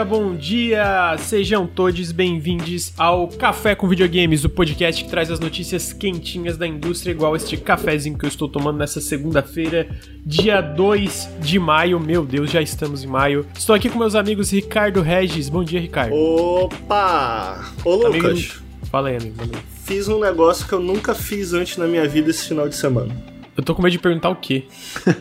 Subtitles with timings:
[0.00, 1.16] dia, bom dia!
[1.18, 6.66] Sejam todos bem-vindos ao Café com Videogames, o podcast que traz as notícias quentinhas da
[6.66, 9.88] indústria, igual este cafezinho que eu estou tomando nessa segunda-feira,
[10.24, 12.00] dia 2 de maio.
[12.00, 13.44] Meu Deus, já estamos em maio.
[13.54, 15.50] Estou aqui com meus amigos Ricardo Regis.
[15.50, 16.14] Bom dia, Ricardo.
[16.14, 17.70] Opa!
[17.84, 18.24] Ô, Lucas.
[18.24, 18.54] Amigo...
[18.90, 19.36] Fala aí, amigo.
[19.84, 23.14] Fiz um negócio que eu nunca fiz antes na minha vida esse final de semana.
[23.54, 24.64] Eu tô com medo de perguntar o quê?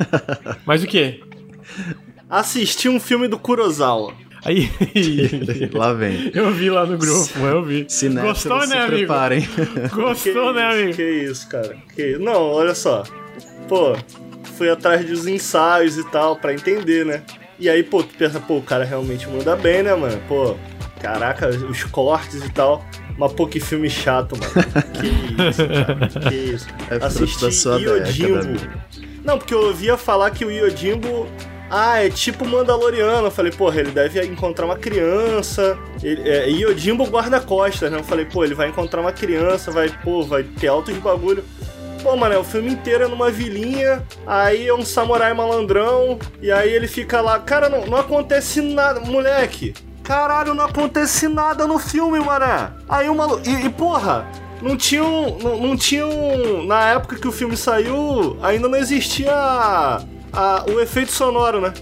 [0.66, 1.22] Mas o quê?
[2.30, 4.14] Assisti um filme do Kurosawa.
[4.44, 4.72] Aí.
[5.74, 6.32] lá vem.
[6.34, 7.86] Eu vi lá no grupo, eu vi.
[7.88, 8.98] Cinéfilos, Gostou, né, amigo?
[8.98, 9.48] Preparem.
[9.92, 10.96] Gostou, que né, isso, amigo?
[10.96, 11.76] Que isso, cara.
[11.96, 12.18] Que...
[12.18, 13.04] Não, olha só.
[13.68, 13.96] Pô,
[14.56, 17.24] fui atrás dos ensaios e tal, pra entender, né?
[17.60, 20.20] E aí, pô, tu pensa, pô, o cara realmente manda bem, né, mano?
[20.28, 20.56] Pô,
[21.02, 22.86] caraca, os cortes e tal.
[23.18, 24.54] Mas, pô, que filme chato, mano.
[24.94, 25.08] Que
[25.50, 26.30] isso, cara.
[26.30, 26.68] Que isso.
[26.90, 28.90] É Assisti década.
[29.24, 31.28] Não, porque eu ouvia falar que o Yojimbo
[31.70, 33.28] ah, é tipo Mandaloriano.
[33.28, 35.78] Eu falei, porra, ele deve encontrar uma criança.
[36.02, 38.00] Ele, é, Yojimbo guarda-costas, né?
[38.00, 41.44] Eu falei, pô, ele vai encontrar uma criança, vai, pô, vai ter altos bagulho.
[42.02, 46.72] Pô, mano, o filme inteiro é numa vilinha, aí é um samurai malandrão, e aí
[46.72, 47.38] ele fica lá.
[47.40, 49.74] Cara, não, não acontece nada, moleque.
[50.02, 52.72] Caralho, não acontece nada no filme, mané.
[52.88, 53.48] Aí o maluco.
[53.48, 54.26] E, e, porra,
[54.62, 55.38] não tinham.
[55.38, 56.66] Não, não tinham.
[56.66, 60.00] Na época que o filme saiu, ainda não existia
[60.34, 61.74] a, o efeito sonoro, né?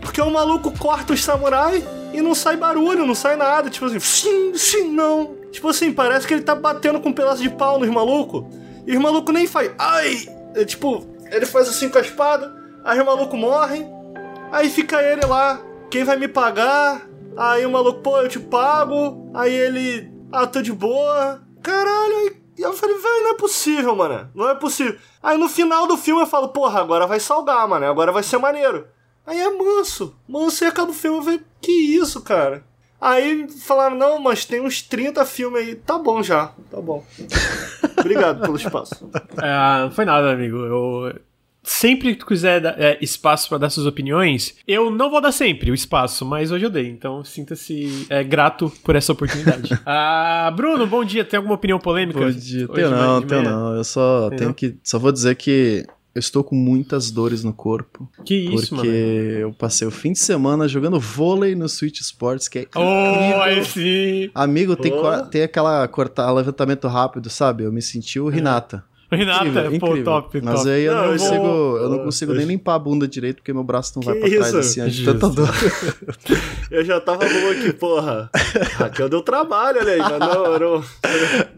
[0.00, 3.70] Porque o maluco corta os samurai e não sai barulho, não sai nada.
[3.70, 5.36] Tipo assim, sim, sim, não.
[5.50, 8.44] Tipo assim, parece que ele tá batendo com um pedaço de pau nos malucos.
[8.86, 9.70] E os malucos nem faz.
[9.78, 10.28] Ai!
[10.54, 13.84] É, tipo, ele faz assim com a espada, aí o maluco morre.
[14.50, 17.06] Aí fica ele lá, quem vai me pagar?
[17.36, 19.30] Aí o maluco, pô, eu te pago.
[19.34, 21.42] Aí ele, ah, tô de boa.
[21.62, 24.30] Caralho, aí eu falei, velho, não é possível, mano.
[24.34, 24.98] Não é possível.
[25.22, 27.86] Aí no final do filme eu falo, porra, agora vai salgar, mano.
[27.86, 28.86] Agora vai ser maneiro.
[29.26, 30.16] Aí é manso.
[30.26, 31.18] Manso e acaba o filme.
[31.18, 32.64] Eu falei, que isso, cara?
[33.00, 35.74] Aí falaram, não, mas tem uns 30 filmes aí.
[35.76, 37.04] Tá bom já, tá bom.
[37.98, 39.08] Obrigado pelo espaço.
[39.40, 40.56] É, não foi nada, amigo.
[40.56, 41.14] Eu,
[41.68, 45.32] sempre que tu quiser dar, é, espaço para dar suas opiniões, eu não vou dar
[45.32, 46.88] sempre o espaço, mas hoje eu dei.
[46.88, 49.78] Então sinta-se é, grato por essa oportunidade.
[49.84, 51.24] ah, Bruno, bom dia.
[51.24, 52.18] Tem alguma opinião polêmica?
[52.18, 52.66] Bom dia.
[52.68, 53.74] Tenho não, tenho não.
[53.76, 54.76] Eu só tenho que.
[54.82, 55.84] Só vou dizer que
[56.14, 58.10] eu estou com muitas dores no corpo.
[58.24, 58.98] Que isso, porque mano?
[58.98, 63.64] eu passei o fim de semana jogando vôlei no Switch Sports, que é Oh, aí
[63.64, 64.30] sim!
[64.34, 65.22] Amigo, tem, Oh.
[65.26, 67.64] tem aquela cortar levantamento rápido, sabe?
[67.64, 68.82] Eu me senti o Renata.
[69.16, 70.04] Renata, Incrível, pô, incrível.
[70.04, 70.70] top, Mas top.
[70.70, 73.36] aí eu Não, não, eu consigo, vou- eu não consigo nem limpar a bunda direito
[73.36, 74.58] porque meu braço não vai Que pra trás isso?
[74.58, 75.48] assim, é de tanta dor.
[76.70, 78.28] Eu já tava bom aqui, porra.
[78.76, 80.84] Raquel deu trabalho, olha aí, mas não, não.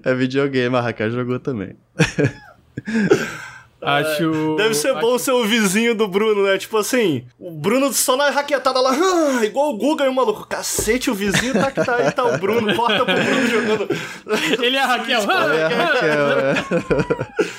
[0.04, 1.74] É videogame, a Raquel jogou também.
[3.82, 4.56] Acho.
[4.56, 6.58] Deve ser acho- bom ser o vizinho do Bruno, né?
[6.58, 10.46] Tipo assim, o Bruno só na raquetada lá, ah, igual o Guga e o maluco.
[10.46, 13.88] Cacete, o vizinho tá que tá aí, tá o Bruno, porta pro Bruno jogando.
[14.62, 15.20] Ele é a Raquel.
[15.30, 16.54] É a Raquel, é.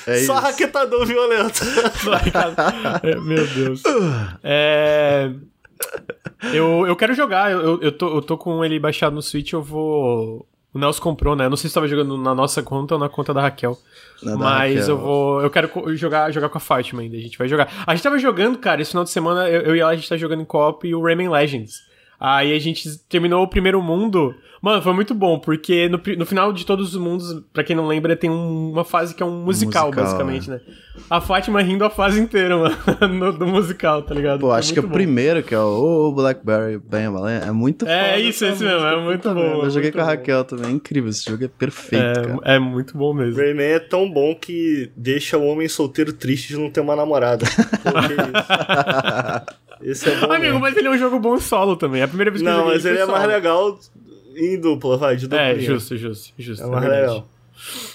[0.14, 1.60] É Só raquetador violento.
[3.02, 3.82] É, Meu Deus.
[4.42, 5.30] É.
[6.52, 9.62] Eu, eu quero jogar, eu, eu, tô, eu tô com ele baixado no Switch, eu
[9.62, 10.46] vou.
[10.74, 11.44] O Nelson comprou, né?
[11.44, 13.78] Eu não sei se tava jogando na nossa conta ou na conta da Raquel.
[14.22, 14.88] Na da mas Raquel.
[14.94, 15.42] eu vou.
[15.42, 17.16] Eu quero jogar, jogar com a Fátima ainda.
[17.16, 17.70] A gente vai jogar.
[17.86, 20.08] A gente tava jogando, cara, esse final de semana, eu, eu e ela, a gente
[20.08, 21.82] tá jogando em co-op e o Rayman Legends.
[22.24, 24.32] Aí a gente terminou o primeiro mundo.
[24.62, 27.84] Mano, foi muito bom, porque no, no final de todos os mundos, pra quem não
[27.88, 30.60] lembra, tem um- uma fase que é um musical, musical, basicamente, né?
[31.10, 32.76] A Fátima rindo a fase inteira, mano,
[33.12, 34.38] no- do musical, tá ligado?
[34.38, 34.98] Pô, Foi acho que é o muito bom.
[35.02, 39.00] primeiro, que é o oh, Blackberry Bam é muito É, foda isso, esse mesmo, é
[39.02, 40.10] muito bom, é Eu joguei muito com a bom.
[40.10, 42.38] Raquel também, é incrível, esse jogo é perfeito, cara.
[42.44, 43.40] É, é muito bom mesmo.
[43.40, 47.44] Rayman é tão bom que deixa o homem solteiro triste de não ter uma namorada.
[47.82, 49.52] Pô, que isso.
[49.82, 50.26] Esse é bom.
[50.26, 50.60] Amigo, mesmo.
[50.60, 52.00] mas ele é um jogo bom solo também.
[52.00, 53.32] É a primeira vez que eu Não, joguei mas ele é mais solo.
[53.32, 53.78] legal
[54.36, 55.40] em dupla, vai, de dupla.
[55.40, 56.64] É, justo, justo, justo.
[56.64, 57.02] É mais verdade.
[57.02, 57.28] legal.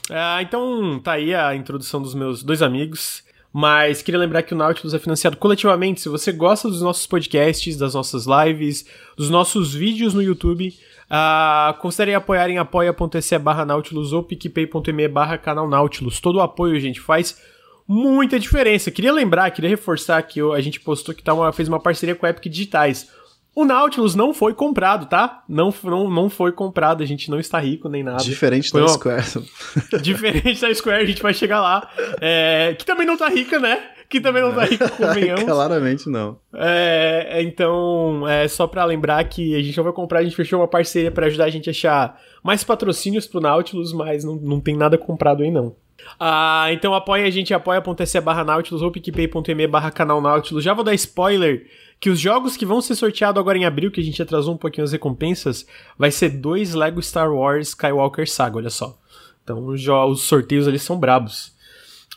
[0.09, 3.25] Ah, então, tá aí a introdução dos meus dois amigos.
[3.51, 6.01] Mas queria lembrar que o Nautilus é financiado coletivamente.
[6.01, 8.85] Se você gosta dos nossos podcasts, das nossas lives,
[9.15, 10.75] dos nossos vídeos no YouTube,
[11.09, 16.19] ah, considere apoiar em apoia.se barra Nautilus ou picpay.me barra canal Nautilus.
[16.19, 17.41] Todo o apoio, gente, faz
[17.87, 18.91] muita diferença.
[18.91, 22.25] Queria lembrar, queria reforçar que a gente postou que tá uma, fez uma parceria com
[22.25, 23.09] a Epic Digitais.
[23.55, 25.43] O Nautilus não foi comprado, tá?
[25.49, 28.23] Não, não, não foi comprado, a gente não está rico nem nada.
[28.23, 29.23] Diferente Foi da uma- Square.
[30.03, 31.89] Diferente da Square, a gente vai chegar lá.
[32.21, 33.81] É, que também não tá rica, né?
[34.09, 35.44] Que também não tá rica, convenhamos.
[35.44, 36.38] Claramente não.
[36.54, 40.59] É, então, é só pra lembrar que a gente não vai comprar, a gente fechou
[40.59, 44.59] uma parceria pra ajudar a gente a achar mais patrocínios pro Nautilus, mas não, não
[44.62, 45.75] tem nada comprado aí não.
[46.19, 50.63] Ah, então apoia a gente, apoia.se barra Nautilus ou picpay.me barra canal Nautilus.
[50.63, 51.68] Já vou dar spoiler
[52.00, 54.57] que os jogos que vão ser sorteados agora em abril, que a gente atrasou um
[54.57, 55.65] pouquinho as recompensas,
[55.98, 58.98] vai ser dois Lego Star Wars Skywalker Saga, olha só.
[59.44, 61.56] Então os sorteios ali são brabos.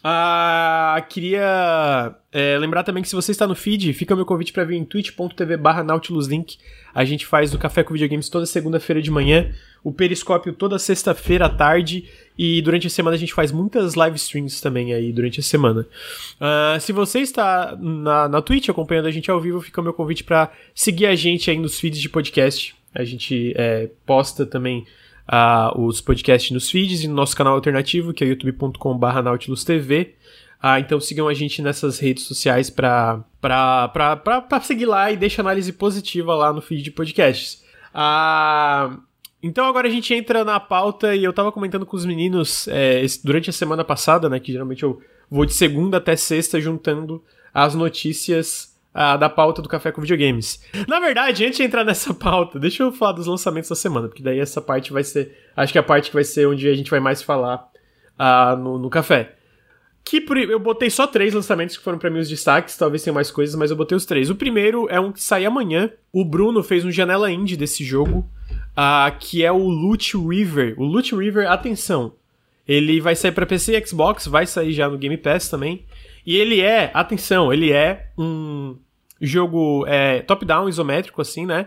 [0.03, 4.53] Ah, queria é, lembrar também que se você está no feed, fica o meu convite
[4.53, 6.57] para vir em twitch.tv barra nautiluslink.
[6.95, 9.53] A gente faz o Café com Videogames toda segunda-feira de manhã,
[9.85, 12.09] o Periscópio toda sexta-feira à tarde
[12.39, 15.87] e durante a semana a gente faz muitas live streams também aí durante a semana.
[16.41, 19.93] Uh, se você está na, na Twitch acompanhando a gente ao vivo, fica o meu
[19.93, 22.75] convite para seguir a gente aí nos feeds de podcast.
[22.95, 24.87] A gente é, posta também
[25.31, 30.15] uh, os podcasts nos feeds e no nosso canal alternativo, que é youtube.com.br nautilusTV.
[30.63, 33.25] Ah, então sigam a gente nessas redes sociais pra
[34.63, 37.63] seguir lá e deixa análise positiva lá no feed de podcasts.
[37.95, 38.99] Ah,
[39.43, 43.03] então agora a gente entra na pauta e eu tava comentando com os meninos é,
[43.25, 44.39] durante a semana passada, né?
[44.39, 45.01] Que geralmente eu
[45.31, 47.25] vou de segunda até sexta juntando
[47.55, 50.63] as notícias da pauta do Café com Videogames.
[50.89, 54.23] Na verdade, antes de entrar nessa pauta, deixa eu falar dos lançamentos da semana, porque
[54.23, 55.37] daí essa parte vai ser.
[55.57, 57.69] Acho que é a parte que vai ser onde a gente vai mais falar
[58.59, 59.35] no, no café.
[60.03, 63.31] Que eu botei só três lançamentos que foram para mim os destaques, talvez tenha mais
[63.31, 64.31] coisas, mas eu botei os três.
[64.31, 65.91] O primeiro é um que sai amanhã.
[66.13, 68.29] O Bruno fez um janela indie desse jogo,
[69.21, 70.75] que é o Loot River.
[70.79, 72.15] O Loot River, atenção,
[72.67, 75.85] ele vai sair para PC e Xbox, vai sair já no Game Pass também.
[76.31, 78.77] E ele é, atenção, ele é um
[79.21, 81.67] jogo é, top-down, isométrico, assim, né?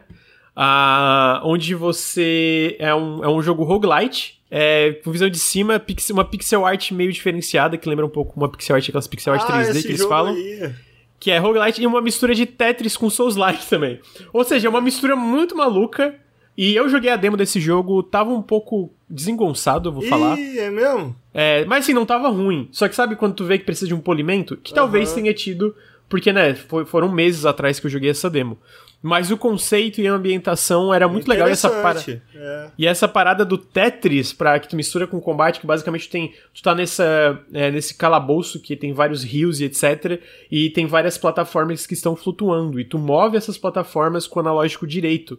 [0.56, 2.78] Uh, onde você.
[2.80, 7.12] É um, é um jogo roguelite é, com visão de cima, uma pixel art meio
[7.12, 10.06] diferenciada, que lembra um pouco uma pixel art, aquelas pixel art ah, 3D que eles
[10.06, 10.34] falam.
[10.34, 10.74] Aí.
[11.20, 14.00] Que é roguelite e uma mistura de Tetris com Souls-like também.
[14.32, 16.16] Ou seja, é uma mistura muito maluca.
[16.58, 20.40] E eu joguei a demo desse jogo, tava um pouco desengonçado, eu vou Ih, falar.
[20.40, 21.14] é mesmo?
[21.34, 22.70] É, mas assim, não tava ruim.
[22.72, 24.56] Só que sabe quando tu vê que precisa de um polimento?
[24.58, 24.76] Que uhum.
[24.76, 25.76] talvez tenha tido,
[26.08, 28.60] porque, né, foi, foram meses atrás que eu joguei essa demo.
[29.04, 31.50] Mas o conceito e a ambientação era muito legal.
[31.50, 32.00] E essa, para...
[32.34, 32.70] é.
[32.78, 36.34] e essa parada do Tetris, pra, que tu mistura com combate, que basicamente tem.
[36.54, 40.22] Tu tá nessa, é, nesse calabouço que tem vários rios e etc.
[40.50, 42.80] E tem várias plataformas que estão flutuando.
[42.80, 45.38] E tu move essas plataformas com o analógico direito.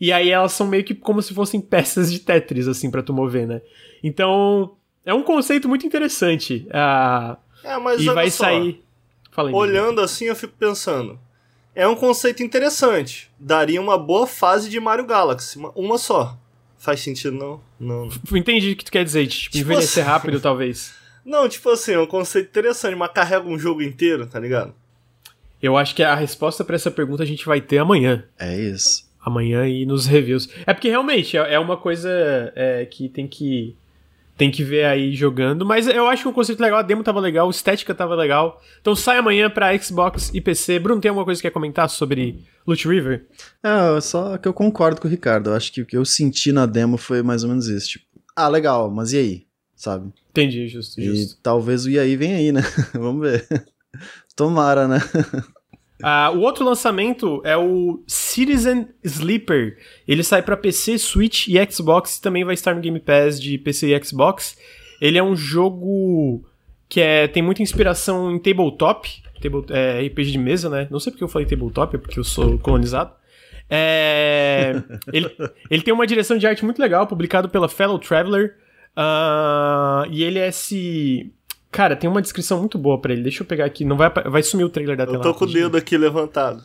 [0.00, 3.12] E aí elas são meio que como se fossem peças de Tetris, assim, para tu
[3.12, 3.62] mover, né?
[4.02, 4.74] Então.
[5.04, 6.66] É um conceito muito interessante.
[6.68, 8.82] Uh, é, mas e vai só, sair.
[9.52, 11.18] Olhando assim, eu fico pensando
[11.74, 13.30] é um conceito interessante.
[13.38, 16.38] Daria uma boa fase de Mario Galaxy, uma só.
[16.78, 17.60] Faz sentido, não?
[17.80, 18.08] Não.
[18.36, 20.12] Entendi o que tu quer dizer, tipo, tipo envelhecer assim...
[20.12, 20.94] rápido, talvez.
[21.24, 24.74] Não, tipo assim, é um conceito interessante, mas carrega um jogo inteiro, tá ligado?
[25.60, 28.24] Eu acho que a resposta para essa pergunta a gente vai ter amanhã.
[28.38, 29.08] É isso.
[29.24, 30.50] Amanhã e nos reviews.
[30.66, 32.10] É porque realmente é, é uma coisa
[32.54, 33.74] é, que tem que
[34.36, 35.64] tem que ver aí jogando.
[35.64, 38.60] Mas eu acho que o conceito legal, a demo tava legal, a estética tava legal.
[38.80, 40.78] Então sai amanhã pra Xbox e PC.
[40.78, 43.26] Bruno, tem alguma coisa que quer comentar sobre Loot River?
[43.62, 45.50] É, só que eu concordo com o Ricardo.
[45.50, 47.90] Eu acho que o que eu senti na demo foi mais ou menos isso.
[47.90, 49.46] Tipo, ah, legal, mas e aí?
[49.76, 50.12] Sabe?
[50.30, 51.34] Entendi, justo, justo.
[51.34, 52.62] E talvez o e aí vem aí, né?
[52.94, 53.46] Vamos ver.
[54.34, 54.98] Tomara, né?
[56.04, 59.78] Uh, o outro lançamento é o Citizen Sleeper.
[60.06, 63.56] Ele sai para PC, Switch e Xbox e também vai estar no Game Pass de
[63.56, 64.54] PC e Xbox.
[65.00, 66.44] Ele é um jogo
[66.90, 69.08] que é, tem muita inspiração em tabletop,
[69.40, 70.86] table, é, RPG de mesa, né?
[70.90, 73.10] Não sei porque eu falei tabletop, é porque eu sou colonizado.
[73.70, 74.74] É,
[75.10, 75.34] ele,
[75.70, 78.56] ele tem uma direção de arte muito legal, publicado pela Fellow Traveler.
[78.94, 81.32] Uh, e ele é esse
[81.74, 83.24] Cara, tem uma descrição muito boa para ele.
[83.24, 83.84] Deixa eu pegar aqui.
[83.84, 85.18] Não vai, vai sumir o trailer da tela.
[85.18, 86.62] Eu tô com o dedo aqui levantado.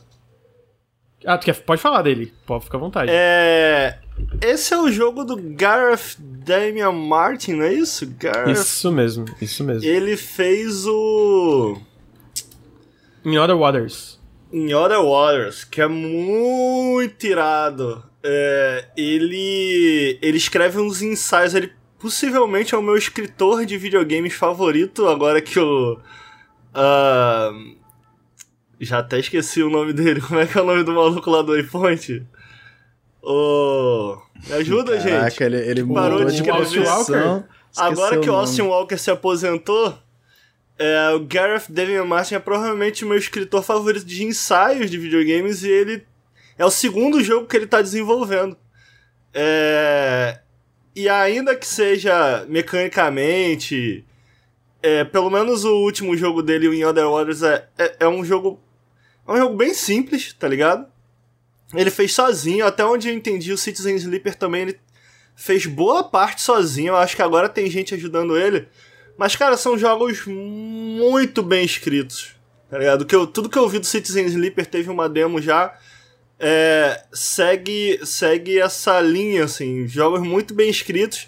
[1.25, 2.31] Ah, tu quer, pode falar dele.
[2.45, 3.11] Pode ficar à vontade.
[3.11, 3.97] É.
[4.39, 8.05] Esse é o jogo do Gareth Damian Martin, não é isso?
[8.19, 8.51] Gareth...
[8.51, 9.83] Isso mesmo, isso mesmo.
[9.83, 11.75] Ele fez o.
[13.25, 14.19] In Other Waters.
[14.53, 18.03] In Other Waters, que é muito irado.
[18.23, 20.19] É, ele.
[20.21, 25.59] Ele escreve uns ensaios, ele possivelmente é o meu escritor de videogames favorito, agora que
[25.59, 25.99] eu.
[26.73, 27.77] Uh,
[28.79, 30.21] já até esqueci o nome dele.
[30.25, 32.25] Como é que é o nome do maluco lá do Waypoint?
[33.21, 35.43] Oh, me ajuda, Caraca, gente.
[35.43, 36.87] Ele, ele parou de escrever.
[36.87, 37.43] Walker.
[37.77, 39.97] Agora que o Austin Walker se aposentou,
[40.77, 45.63] é, o Gareth David Martin é provavelmente o meu escritor favorito de ensaios de videogames
[45.63, 46.07] e ele
[46.57, 48.57] é o segundo jogo que ele está desenvolvendo.
[49.33, 50.39] É,
[50.99, 54.03] e ainda que seja mecanicamente.
[54.81, 58.23] É, pelo menos o último jogo dele, o In Other Waters, é, é, é, um
[58.23, 58.59] jogo.
[59.27, 60.85] É um jogo bem simples, tá ligado?
[61.73, 64.79] Ele fez sozinho, até onde eu entendi, o Citizen Sleeper também ele
[65.35, 66.89] fez boa parte sozinho.
[66.89, 68.67] Eu acho que agora tem gente ajudando ele.
[69.17, 72.35] Mas, cara, são jogos muito bem escritos.
[72.69, 73.05] Tá ligado?
[73.05, 75.73] Que eu, tudo que eu vi do Citizen Sleeper teve uma demo já.
[76.39, 79.87] É, segue, segue essa linha, assim.
[79.87, 81.27] Jogos muito bem escritos.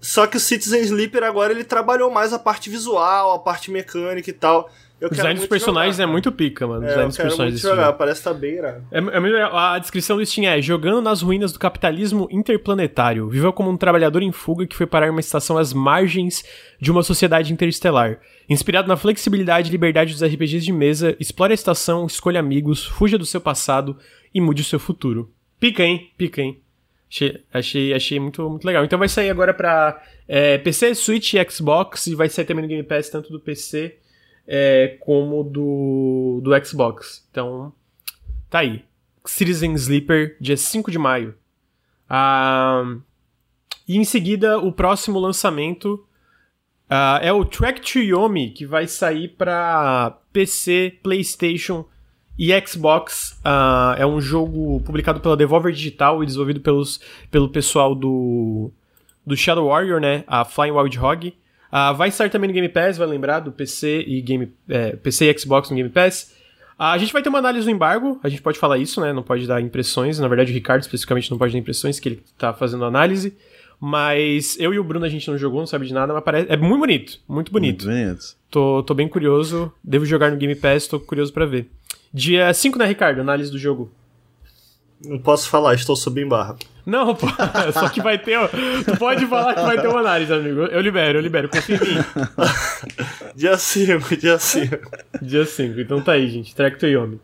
[0.00, 4.30] Só que o Citizen Sleeper agora ele trabalhou mais a parte visual, a parte mecânica
[4.30, 4.70] e tal.
[5.00, 6.84] Eu o design dos personagens jogar, é muito pica, mano.
[6.84, 8.84] É, design dos personagens muito jogar, parece que tá bem irado.
[8.90, 13.70] É, é, a descrição do Steam é: jogando nas ruínas do capitalismo interplanetário, viveu como
[13.70, 16.44] um trabalhador em fuga que foi parar em uma estação às margens
[16.80, 18.18] de uma sociedade interestelar.
[18.48, 23.16] Inspirado na flexibilidade e liberdade dos RPGs de mesa, explore a estação, escolha amigos, fuja
[23.16, 23.96] do seu passado
[24.34, 25.32] e mude o seu futuro.
[25.60, 26.10] Pica, hein?
[26.16, 26.60] Pica, hein?
[27.10, 28.84] Achei, achei, achei muito, muito legal.
[28.84, 32.68] Então vai sair agora pra é, PC, Switch e Xbox, e vai sair também no
[32.68, 33.96] Game Pass, tanto do PC
[34.48, 37.28] é, como do, do Xbox.
[37.30, 37.70] Então,
[38.48, 38.82] tá aí.
[39.26, 41.34] Citizen Sleeper, dia 5 de maio.
[42.08, 42.96] Ah,
[43.86, 46.02] e em seguida, o próximo lançamento
[46.88, 51.84] ah, é o Track to Yomi, que vai sair para PC, PlayStation
[52.38, 53.38] e Xbox.
[53.44, 57.00] Ah, é um jogo publicado pela Devolver Digital e desenvolvido pelos,
[57.30, 58.72] pelo pessoal do,
[59.26, 60.24] do Shadow Warrior, né?
[60.26, 61.36] A Flying Wild Hog.
[61.72, 65.30] Uh, vai estar também no Game Pass, vai lembrar, do PC e Game, é, PC
[65.30, 66.34] e Xbox no Game Pass.
[66.78, 69.12] Uh, a gente vai ter uma análise do embargo, a gente pode falar isso, né?
[69.12, 70.18] Não pode dar impressões.
[70.18, 73.36] Na verdade, o Ricardo especificamente não pode dar impressões, que ele tá fazendo análise.
[73.80, 76.50] Mas eu e o Bruno a gente não jogou, não sabe de nada, mas parece.
[76.50, 77.84] É muito bonito, muito bonito.
[77.84, 78.36] Muito bonito.
[78.50, 79.72] Tô, tô bem curioso.
[79.84, 81.70] Devo jogar no Game Pass, tô curioso para ver.
[82.12, 83.20] Dia 5, né, Ricardo?
[83.20, 83.92] Análise do jogo.
[85.04, 86.58] Não posso falar, estou sob embargo.
[86.84, 87.26] Não, pô,
[87.72, 88.38] só que vai ter.
[88.84, 90.62] Tu pode falar que vai ter uma análise, amigo.
[90.62, 92.04] Eu libero, eu libero, confia em mim.
[93.36, 94.76] dia 5, dia 5.
[95.22, 96.54] Dia 5, então tá aí, gente.
[96.54, 97.20] Track to Yomi.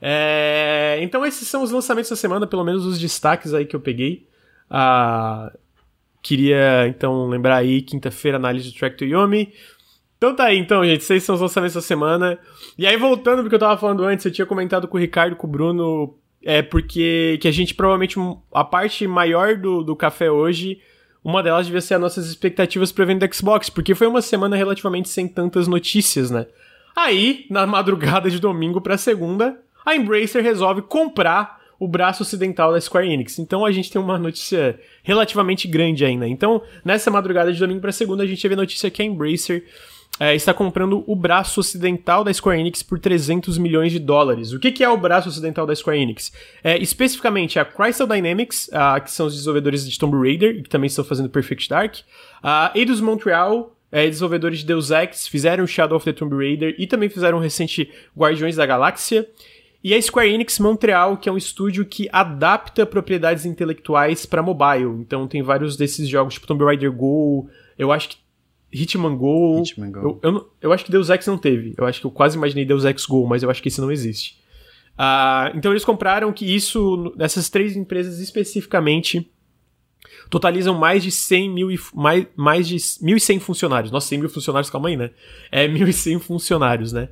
[0.00, 0.98] É...
[1.00, 4.26] Então, esses são os lançamentos da semana, pelo menos os destaques aí que eu peguei.
[4.70, 5.50] Ah,
[6.22, 9.52] queria, então, lembrar aí, quinta-feira, análise do Track to Yomi.
[10.18, 11.00] Então tá aí, então, gente.
[11.00, 12.38] Esses são os lançamentos da semana.
[12.76, 15.34] E aí, voltando pro que eu tava falando antes, eu tinha comentado com o Ricardo
[15.34, 18.16] com o Bruno é porque que a gente provavelmente
[18.52, 20.80] a parte maior do, do café hoje
[21.22, 24.56] uma delas devia ser as nossas expectativas para venda do Xbox, porque foi uma semana
[24.56, 26.46] relativamente sem tantas notícias, né?
[26.96, 32.80] Aí, na madrugada de domingo para segunda, a Embracer resolve comprar o braço ocidental da
[32.80, 33.38] Square Enix.
[33.38, 36.26] Então a gente tem uma notícia relativamente grande ainda.
[36.26, 39.64] Então, nessa madrugada de domingo para segunda, a gente teve a notícia que a Embracer
[40.20, 44.52] é, está comprando o braço ocidental da Square Enix por 300 milhões de dólares.
[44.52, 46.32] O que, que é o braço ocidental da Square Enix?
[46.62, 50.88] É, especificamente a Crystal Dynamics, uh, que são os desenvolvedores de Tomb Raider que também
[50.88, 51.96] estão fazendo Perfect Dark,
[52.42, 56.86] a Eidos Montreal, é, desenvolvedores de Deus Ex, fizeram Shadow of the Tomb Raider e
[56.86, 59.28] também fizeram o recente Guardiões da Galáxia.
[59.82, 65.00] E a Square Enix Montreal, que é um estúdio que adapta propriedades intelectuais para mobile.
[65.00, 67.48] Então tem vários desses jogos, tipo Tomb Raider Go,
[67.78, 68.16] eu acho que
[68.72, 69.62] Hitman Go.
[69.62, 70.20] Hitman Go.
[70.22, 71.74] Eu, eu, eu, acho que Deus Ex não teve.
[71.76, 73.90] Eu acho que eu quase imaginei Deus Ex Go, mas eu acho que esse não
[73.90, 74.38] existe.
[74.98, 79.30] Uh, então eles compraram que isso, essas três empresas especificamente,
[80.28, 83.90] totalizam mais de 100 mil e, mais, mais de 1.100 funcionários.
[83.90, 85.10] Nossa, 100 mil funcionários, calma aí, né?
[85.50, 87.08] É 1.100 funcionários, né?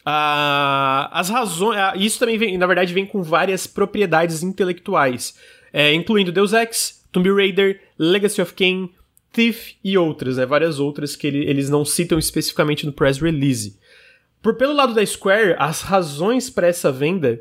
[0.00, 1.76] Uh, as razões.
[1.76, 5.36] Uh, isso também vem, na verdade, vem com várias propriedades intelectuais,
[5.72, 8.90] é, incluindo Deus Ex, Tomb Raider, Legacy of Kain,
[9.32, 10.46] Thief e outras, né?
[10.46, 13.78] Várias outras que ele, eles não citam especificamente no press release.
[14.42, 17.40] Por pelo lado da Square, as razões para essa venda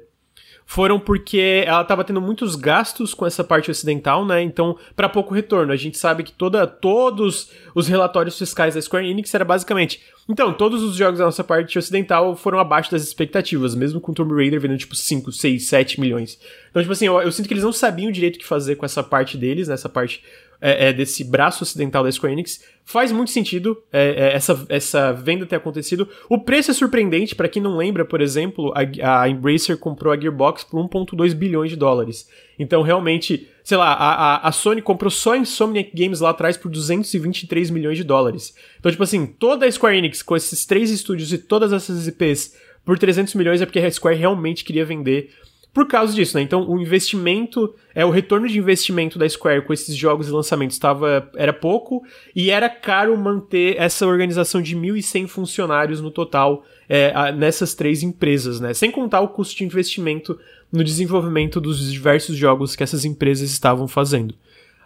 [0.69, 4.39] foram porque ela estava tendo muitos gastos com essa parte ocidental, né?
[4.43, 5.73] Então, para pouco retorno.
[5.73, 9.99] A gente sabe que toda, todos os relatórios fiscais da Square Enix era basicamente.
[10.29, 14.35] Então, todos os jogos da nossa parte ocidental foram abaixo das expectativas, mesmo com Tomb
[14.35, 16.39] Raider vendendo tipo 5, 6, 7 milhões.
[16.69, 18.85] Então, tipo assim, eu, eu sinto que eles não sabiam direito o que fazer com
[18.85, 19.93] essa parte deles, nessa né?
[19.95, 20.23] parte
[20.61, 25.11] é, é, desse braço ocidental da Square Enix, faz muito sentido é, é essa, essa
[25.13, 26.07] venda ter acontecido.
[26.27, 30.19] O preço é surpreendente, para quem não lembra, por exemplo, a, a Embracer comprou a
[30.19, 32.27] Gearbox por 1,2 bilhões de dólares.
[32.57, 36.69] Então, realmente, sei lá, a, a, Sony comprou só a Insomniac Games lá atrás por
[36.69, 38.53] 223 milhões de dólares.
[38.79, 42.55] Então, tipo assim, toda a Square Enix, com esses três estúdios e todas essas IPs
[42.83, 45.31] por 300 milhões é porque a Square realmente queria vender
[45.73, 46.43] por causa disso, né?
[46.43, 50.75] Então, o investimento, é o retorno de investimento da Square com esses jogos e lançamentos
[50.75, 52.03] estava era pouco
[52.35, 58.59] e era caro manter essa organização de 1.100 funcionários no total é, nessas três empresas,
[58.59, 58.73] né?
[58.73, 60.39] Sem contar o custo de investimento
[60.71, 64.33] no desenvolvimento dos diversos jogos que essas empresas estavam fazendo.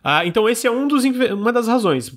[0.04, 2.14] Ah, então, esse é um dos, uma das razões.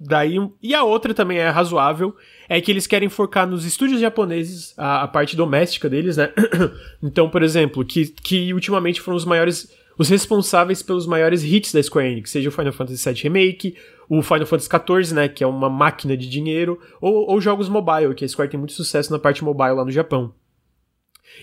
[0.00, 2.14] Daí, e a outra também é razoável,
[2.48, 6.32] é que eles querem focar nos estúdios japoneses, a, a parte doméstica deles, né?
[7.02, 11.82] então, por exemplo, que, que ultimamente foram os maiores os responsáveis pelos maiores hits da
[11.82, 13.76] Square Enix, seja o Final Fantasy VII Remake,
[14.08, 18.14] o Final Fantasy XIV, né, que é uma máquina de dinheiro, ou, ou jogos mobile,
[18.14, 20.32] que a Square tem muito sucesso na parte mobile lá no Japão.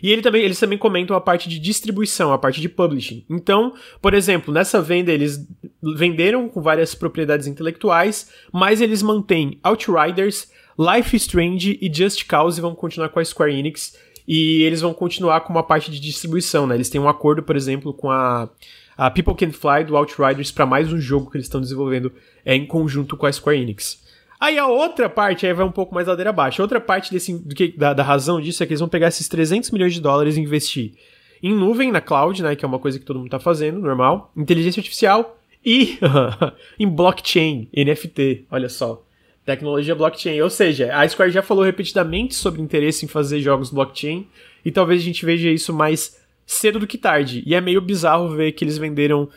[0.01, 3.25] E ele também, eles também comentam a parte de distribuição, a parte de publishing.
[3.29, 5.47] Então, por exemplo, nessa venda eles
[5.81, 12.75] venderam com várias propriedades intelectuais, mas eles mantêm Outriders, Life Strange e Just Cause vão
[12.75, 16.75] continuar com a Square Enix e eles vão continuar com uma parte de distribuição, né?
[16.75, 18.49] Eles têm um acordo, por exemplo, com a,
[18.97, 22.11] a People Can Fly do Outriders para mais um jogo que eles estão desenvolvendo
[22.43, 24.03] é, em conjunto com a Square Enix.
[24.45, 26.61] Aí a outra parte, aí vai um pouco mais ladeira abaixo.
[26.61, 29.27] Outra parte desse, do que, da, da razão disso é que eles vão pegar esses
[29.27, 30.93] 300 milhões de dólares e investir
[31.41, 34.31] em nuvem, na cloud, né, que é uma coisa que todo mundo tá fazendo, normal,
[34.37, 35.97] inteligência artificial e
[36.79, 39.03] em blockchain, NFT, olha só.
[39.43, 44.27] Tecnologia blockchain, ou seja, a Square já falou repetidamente sobre interesse em fazer jogos blockchain
[44.63, 47.41] e talvez a gente veja isso mais cedo do que tarde.
[47.47, 49.27] E é meio bizarro ver que eles venderam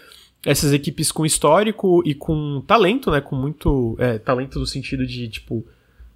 [0.44, 3.20] essas equipes com histórico e com talento, né?
[3.20, 5.66] Com muito é, talento no sentido de, tipo.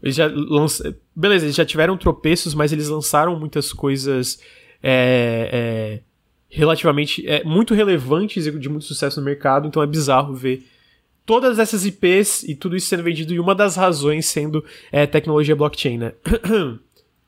[0.02, 0.94] Eles já lançam.
[1.14, 4.40] Beleza, eles já tiveram tropeços, mas eles lançaram muitas coisas
[4.82, 6.00] é, é,
[6.48, 7.26] relativamente.
[7.26, 10.66] É, muito relevantes e de muito sucesso no mercado, então é bizarro ver
[11.24, 15.54] todas essas IPs e tudo isso sendo vendido e uma das razões sendo é, tecnologia
[15.54, 16.12] blockchain, né?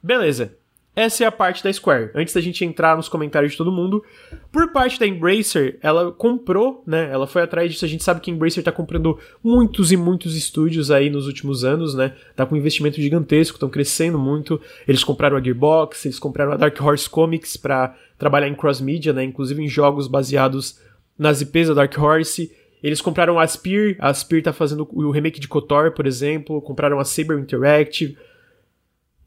[0.03, 0.57] Beleza.
[0.97, 2.11] Essa é a parte da Square.
[2.15, 4.05] Antes da gente entrar nos comentários de todo mundo,
[4.53, 7.11] por parte da Embracer, ela comprou, né?
[7.11, 7.85] Ela foi atrás disso.
[7.85, 11.65] A gente sabe que a Embracer tá comprando muitos e muitos estúdios aí nos últimos
[11.65, 12.15] anos, né?
[12.37, 14.61] Tá com um investimento gigantesco, estão crescendo muito.
[14.87, 19.25] Eles compraram a Gearbox, eles compraram a Dark Horse Comics para trabalhar em cross-media, né?
[19.25, 20.79] Inclusive em jogos baseados
[21.19, 22.53] nas IPs da Dark Horse.
[22.81, 26.63] Eles compraram a Spear, a Spear tá fazendo o remake de KOTOR, por exemplo.
[26.63, 28.17] Compraram a Saber Interactive.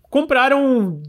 [0.09, 1.01] Compraram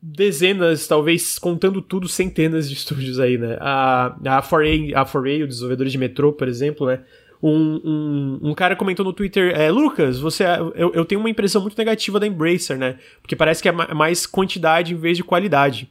[0.00, 3.56] dezenas, talvez contando tudo, centenas de estúdios aí, né?
[3.60, 7.00] A, a 4A, a 4A, o desenvolvedor de Metro, por exemplo, né?
[7.40, 11.62] Um, um, um, cara comentou no Twitter, é, Lucas, você, eu, eu tenho uma impressão
[11.62, 12.98] muito negativa da Embracer, né?
[13.22, 15.88] Porque parece que é mais quantidade em vez de qualidade.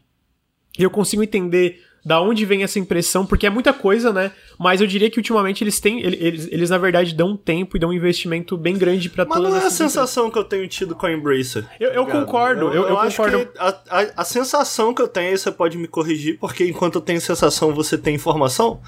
[0.78, 4.32] Eu consigo entender da onde vem essa impressão, porque é muita coisa, né?
[4.58, 6.00] Mas eu diria que ultimamente eles têm.
[6.00, 9.52] Eles, eles na verdade, dão tempo e dão um investimento bem grande para todas Mas
[9.52, 11.66] não é a sensação que eu tenho tido com a Embracer.
[11.78, 13.46] Eu, eu concordo, eu, eu, eu acho concordo.
[13.52, 16.96] que a, a, a, sensação que eu tenho, aí você pode me corrigir, porque enquanto
[16.96, 18.80] eu tenho sensação, você tem informação.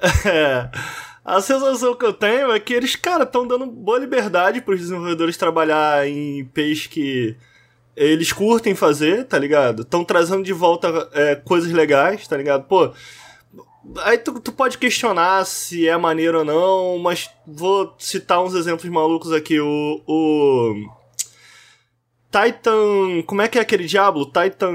[0.24, 0.70] É.
[1.22, 4.80] A sensação que eu tenho é que eles, cara, estão dando boa liberdade para os
[4.80, 7.36] desenvolvedores trabalhar em IPs que
[8.04, 9.82] eles curtem fazer, tá ligado?
[9.82, 12.64] Estão trazendo de volta é, coisas legais, tá ligado?
[12.64, 12.92] Pô,
[13.98, 18.90] aí tu, tu pode questionar se é maneiro ou não, mas vou citar uns exemplos
[18.90, 19.60] malucos aqui.
[19.60, 20.74] O, o
[22.30, 23.22] Titan.
[23.26, 24.24] Como é que é aquele diabo?
[24.24, 24.72] Titan.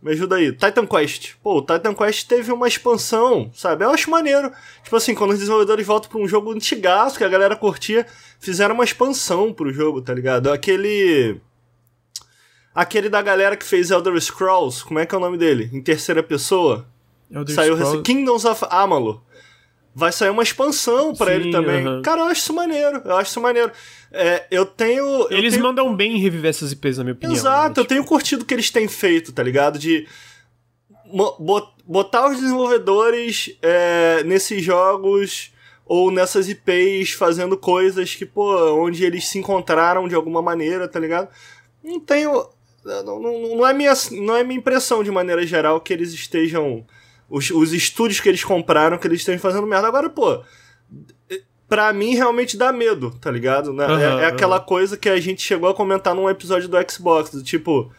[0.00, 0.52] Me ajuda aí.
[0.52, 1.34] Titan Quest.
[1.42, 3.84] Pô, o Titan Quest teve uma expansão, sabe?
[3.84, 4.50] Eu acho maneiro.
[4.82, 8.06] Tipo assim, quando os desenvolvedores voltam pra um jogo antigaço que a galera curtia,
[8.40, 10.50] fizeram uma expansão pro jogo, tá ligado?
[10.50, 11.40] Aquele.
[12.78, 15.68] Aquele da galera que fez Elder Scrolls, como é que é o nome dele?
[15.72, 16.86] Em terceira pessoa?
[17.28, 18.02] Elder Saiu Scrolls...
[18.02, 19.20] Kingdoms of Amalur.
[19.92, 21.84] Vai sair uma expansão para ele também.
[21.84, 22.02] Uh -huh.
[22.02, 23.02] Cara, eu acho isso maneiro.
[23.04, 23.72] Eu acho isso maneiro.
[24.12, 25.02] É, eu tenho.
[25.28, 25.66] Eu eles tenho...
[25.66, 27.34] mandam bem reviver essas IPs, na minha opinião.
[27.36, 27.70] Exato, né?
[27.70, 27.88] eu tipo...
[27.88, 29.76] tenho curtido o que eles têm feito, tá ligado?
[29.76, 30.06] De
[31.84, 35.52] botar os desenvolvedores é, nesses jogos
[35.84, 41.00] ou nessas IPs fazendo coisas que, pô, onde eles se encontraram de alguma maneira, tá
[41.00, 41.28] ligado?
[41.82, 42.46] Não tenho.
[43.02, 46.84] Não, não, não, é minha, não é minha impressão, de maneira geral, que eles estejam.
[47.30, 49.86] Os, os estúdios que eles compraram, que eles estejam fazendo merda.
[49.86, 50.42] Agora, pô,
[51.68, 53.72] pra mim realmente dá medo, tá ligado?
[53.72, 53.86] Né?
[53.86, 54.64] Uhum, é, é, aquela uhum.
[54.64, 57.92] coisa que a gente chegou a comentar num episódio do Xbox, do tipo,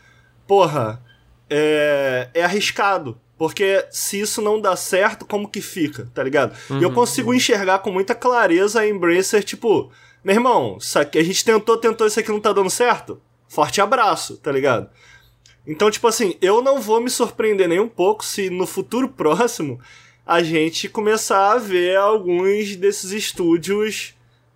[0.47, 1.01] porra,
[1.49, 3.19] é, é arriscado.
[3.37, 6.53] Porque se isso não dá certo, como que fica, tá ligado?
[6.69, 7.35] Uhum, e eu uhum, consigo uhum.
[7.35, 9.89] enxergar com muita clareza a Embracer, tipo,
[10.21, 13.21] meu irmão, a gente tentou, tentou, isso aqui não tá dando certo?
[13.49, 14.89] Forte abraço, tá ligado?
[15.67, 19.79] Então, tipo assim, eu não vou me surpreender nem um pouco se no futuro próximo
[20.25, 24.13] a gente começar a ver alguns desses estúdios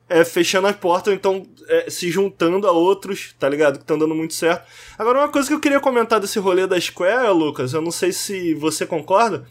[0.07, 3.77] é, fechando a porta, ou então é, se juntando a outros, tá ligado?
[3.77, 4.67] Que estão dando muito certo.
[4.97, 8.11] Agora, uma coisa que eu queria comentar desse rolê da Square, Lucas, eu não sei
[8.11, 9.47] se você concorda.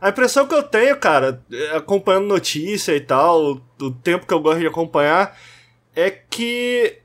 [0.00, 4.40] A impressão que eu tenho, cara, é, acompanhando notícia e tal, o tempo que eu
[4.40, 5.36] gosto de acompanhar,
[5.96, 6.98] é que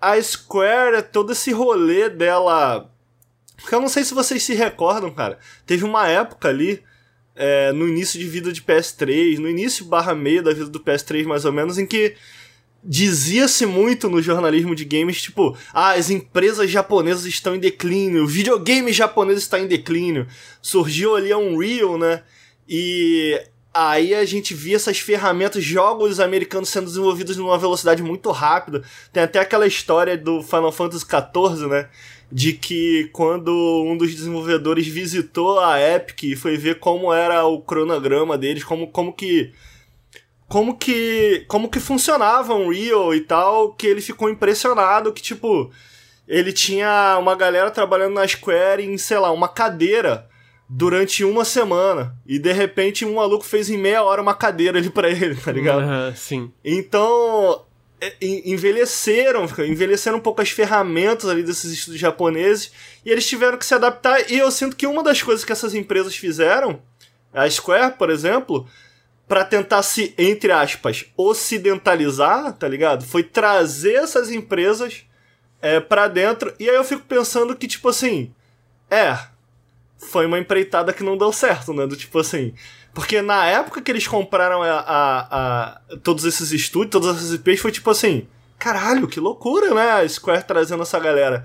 [0.00, 2.90] a Square é todo esse rolê dela.
[3.56, 5.38] Porque eu não sei se vocês se recordam, cara.
[5.66, 6.82] Teve uma época ali,
[7.34, 11.24] é, no início de vida de PS3, no início barra meio da vida do PS3,
[11.24, 12.14] mais ou menos, em que
[12.82, 18.28] dizia-se muito no jornalismo de games, tipo, ah, as empresas japonesas estão em declínio, o
[18.28, 20.26] videogame japonês está em declínio.
[20.62, 22.22] Surgiu ali a Unreal, né?
[22.68, 23.40] E
[23.86, 28.82] aí a gente via essas ferramentas, jogos americanos sendo desenvolvidos numa velocidade muito rápida.
[29.12, 31.88] Tem até aquela história do Final Fantasy XIV, né?
[32.30, 33.52] De que quando
[33.86, 38.88] um dos desenvolvedores visitou a Epic e foi ver como era o cronograma deles, como,
[38.88, 39.52] como que
[40.48, 45.70] como que como que funcionava o Unreal e tal, que ele ficou impressionado que tipo
[46.26, 50.28] ele tinha uma galera trabalhando na Square em, sei lá, uma cadeira
[50.68, 52.14] durante uma semana.
[52.26, 55.50] E de repente um maluco fez em meia hora uma cadeira ali pra ele, tá
[55.50, 55.82] ligado?
[55.82, 56.52] Uhum, sim.
[56.64, 57.62] Então,
[58.00, 62.70] é, envelheceram, envelheceram um pouco as ferramentas ali desses estudos japoneses
[63.04, 64.30] e eles tiveram que se adaptar.
[64.30, 66.82] E eu sinto que uma das coisas que essas empresas fizeram,
[67.32, 68.66] a Square, por exemplo,
[69.26, 73.04] para tentar se, entre aspas, ocidentalizar, tá ligado?
[73.04, 75.04] Foi trazer essas empresas
[75.60, 76.54] é, para dentro.
[76.58, 78.32] E aí eu fico pensando que, tipo assim,
[78.90, 79.18] é,
[79.98, 81.86] foi uma empreitada que não deu certo, né?
[81.86, 82.54] Do tipo assim.
[82.94, 87.60] Porque na época que eles compraram a, a, a todos esses estúdios, todas essas IPs,
[87.60, 88.26] foi tipo assim:
[88.58, 89.90] caralho, que loucura, né?
[89.92, 91.44] A Square trazendo essa galera.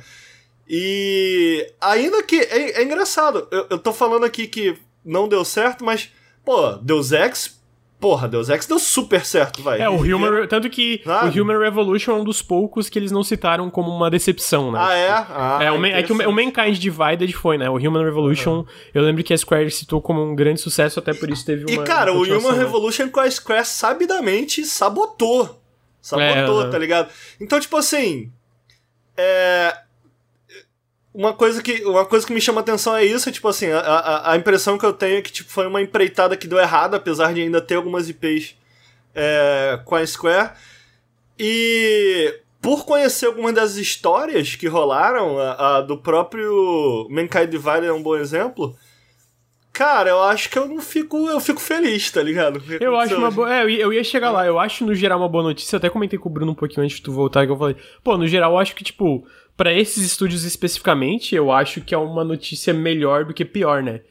[0.67, 2.39] E ainda que.
[2.39, 6.09] É, é engraçado, eu, eu tô falando aqui que não deu certo, mas,
[6.45, 7.59] pô, Deus Ex
[8.03, 9.79] porra, Deus Ex deu super certo, vai.
[9.79, 10.45] É, o Human...
[10.45, 11.39] Tanto que Sabe?
[11.39, 14.79] o Human Revolution é um dos poucos que eles não citaram como uma decepção, né?
[14.81, 15.09] Ah, é?
[15.09, 17.69] Ah, é, o é que o, o Mankind Divided foi, né?
[17.69, 18.65] O Human Revolution, uhum.
[18.93, 21.81] eu lembro que a Square citou como um grande sucesso, até por isso teve uma.
[21.81, 22.57] E, cara, o Human né?
[22.57, 25.61] Revolution com a Square sabidamente sabotou.
[26.01, 27.09] Sabotou, é, tá ligado?
[27.39, 28.29] Então, tipo assim.
[29.15, 29.77] É
[31.13, 34.37] uma coisa que uma coisa que me chama atenção é isso, tipo assim, a, a,
[34.37, 37.41] impressão que eu tenho é que tipo, foi uma empreitada que deu errado, apesar de
[37.41, 38.55] ainda ter algumas IPs
[39.13, 40.51] é, com a Square.
[41.37, 47.93] E por conhecer algumas das histórias que rolaram, a, a do próprio Mankind Divided é
[47.93, 48.75] um bom exemplo.
[49.73, 51.27] Cara, eu acho que eu não fico.
[51.27, 52.61] Eu fico feliz, tá ligado?
[52.79, 53.51] Eu acho uma boa.
[53.51, 54.45] É, eu ia chegar lá.
[54.45, 55.75] Eu acho, no geral, uma boa notícia.
[55.75, 57.75] Eu até comentei com o Bruno um pouquinho antes de tu voltar, que eu falei,
[58.03, 61.97] pô, no geral, eu acho que, tipo, para esses estúdios especificamente, eu acho que é
[61.97, 64.01] uma notícia melhor do que pior, né?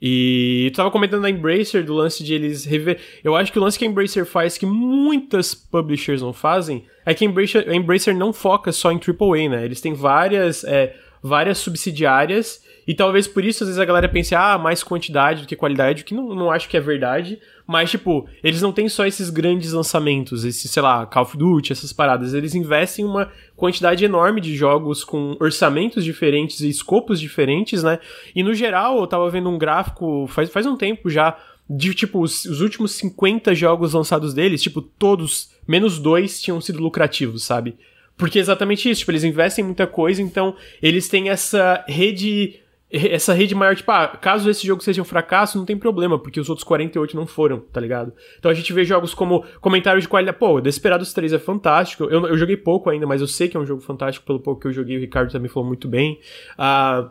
[0.00, 3.00] E tu tava comentando da Embracer, do lance de eles rever.
[3.24, 7.14] Eu acho que o lance que a Embracer faz, que muitas publishers não fazem, é
[7.14, 9.64] que a Embracer, a Embracer não foca só em AAA, né?
[9.64, 14.32] Eles têm várias, é, várias subsidiárias e talvez por isso, às vezes, a galera pense,
[14.34, 17.38] ah, mais quantidade do que qualidade, o que não, não acho que é verdade.
[17.66, 21.72] Mas, tipo, eles não têm só esses grandes lançamentos, esse, sei lá, Call of Duty,
[21.72, 22.32] essas paradas.
[22.32, 27.98] Eles investem uma quantidade enorme de jogos com orçamentos diferentes e escopos diferentes, né?
[28.36, 31.36] E no geral, eu tava vendo um gráfico faz, faz um tempo já.
[31.68, 36.78] De tipo, os, os últimos 50 jogos lançados deles, tipo, todos, menos dois, tinham sido
[36.80, 37.74] lucrativos, sabe?
[38.16, 43.32] Porque é exatamente isso, tipo, eles investem muita coisa, então eles têm essa rede essa
[43.32, 46.48] rede maior, tipo, ah, caso esse jogo seja um fracasso, não tem problema, porque os
[46.48, 48.12] outros 48 não foram, tá ligado?
[48.38, 50.38] Então a gente vê jogos como comentários de qualidade.
[50.38, 52.04] Pô, Desperados 3 é fantástico.
[52.04, 54.60] Eu, eu joguei pouco ainda, mas eu sei que é um jogo fantástico pelo pouco
[54.60, 54.96] que eu joguei.
[54.96, 56.20] O Ricardo também falou muito bem.
[56.58, 57.10] Uh,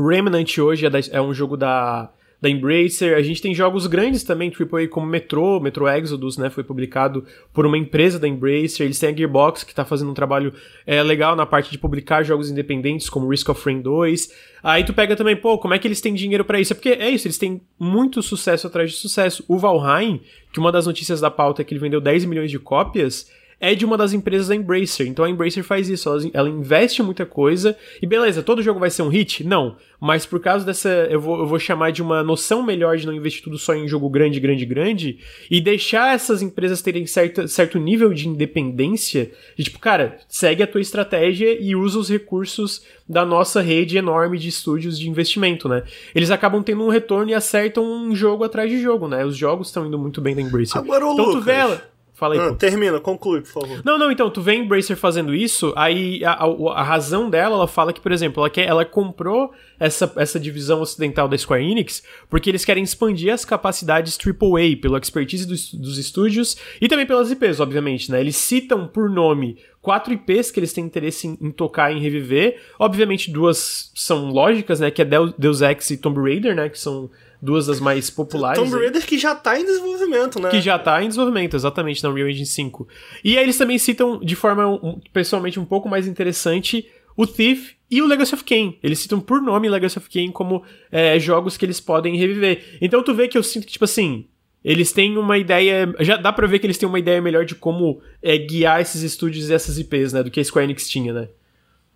[0.00, 2.12] Remnant hoje é, da, é um jogo da
[2.44, 3.16] da Embracer.
[3.16, 6.50] A gente tem jogos grandes também, AAA, como Metro, Metro Exodus, né?
[6.50, 8.84] Foi publicado por uma empresa da Embracer.
[8.84, 10.52] Eles têm a Gearbox, que está fazendo um trabalho
[10.86, 14.30] é, legal na parte de publicar jogos independentes, como Risk of Rain 2.
[14.62, 16.74] Aí tu pega também, pô, como é que eles têm dinheiro para isso?
[16.74, 19.42] É porque é isso, eles têm muito sucesso atrás de sucesso.
[19.48, 20.20] O Valheim,
[20.52, 23.26] que uma das notícias da pauta é que ele vendeu 10 milhões de cópias,
[23.64, 25.06] é de uma das empresas da Embracer.
[25.06, 27.74] Então a Embracer faz isso, ela, ela, investe muita coisa.
[28.02, 29.42] E beleza, todo jogo vai ser um hit?
[29.42, 29.76] Não.
[29.98, 30.88] Mas por causa dessa.
[31.10, 33.88] Eu vou, eu vou chamar de uma noção melhor de não investir tudo só em
[33.88, 35.18] jogo grande, grande, grande.
[35.50, 39.30] E deixar essas empresas terem certo, certo nível de independência.
[39.56, 44.36] De tipo, cara, segue a tua estratégia e usa os recursos da nossa rede enorme
[44.36, 45.84] de estúdios de investimento, né?
[46.14, 49.24] Eles acabam tendo um retorno e acertam um jogo atrás de jogo, né?
[49.24, 50.76] Os jogos estão indo muito bem da Embracer.
[50.76, 51.93] Agora, o então, Lucas, tu vê ela.
[52.14, 52.40] Fala aí.
[52.40, 53.82] Ah, termina, conclui, por favor.
[53.84, 56.46] Não, não, então, tu vê a Embracer fazendo isso, aí a, a,
[56.80, 60.80] a, razão dela, ela fala que, por exemplo, ela, quer, ela comprou essa, essa divisão
[60.80, 65.98] ocidental da Square Enix porque eles querem expandir as capacidades AAA, pela expertise dos, dos
[65.98, 68.20] estúdios e também pelas IPs, obviamente, né?
[68.20, 72.60] Eles citam por nome quatro IPs que eles têm interesse em, em tocar, em reviver.
[72.78, 74.90] Obviamente, duas são lógicas, né?
[74.90, 75.04] Que é
[75.36, 76.68] Deus Ex e Tomb Raider, né?
[76.68, 77.10] Que são
[77.44, 78.58] duas das mais populares.
[78.58, 79.06] Tomb Raider aí.
[79.06, 80.50] que já tá em desenvolvimento, né?
[80.50, 82.88] Que já tá em desenvolvimento, exatamente, na Unreal Engine 5.
[83.22, 87.74] E aí eles também citam, de forma um, pessoalmente um pouco mais interessante, o Thief
[87.90, 88.78] e o Legacy of Kain.
[88.82, 92.78] Eles citam por nome Legacy of Kain como é, jogos que eles podem reviver.
[92.80, 94.26] Então tu vê que eu sinto que, tipo assim,
[94.64, 95.94] eles têm uma ideia.
[96.00, 99.02] Já dá pra ver que eles têm uma ideia melhor de como é, guiar esses
[99.02, 100.22] estúdios e essas IPs, né?
[100.22, 101.28] Do que a Square Enix tinha, né?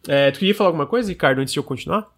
[0.07, 2.18] É, tu queria falar alguma coisa, Ricardo, antes de eu continuar?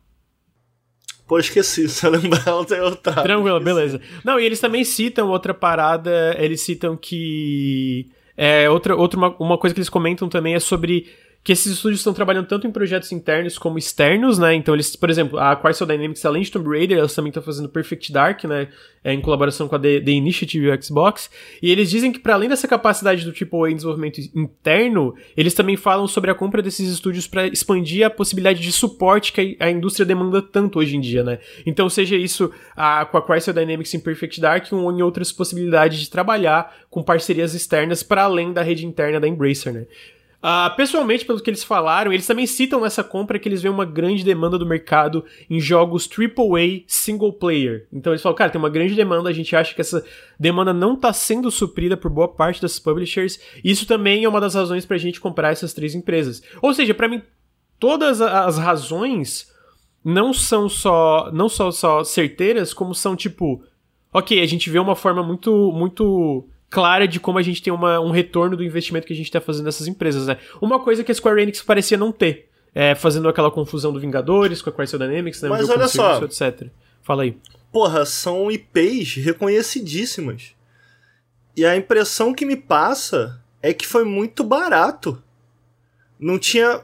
[1.31, 3.23] Pô, esqueci, se eu lembrar eu trago.
[3.23, 4.01] Tranquilo, beleza.
[4.25, 8.09] Não, e eles também citam outra parada, eles citam que...
[8.37, 11.07] É, outra, outra uma, uma coisa que eles comentam também é sobre
[11.42, 14.55] que esses estúdios estão trabalhando tanto em projetos internos como externos, né?
[14.55, 17.68] Então eles, por exemplo, a Crystal Dynamics, além de Tomb Raider, elas também estão fazendo
[17.68, 18.68] Perfect Dark, né?
[19.03, 21.31] É, em colaboração com a The, The Initiative e o Xbox.
[21.62, 25.79] E eles dizem que para além dessa capacidade do AAA em desenvolvimento interno, eles também
[25.79, 29.70] falam sobre a compra desses estúdios para expandir a possibilidade de suporte que a, a,
[29.70, 31.38] indústria demanda tanto hoje em dia, né?
[31.64, 35.98] Então seja isso a, com a Crystal Dynamics em Perfect Dark ou em outras possibilidades
[36.00, 39.87] de trabalhar com parcerias externas para além da rede interna da Embracer, né?
[40.42, 43.85] Uh, pessoalmente, pelo que eles falaram, eles também citam nessa compra que eles veem uma
[43.85, 47.87] grande demanda do mercado em jogos AAA single player.
[47.92, 50.03] Então eles falam, cara, tem uma grande demanda, a gente acha que essa
[50.38, 53.38] demanda não está sendo suprida por boa parte das publishers.
[53.62, 56.42] Isso também é uma das razões para a gente comprar essas três empresas.
[56.62, 57.20] Ou seja, para mim,
[57.79, 59.53] todas as razões
[60.03, 63.62] não são só não só, só certeiras, como são tipo,
[64.11, 68.00] ok, a gente vê uma forma muito muito clara de como a gente tem uma,
[68.00, 70.38] um retorno do investimento que a gente está fazendo nessas empresas, né?
[70.62, 74.62] Uma coisa que a Square Enix parecia não ter, é, fazendo aquela confusão do Vingadores
[74.62, 75.48] com a Crystal Dynamics, né?
[75.48, 76.68] Mas olha só, etc.
[77.02, 77.37] Fala aí.
[77.72, 80.54] Porra, são IPs reconhecidíssimas.
[81.56, 85.22] E a impressão que me passa é que foi muito barato.
[86.18, 86.83] Não tinha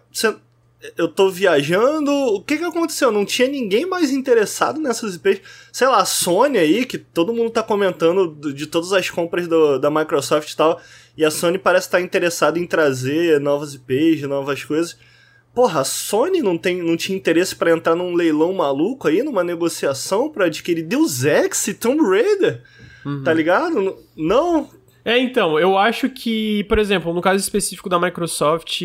[0.97, 2.11] eu tô viajando.
[2.11, 3.11] O que que aconteceu?
[3.11, 5.41] Não tinha ninguém mais interessado nessas IPs.
[5.73, 9.79] Sei lá, a Sony aí, que todo mundo tá comentando de todas as compras do,
[9.79, 10.81] da Microsoft e tal.
[11.17, 14.97] E a Sony parece estar tá interessada em trazer novas IPs, novas coisas.
[15.55, 19.43] Porra, a Sony não, tem, não tinha interesse para entrar num leilão maluco aí, numa
[19.43, 22.63] negociação para adquirir Deus Ex e Tomb Raider?
[23.07, 23.23] Uhum.
[23.25, 23.97] Tá ligado?
[24.15, 24.69] Não.
[25.03, 28.83] É, então, eu acho que, por exemplo, no caso específico da Microsoft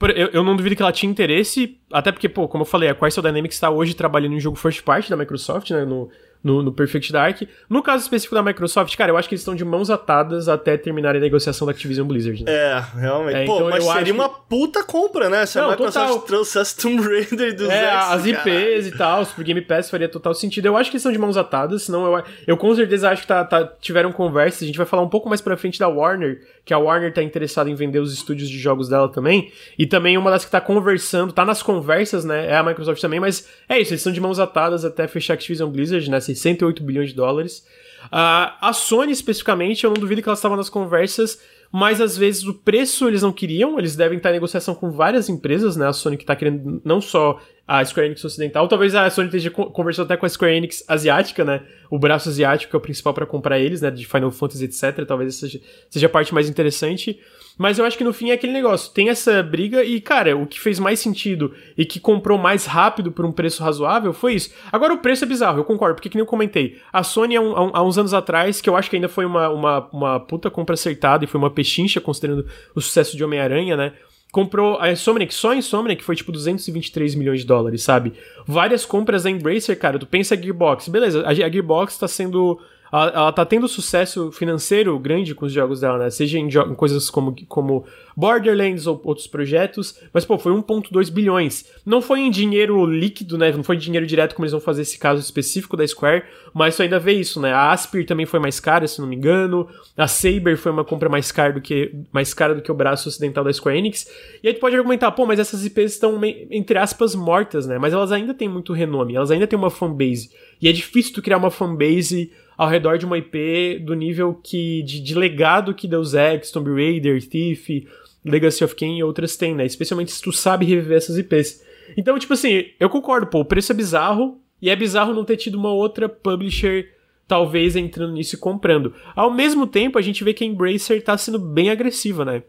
[0.00, 2.94] eu, eu, não duvido que ela tinha interesse, até porque, pô, como eu falei, a
[2.94, 6.08] Crystal Dynamics está hoje trabalhando em jogo first party da Microsoft, né, no,
[6.42, 7.42] no, no, Perfect Dark.
[7.68, 10.76] No caso específico da Microsoft, cara, eu acho que eles estão de mãos atadas até
[10.76, 12.44] terminarem a negociação da Activision Blizzard.
[12.44, 12.52] Né?
[12.52, 13.36] É, realmente.
[13.36, 15.44] É, Pô, então mas seria uma puta compra, né?
[15.46, 16.26] Se não, a Microsoft total.
[16.26, 18.78] trouxesse Tomb Raider do É, Zex, as IPs cara.
[18.80, 20.66] e tal, pro Game Pass faria total sentido.
[20.66, 23.28] Eu acho que eles estão de mãos atadas, senão eu, eu com certeza acho que
[23.28, 24.62] tá, tá, tiveram conversas.
[24.62, 27.22] A gente vai falar um pouco mais pra frente da Warner, que a Warner tá
[27.22, 29.50] interessada em vender os estúdios de jogos dela também.
[29.78, 32.46] E também uma das que tá conversando, tá nas conversas, né?
[32.46, 35.70] É a Microsoft também, mas é isso, eles estão de mãos atadas até fechar Activision
[35.70, 36.20] Blizzard, né?
[36.20, 37.64] 68 bilhões de dólares.
[38.04, 41.40] Uh, a Sony, especificamente, eu não duvido que ela estava nas conversas,
[41.72, 45.28] mas às vezes o preço eles não queriam, eles devem estar em negociação com várias
[45.28, 45.86] empresas, né?
[45.86, 49.50] A Sony que está querendo não só a Square Enix ocidental, talvez a Sony esteja
[49.50, 51.62] conversando até com a Square Enix asiática, né?
[51.90, 53.90] O braço asiático é o principal para comprar eles, né?
[53.90, 55.04] De Final Fantasy, etc.
[55.06, 57.20] Talvez seja, seja a parte mais interessante.
[57.58, 58.92] Mas eu acho que no fim é aquele negócio.
[58.92, 63.10] Tem essa briga e, cara, o que fez mais sentido e que comprou mais rápido
[63.10, 64.54] por um preço razoável foi isso.
[64.70, 66.78] Agora o preço é bizarro, eu concordo, porque que nem eu comentei.
[66.92, 69.48] A Sony há, um, há uns anos atrás, que eu acho que ainda foi uma,
[69.48, 73.92] uma, uma puta compra acertada e foi uma pechincha, considerando o sucesso de Homem-Aranha, né?
[74.30, 78.12] comprou a Insomniac, só a Insomniac foi tipo 223 milhões de dólares, sabe?
[78.46, 82.60] Várias compras da Embracer, cara, tu pensa a Gearbox, beleza, a Gearbox tá sendo
[82.92, 86.10] ela, ela tá tendo sucesso financeiro grande com os jogos dela, né?
[86.10, 87.84] Seja em, em coisas como, como
[88.16, 91.66] Borderlands ou outros projetos, mas pô, foi 1.2 bilhões.
[91.86, 93.52] Não foi em dinheiro líquido, né?
[93.52, 96.76] Não foi em dinheiro direto como eles vão fazer esse caso específico da Square, mas
[96.76, 97.52] tu ainda vê isso, né?
[97.52, 99.68] A Aspir também foi mais cara, se não me engano.
[99.96, 103.08] A Saber foi uma compra mais cara do que mais cara do que o braço
[103.08, 104.10] ocidental da Square Enix.
[104.42, 106.18] E aí tu pode argumentar, pô, mas essas IPs estão
[106.50, 107.78] entre aspas mortas, né?
[107.78, 110.30] Mas elas ainda têm muito renome, elas ainda têm uma fanbase.
[110.60, 114.82] E é difícil tu criar uma fanbase ao redor de uma IP do nível que
[114.82, 117.86] de, de legado que Deus Ex, Tomb Raider, Thief,
[118.24, 119.64] Legacy of Kain e outras têm, né?
[119.64, 121.64] Especialmente se tu sabe reviver essas IPs.
[121.96, 125.36] Então, tipo assim, eu concordo, pô, o preço é bizarro e é bizarro não ter
[125.36, 126.92] tido uma outra publisher
[127.28, 128.92] talvez entrando nisso e comprando.
[129.14, 132.42] Ao mesmo tempo, a gente vê que a Embracer tá sendo bem agressiva, né?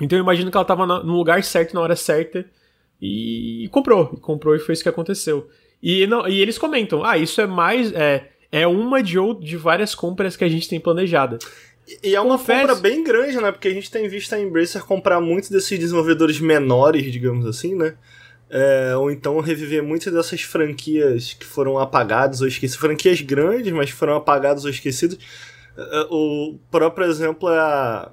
[0.00, 2.44] Então eu imagino que ela tava no lugar certo na hora certa
[3.00, 4.08] e comprou.
[4.16, 5.48] Comprou e foi isso que aconteceu.
[5.82, 7.92] E, não, e eles comentam, ah, isso é mais.
[7.92, 11.38] É, é uma de, de várias compras que a gente tem planejada.
[12.02, 12.60] E é uma Confesso...
[12.60, 13.50] compra bem grande, né?
[13.50, 17.94] Porque a gente tem visto a Embracer comprar muitos desses desenvolvedores menores, digamos assim, né?
[18.48, 22.80] É, ou então reviver muitas dessas franquias que foram apagadas ou esquecidas.
[22.80, 25.18] Franquias grandes, mas que foram apagadas ou esquecidas.
[25.76, 28.10] É, o próprio exemplo é a.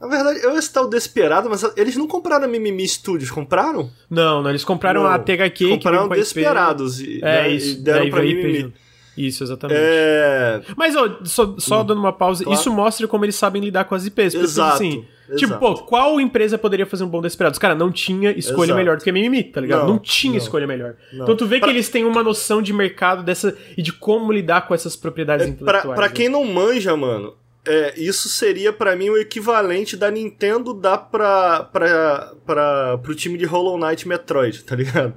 [0.00, 3.90] Na verdade, eu ia citar o Desperado, mas eles não compraram a Mimimi Studios, compraram?
[4.10, 5.68] Não, não, eles compraram não, a THQ.
[5.68, 7.00] Compraram Desperados.
[7.00, 8.72] E, é né, isso, e deram pra Mimimi.
[9.16, 9.80] Isso, exatamente.
[9.80, 10.60] É...
[10.76, 12.58] Mas, ó, só, só hum, dando uma pausa, claro.
[12.58, 14.34] isso mostra como eles sabem lidar com as IPs.
[14.34, 15.38] Porque, exato, assim, exato.
[15.38, 17.58] tipo, pô, qual empresa poderia fazer um bom Desperados?
[17.58, 18.78] Cara, não tinha escolha exato.
[18.78, 19.80] melhor do que a Mimimi, tá ligado?
[19.80, 20.96] Não, não tinha não, escolha melhor.
[21.12, 21.24] Não.
[21.24, 21.68] Então tu vê pra...
[21.68, 25.46] que eles têm uma noção de mercado dessa e de como lidar com essas propriedades
[25.46, 25.84] é, intelectuais.
[25.84, 26.12] Pra, pra né?
[26.12, 27.34] quem não manja, mano,
[27.66, 33.38] é, isso seria para mim o equivalente da Nintendo dar pra, pra, pra, pro time
[33.38, 35.14] de Hollow Knight Metroid, tá ligado?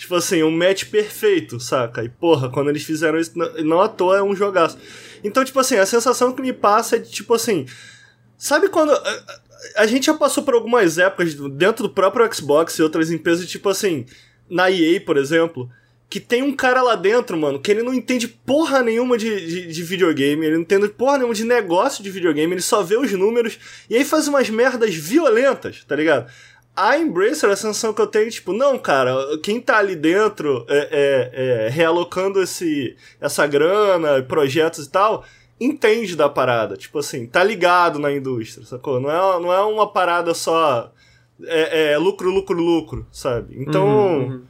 [0.00, 2.02] Tipo assim, um match perfeito, saca?
[2.02, 4.78] E porra, quando eles fizeram isso, não, à toa é um jogaço.
[5.22, 7.66] Então, tipo assim, a sensação que me passa é de tipo assim.
[8.38, 8.92] Sabe quando.
[8.92, 9.40] A,
[9.76, 13.68] a gente já passou por algumas épocas dentro do próprio Xbox e outras empresas, tipo
[13.68, 14.06] assim,
[14.48, 15.70] na EA, por exemplo,
[16.08, 19.66] que tem um cara lá dentro, mano, que ele não entende porra nenhuma de, de,
[19.66, 23.12] de, videogame, ele não entende porra nenhuma de negócio de videogame, ele só vê os
[23.12, 23.58] números
[23.90, 26.32] e aí faz umas merdas violentas, tá ligado?
[26.76, 30.88] A Embracer, a sensação que eu tenho, tipo, não, cara, quem tá ali dentro é,
[30.90, 31.30] é,
[31.66, 35.24] é, realocando esse, essa grana, projetos e tal,
[35.60, 36.76] entende da parada.
[36.76, 39.00] Tipo assim, tá ligado na indústria, sacou?
[39.00, 40.90] Não é, não é uma parada só
[41.44, 43.54] é, é lucro, lucro, lucro, sabe?
[43.60, 43.86] Então.
[43.86, 44.42] Uhum, uhum.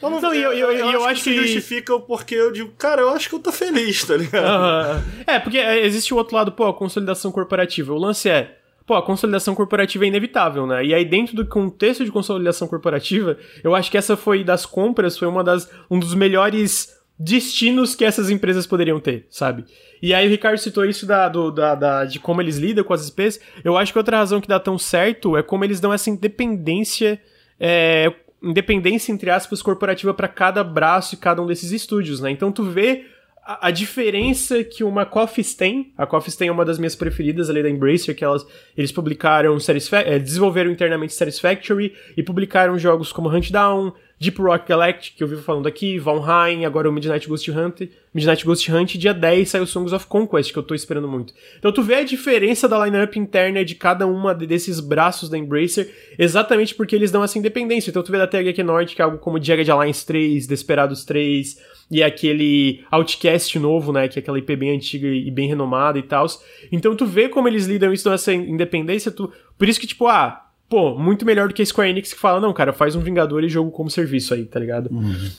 [0.00, 3.02] Eu não, eu, eu, eu, eu, acho que, que justifica o porquê eu digo, cara,
[3.02, 4.94] eu acho que eu tô feliz, tá ligado?
[4.94, 5.02] Uhum.
[5.26, 7.92] É, porque existe o outro lado, pô, a consolidação corporativa.
[7.92, 10.82] O lance é, pô, a consolidação corporativa é inevitável, né?
[10.82, 15.18] E aí, dentro do contexto de consolidação corporativa, eu acho que essa foi das compras,
[15.18, 19.66] foi uma das, um dos melhores destinos que essas empresas poderiam ter, sabe?
[20.00, 22.94] E aí o Ricardo citou isso da, do, da, da, de como eles lidam com
[22.94, 23.38] as IPs.
[23.62, 27.20] Eu acho que outra razão que dá tão certo é como eles dão essa independência,
[27.60, 28.10] é,
[28.42, 32.30] independência entre aspas, corporativa para cada braço e cada um desses estúdios, né?
[32.30, 33.04] Então tu vê
[33.48, 37.62] a, diferença que uma Coffees tem, a Coffees tem é uma das minhas preferidas ali
[37.62, 39.56] da Embracer, que elas, eles publicaram,
[40.04, 45.28] é, desenvolveram internamente Satisfactory e publicaram jogos como Hunt Down, Deep Rock Galactic, que eu
[45.28, 47.82] vivo falando aqui, Valheim, agora o Midnight Ghost Hunt.
[48.12, 51.32] Midnight Ghost Hunt, dia 10 sai o Songs of Conquest, que eu tô esperando muito.
[51.56, 55.88] Então tu vê a diferença da lineup interna de cada uma desses braços da Embracer,
[56.18, 57.90] exatamente porque eles dão essa independência.
[57.90, 61.56] Então tu vê da THQ Norte, que é algo como Jagged Alliance 3, Desperados 3,
[61.88, 66.02] e aquele Outcast novo, né, que é aquela IP bem antiga e bem renomada e
[66.02, 66.26] tal.
[66.72, 69.32] Então tu vê como eles lidam isso nessa independência, tu...
[69.56, 72.40] por isso que tipo, ah, pô, muito melhor do que a Square Enix que fala,
[72.40, 74.90] não, cara, faz um Vingador e jogo como serviço aí, tá ligado?
[74.92, 75.30] Uhum.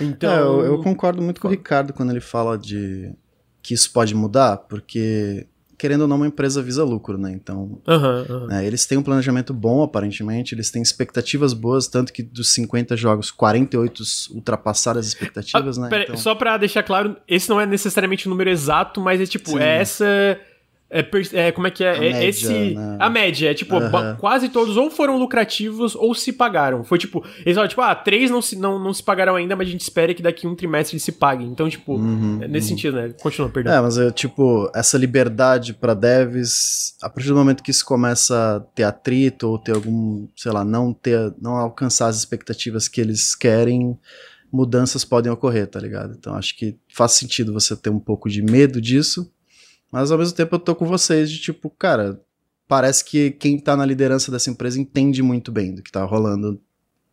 [0.00, 0.30] Então.
[0.30, 3.12] É, eu, eu, concordo muito com o Ricardo quando ele fala de
[3.62, 5.46] que isso pode mudar, porque.
[5.76, 7.30] Querendo ou não, uma empresa visa lucro, né?
[7.30, 8.60] Então, uhum, uhum.
[8.62, 13.30] Eles têm um planejamento bom, aparentemente, eles têm expectativas boas, tanto que dos 50 jogos,
[13.30, 14.02] 48
[14.34, 15.88] ultrapassaram as expectativas, ah, né?
[15.88, 16.16] Pera, então...
[16.16, 19.60] Só pra deixar claro, esse não é necessariamente o número exato, mas é tipo, Sim.
[19.60, 20.40] é essa
[20.90, 21.90] é, é, como é que é?
[21.90, 22.74] A é média, esse.
[22.74, 22.96] Né?
[22.98, 24.16] A média, é tipo, uhum.
[24.16, 26.82] quase todos ou foram lucrativos ou se pagaram.
[26.82, 29.68] Foi tipo, eles falaram, tipo, ah, três não se, não, não se pagaram ainda, mas
[29.68, 31.46] a gente espera que daqui um trimestre eles se paguem.
[31.48, 32.76] Então, tipo, uhum, é nesse uhum.
[32.76, 33.14] sentido, né?
[33.20, 33.74] Continua, perdão.
[33.74, 38.56] É, mas é tipo, essa liberdade para devs, a partir do momento que isso começa
[38.56, 42.98] a ter atrito ou ter algum, sei lá, não ter, não alcançar as expectativas que
[42.98, 43.98] eles querem,
[44.50, 46.16] mudanças podem ocorrer, tá ligado?
[46.18, 49.30] Então acho que faz sentido você ter um pouco de medo disso
[49.90, 52.20] mas ao mesmo tempo eu tô com vocês de tipo, cara,
[52.66, 56.60] parece que quem tá na liderança dessa empresa entende muito bem do que tá rolando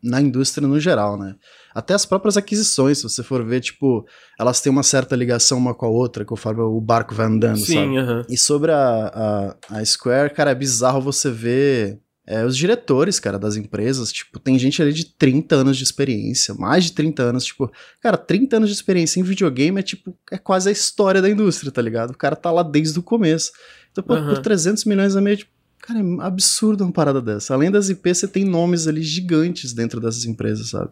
[0.03, 1.35] na indústria no geral, né?
[1.73, 4.05] Até as próprias aquisições, se você for ver, tipo,
[4.39, 7.73] elas têm uma certa ligação uma com a outra, conforme o barco vai andando, Sim,
[7.73, 7.99] sabe?
[7.99, 8.25] Uh -huh.
[8.29, 13.37] E sobre a, a, a Square, cara, é bizarro você ver é, os diretores, cara,
[13.37, 17.45] das empresas, tipo, tem gente ali de 30 anos de experiência, mais de 30 anos,
[17.45, 21.29] tipo, cara, 30 anos de experiência em videogame é tipo, é quase a história da
[21.29, 22.11] indústria, tá ligado?
[22.11, 23.51] O cara tá lá desde o começo.
[23.91, 24.33] Então, pô, uhum.
[24.33, 27.53] por 300 milhões a meio, tipo, cara, é absurdo uma parada dessa.
[27.53, 30.89] Além das IPs, você tem nomes ali gigantes dentro dessas empresas, sabe?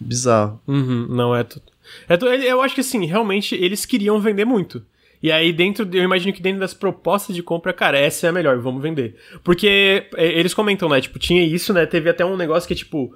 [0.00, 0.60] Bizarro.
[0.66, 1.64] Uhum, não é tudo.
[2.08, 2.16] É,
[2.50, 4.82] eu acho que assim, realmente eles queriam vender muito.
[5.22, 8.32] E aí, dentro, eu imagino que dentro das propostas de compra, cara, essa é a
[8.32, 9.16] melhor, vamos vender.
[9.44, 11.00] Porque é, eles comentam, né?
[11.00, 11.84] Tipo, tinha isso, né?
[11.84, 13.14] Teve até um negócio que é tipo.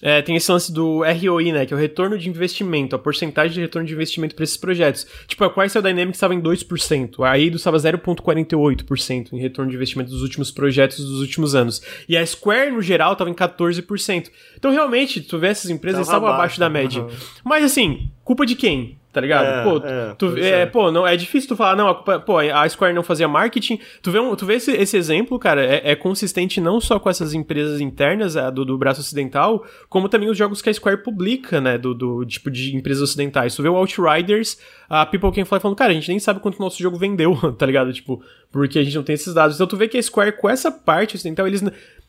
[0.00, 1.66] É, tem esse lance do ROI, né?
[1.66, 5.04] Que é o retorno de investimento, a porcentagem de retorno de investimento para esses projetos.
[5.26, 10.10] Tipo, a Quaisel Dynamics estava em 2%, a Eidos estava 0,48% em retorno de investimento
[10.10, 11.82] dos últimos projetos dos últimos anos.
[12.08, 14.30] E a Square, no geral, estava em 14%.
[14.56, 17.02] Então, realmente, tu vê essas empresas estavam abaixo da média.
[17.02, 17.10] Uhum.
[17.42, 18.98] Mas, assim, culpa de quem?
[19.18, 19.46] Tá ligado?
[19.46, 22.68] É, pô, é, tu, é, pô, não, é difícil tu falar, não, a, pô, a
[22.68, 23.80] Square não fazia marketing.
[24.00, 27.10] Tu vê, um, tu vê esse, esse exemplo, cara, é, é, consistente não só com
[27.10, 31.02] essas empresas internas a, do, do braço ocidental, como também os jogos que a Square
[31.02, 33.56] publica, né, do, do tipo de empresas ocidentais.
[33.56, 34.56] Tu vê o Outriders,
[34.88, 37.34] a People Can Fly falando, cara, a gente nem sabe quanto o nosso jogo vendeu,
[37.58, 37.92] tá ligado?
[37.92, 39.56] Tipo, porque a gente não tem esses dados.
[39.56, 41.64] Então tu vê que a Square, com essa parte ocidental, eles.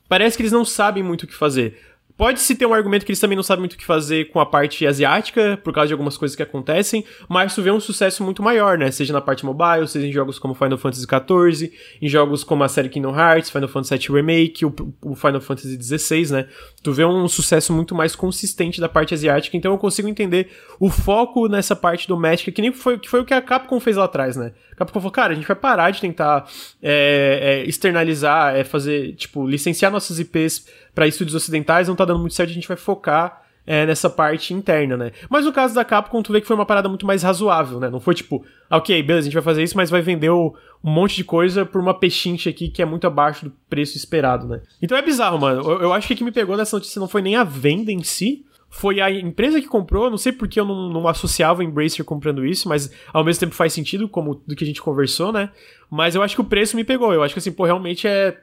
[0.07, 1.77] Parece que eles não sabem muito o que fazer.
[2.19, 4.45] Pode-se ter um argumento que eles também não sabem muito o que fazer com a
[4.45, 8.43] parte asiática, por causa de algumas coisas que acontecem, mas tu vê um sucesso muito
[8.43, 8.91] maior, né?
[8.91, 12.67] Seja na parte mobile, seja em jogos como Final Fantasy XIV, em jogos como a
[12.67, 16.47] série Kingdom Hearts, Final Fantasy VII Remake, o, o Final Fantasy XVI, né?
[16.83, 20.89] Tu vê um sucesso muito mais consistente da parte asiática, então eu consigo entender o
[20.89, 24.03] foco nessa parte doméstica, que nem foi, que foi o que a Capcom fez lá
[24.03, 24.51] atrás, né?
[24.73, 26.49] A Capcom falou, cara, a gente vai parar de tentar
[26.83, 32.19] é, é, externalizar, é, fazer, tipo, licenciar nossas IPs para estúdios ocidentais, não tá dando
[32.19, 35.11] muito certo, a gente vai focar é, nessa parte interna, né?
[35.29, 37.89] Mas no caso da Capcom, tu vê que foi uma parada muito mais razoável, né?
[37.89, 41.17] Não foi tipo, ok, beleza, a gente vai fazer isso, mas vai vender um monte
[41.17, 44.61] de coisa por uma pechincha aqui que é muito abaixo do preço esperado, né?
[44.81, 45.61] Então é bizarro, mano.
[45.61, 47.91] Eu, eu acho que o que me pegou nessa notícia não foi nem a venda
[47.91, 51.63] em si, foi a empresa que comprou, não sei porque eu não, não associava o
[51.63, 55.31] Embracer comprando isso, mas ao mesmo tempo faz sentido, como do que a gente conversou,
[55.31, 55.51] né?
[55.89, 57.11] Mas eu acho que o preço me pegou.
[57.11, 58.35] Eu acho que assim, pô, realmente é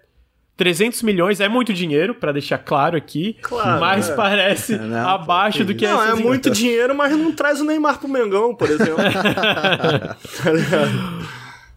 [0.57, 4.15] 300 milhões é muito dinheiro, para deixar claro aqui, claro, mas é.
[4.15, 7.99] parece é, não, abaixo do que Não, é muito dinheiro, mas não traz o Neymar
[7.99, 8.97] pro Mengão, por exemplo.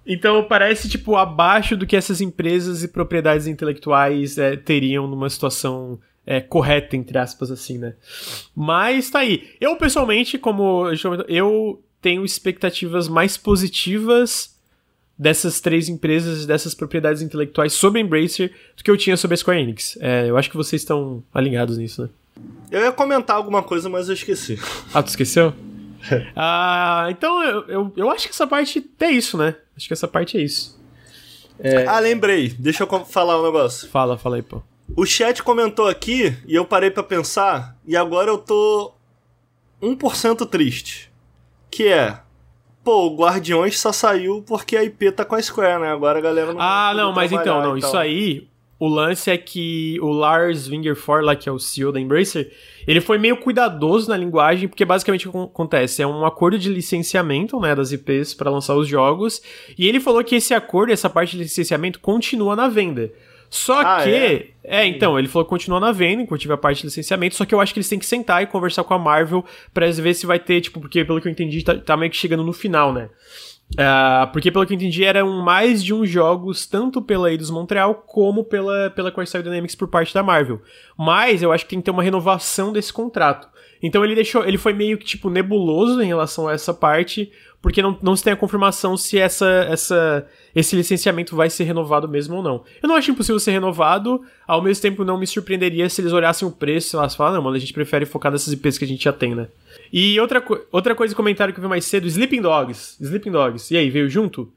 [0.07, 5.99] então parece, tipo, abaixo do que essas empresas e propriedades intelectuais é, teriam numa situação
[6.25, 7.95] é, correta, entre aspas, assim, né?
[8.55, 9.49] Mas tá aí.
[9.59, 10.85] Eu, pessoalmente, como
[11.27, 14.57] eu tenho expectativas mais positivas
[15.19, 19.37] dessas três empresas, dessas propriedades intelectuais sobre a Embracer do que eu tinha sobre a
[19.37, 19.97] Square Enix.
[19.99, 22.09] É, eu acho que vocês estão alinhados nisso, né?
[22.71, 24.57] Eu ia comentar alguma coisa, mas eu esqueci.
[24.93, 25.53] Ah, tu esqueceu?
[26.35, 29.55] ah, então eu, eu, eu, acho que essa parte é isso, né?
[29.75, 30.79] Acho que essa parte é isso.
[31.59, 31.85] É...
[31.85, 32.55] Ah, lembrei.
[32.57, 33.89] Deixa eu falar um negócio.
[33.89, 34.63] Fala, fala aí, pô.
[34.95, 38.93] O chat comentou aqui e eu parei para pensar e agora eu tô
[39.81, 41.11] 1% triste.
[41.69, 42.19] Que é,
[42.89, 45.91] pô, o Guardiões só saiu porque a IP tá com a Square, né?
[45.91, 48.47] Agora a galera não Ah, não, mas então, não, isso aí,
[48.79, 52.51] o lance é que o Lars Wingerford, lá que é o CEO da Embracer,
[52.87, 56.67] ele foi meio cuidadoso na linguagem, porque basicamente o que acontece é um acordo de
[56.67, 59.39] licenciamento, né, das IPs para lançar os jogos,
[59.77, 63.11] e ele falou que esse acordo, essa parte de licenciamento continua na venda.
[63.49, 64.09] Só ah, que.
[64.09, 64.53] É?
[64.63, 64.85] é?
[64.85, 67.53] então, ele falou que continua na venda, enquanto tiver a parte de licenciamento, só que
[67.53, 69.43] eu acho que eles têm que sentar e conversar com a Marvel
[69.73, 72.17] pra ver se vai ter, tipo, porque pelo que eu entendi, tá, tá meio que
[72.17, 73.09] chegando no final, né?
[73.73, 77.93] Uh, porque pelo que eu entendi, eram mais de uns jogos, tanto pela Eidos Montreal
[77.93, 80.61] como pela, pela Crystal Dynamics por parte da Marvel.
[80.97, 83.47] Mas eu acho que tem que ter uma renovação desse contrato.
[83.81, 84.43] Então ele deixou.
[84.45, 87.31] Ele foi meio que, tipo, nebuloso em relação a essa parte,
[87.61, 92.07] porque não, não se tem a confirmação se essa, essa, esse licenciamento vai ser renovado
[92.07, 92.63] mesmo ou não.
[92.81, 96.47] Eu não acho impossível ser renovado, ao mesmo tempo não me surpreenderia se eles olhassem
[96.47, 98.87] o preço e elas falam, não, mano, a gente prefere focar nessas IPs que a
[98.87, 99.47] gente já tem, né?
[99.91, 102.97] E outra, outra coisa, comentário que eu vi mais cedo, Sleeping Dogs.
[102.99, 103.73] Sleeping Dogs.
[103.73, 104.51] E aí, veio junto?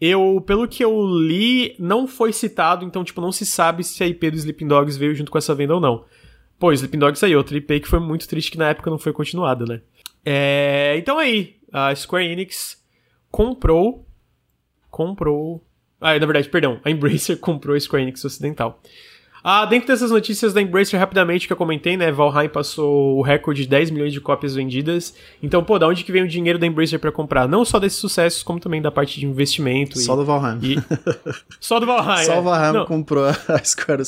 [0.00, 4.06] Eu, pelo que eu li, não foi citado, então, tipo, não se sabe se a
[4.06, 6.04] IP do Sleeping Dogs veio junto com essa venda ou não.
[6.58, 9.12] Pô, Sleeping Dogs aí, outra IP que foi muito triste que na época não foi
[9.12, 9.80] continuada, né?
[10.24, 12.82] É, então aí, a Square Enix
[13.30, 14.07] comprou.
[14.90, 15.62] Comprou.
[16.00, 16.80] Ah, na verdade, perdão.
[16.84, 18.80] A Embracer comprou a Square Enix Ocidental.
[19.42, 22.10] Ah, dentro dessas notícias da Embracer, rapidamente, que eu comentei, né?
[22.10, 25.14] Valheim passou o recorde de 10 milhões de cópias vendidas.
[25.42, 27.46] Então, pô, da onde que vem o dinheiro da Embracer para comprar?
[27.46, 29.98] Não só desses sucessos, como também da parte de investimento.
[29.98, 30.58] Só e, do Valheim.
[30.62, 30.76] E...
[31.60, 32.26] Só do Valheim.
[32.26, 32.38] Só é.
[32.38, 32.84] o Valheim Não.
[32.84, 33.32] comprou a
[33.64, 34.02] Square.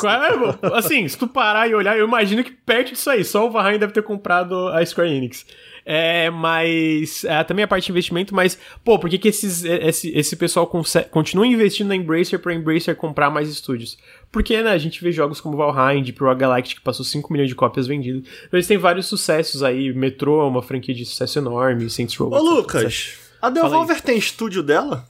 [0.74, 3.78] Assim, se tu parar e olhar, eu imagino que perto disso aí, só o Valheim
[3.78, 5.46] deve ter comprado a Square Enix.
[5.84, 7.24] É, mas.
[7.24, 10.66] É, também a parte de investimento, mas, pô, por que, que esses, esse, esse pessoal
[11.10, 13.98] continua investindo na Embracer pra Embracer comprar mais estúdios?
[14.30, 17.48] Porque, né, a gente vê jogos como Valheim, Deep Rock Galactic, que passou 5 milhões
[17.48, 18.22] de cópias vendidas.
[18.46, 19.92] Então, eles têm vários sucessos aí.
[19.92, 22.32] Metro é uma franquia de sucesso enorme, Saints Row.
[22.32, 25.06] Ô, Lucas, a Devolver tem estúdio dela?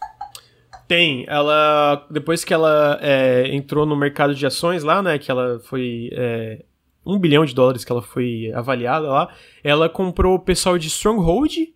[0.86, 1.24] Tem.
[1.28, 2.04] Ela.
[2.10, 5.18] Depois que ela é, entrou no mercado de ações lá, né?
[5.18, 6.10] Que ela foi.
[6.12, 6.64] É,
[7.04, 9.28] um bilhão de dólares que ela foi avaliada lá.
[9.62, 11.72] Ela comprou o pessoal de Stronghold,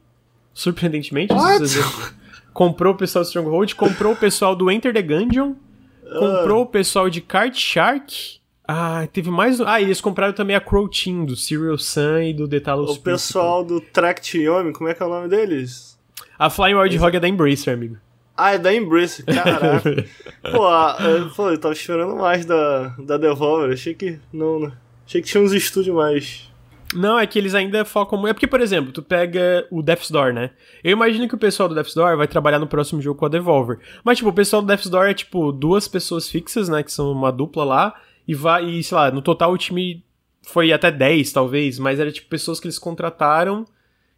[0.53, 1.35] surpreendentemente.
[2.53, 5.55] Comprou o pessoal de Stronghold, comprou o pessoal do Enter the Gungeon,
[6.19, 8.39] comprou o pessoal de Card Shark.
[8.67, 9.61] Ah, teve mais.
[9.61, 13.01] Ah, e eles compraram também a Crow Team, do Serial Sun e do Detalos O
[13.01, 15.99] pessoal do Tract Yomi, como é que é o nome deles?
[16.39, 17.97] A Flying Wild Hog é da Embracer, amigo.
[18.37, 19.83] Ah, é da Embracer, caraca.
[20.51, 24.73] pô, eu, pô, eu tava esperando mais da, da Devolver, achei que não, não.
[25.07, 26.51] Achei que tinha uns estúdios mais.
[26.95, 28.27] Não, é que eles ainda focam.
[28.27, 30.51] É porque, por exemplo, tu pega o Death's Door, né?
[30.83, 33.29] Eu imagino que o pessoal do Death's Door vai trabalhar no próximo jogo com a
[33.29, 33.79] Devolver.
[34.05, 36.83] Mas, tipo, o pessoal do Death's Door é, tipo, duas pessoas fixas, né?
[36.83, 38.01] Que são uma dupla lá.
[38.27, 38.65] E vai.
[38.65, 40.05] E, sei lá, no total o time
[40.43, 41.79] foi até 10, talvez.
[41.79, 43.65] Mas era, tipo, pessoas que eles contrataram.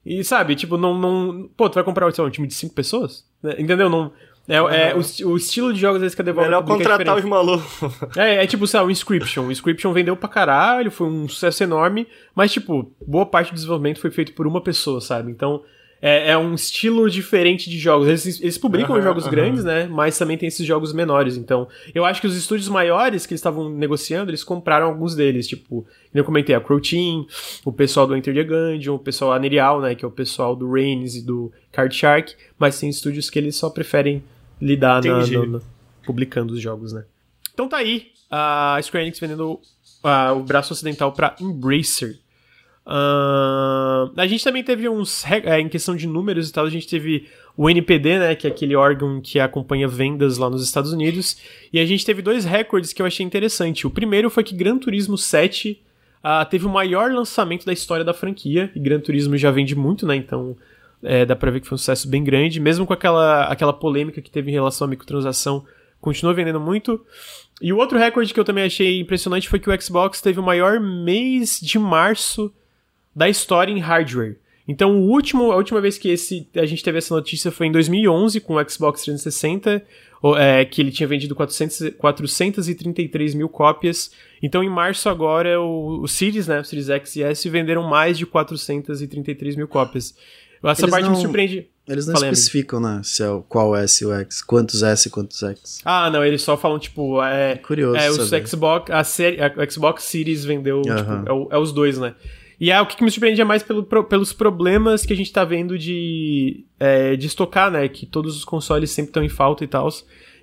[0.04, 0.98] E, sabe, tipo, não.
[0.98, 1.48] não...
[1.56, 3.24] Pô, tu vai comprar lá, um time de 5 pessoas?
[3.42, 3.54] Né?
[3.58, 3.88] Entendeu?
[3.88, 4.12] Não
[4.48, 7.66] É, é o, o, estilo de jogos que a Devolver Melhor contratar é os malucos.
[8.16, 9.46] É, é tipo, sabe, o Inscription.
[9.46, 14.00] O Inscription vendeu pra caralho, foi um sucesso enorme, mas, tipo, boa parte do desenvolvimento
[14.00, 15.30] foi feito por uma pessoa, sabe?
[15.30, 15.62] Então,
[16.00, 18.06] é, é um estilo diferente de jogos.
[18.06, 19.86] Eles, eles publicam jogos grandes, né?
[19.90, 21.36] Mas também tem esses jogos menores.
[21.36, 25.48] Então, eu acho que os estúdios maiores que eles estavam negociando, eles compraram alguns deles.
[25.48, 27.26] Tipo, eu comentei a Crow Team,
[27.64, 29.94] o pessoal do Enter the Gungeon, o pessoal Anerial, né?
[29.94, 32.34] Que é o pessoal do Reigns e do Card Shark.
[32.58, 34.22] Mas tem estúdios que eles só preferem
[34.60, 35.60] lidar na, na, na,
[36.04, 37.04] publicando os jogos, né?
[37.52, 42.18] Então tá aí a Square Enix vendendo uh, o braço ocidental para Embracer.
[42.86, 45.24] Uh, a gente também teve uns.
[45.26, 48.34] É, em questão de números e tal, a gente teve o NPD, né?
[48.36, 51.36] Que é aquele órgão que acompanha vendas lá nos Estados Unidos.
[51.72, 53.86] E a gente teve dois recordes que eu achei interessante.
[53.86, 55.76] O primeiro foi que Gran Turismo 7 uh,
[56.22, 58.70] ah, teve o maior lançamento da história da franquia.
[58.74, 60.14] E Gran Turismo já vende muito, né?
[60.14, 60.56] Então
[61.06, 62.60] é, dá pra ver que foi um sucesso bem grande.
[62.60, 65.64] Mesmo com aquela, aquela polêmica que teve em relação à microtransação,
[66.00, 67.04] continua vendendo muito.
[67.60, 70.42] E o outro recorde que eu também achei impressionante foi que o Xbox teve o
[70.42, 72.52] maior mês de março
[73.14, 74.36] da história em hardware.
[74.68, 77.72] Então, o último, a última vez que esse, a gente teve essa notícia foi em
[77.72, 79.82] 2011 com o Xbox 360,
[80.36, 84.10] é, que ele tinha vendido 400, 433 mil cópias.
[84.42, 88.18] Então, em março agora, o, o Series, né, o Series X e S venderam mais
[88.18, 90.16] de 433 mil cópias.
[90.72, 91.68] Essa eles parte não, me surpreende.
[91.88, 92.96] Eles não Falei, especificam, amigo.
[92.96, 93.02] né?
[93.04, 95.80] Se é o, qual S e o X, quantos S e quantos X.
[95.84, 97.56] Ah, não, eles só falam, tipo, é.
[97.56, 97.96] Curioso.
[97.96, 102.14] É, o Xbox, a, série, a Xbox Series vendeu, tipo, é, é, os dois, né?
[102.58, 105.30] E é o que me surpreende é mais pelo, pro, pelos problemas que a gente
[105.30, 107.86] tá vendo de, é, de estocar, né?
[107.88, 109.88] Que todos os consoles sempre estão em falta e tal.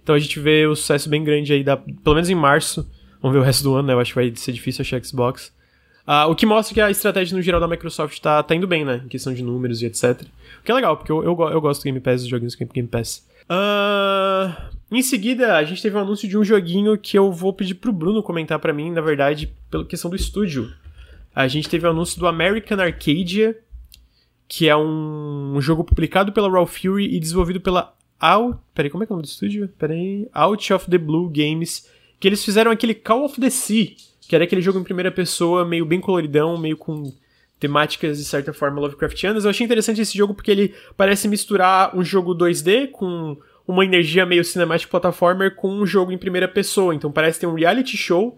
[0.01, 2.87] Então a gente vê o sucesso bem grande aí, da, pelo menos em março.
[3.21, 3.93] Vamos ver o resto do ano, né?
[3.93, 5.51] Eu acho que vai ser difícil achar Xbox.
[6.07, 8.83] Uh, o que mostra que a estratégia no geral da Microsoft tá, tá indo bem,
[8.83, 9.01] né?
[9.05, 10.21] Em questão de números e etc.
[10.59, 12.65] O que é legal, porque eu, eu, eu gosto do Game Pass, dos joguinhos do
[12.65, 13.25] Game Pass.
[13.43, 14.53] Uh,
[14.91, 17.93] em seguida, a gente teve um anúncio de um joguinho que eu vou pedir pro
[17.93, 20.69] Bruno comentar para mim, na verdade, pela questão do estúdio
[21.35, 23.57] a gente teve o anúncio do American Arcadia,
[24.47, 28.59] que é um, um jogo publicado pela Raw Fury e desenvolvido pela Out.
[28.73, 29.67] Peraí, como é que é o nome do estúdio?
[29.79, 30.27] Peraí.
[30.31, 31.89] Out of the Blue Games.
[32.19, 33.95] Que eles fizeram aquele Call of the Sea,
[34.27, 37.11] que era aquele jogo em primeira pessoa, meio bem coloridão, meio com
[37.59, 39.43] temáticas de certa forma Lovecraftianas.
[39.43, 44.25] Eu achei interessante esse jogo porque ele parece misturar um jogo 2D com uma energia
[44.25, 46.93] meio cinemática platformer com um jogo em primeira pessoa.
[46.93, 48.37] Então parece ter um reality show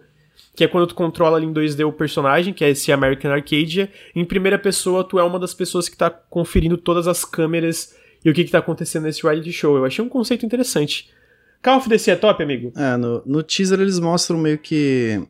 [0.54, 3.90] que é quando tu controla ali em 2D o personagem, que é esse American Arcadia.
[4.14, 8.30] Em primeira pessoa, tu é uma das pessoas que tá conferindo todas as câmeras e
[8.30, 9.76] o que que tá acontecendo nesse reality show.
[9.76, 11.10] Eu achei um conceito interessante.
[11.62, 12.72] Call of Duty é top, amigo?
[12.76, 15.22] É, no, no teaser eles mostram meio que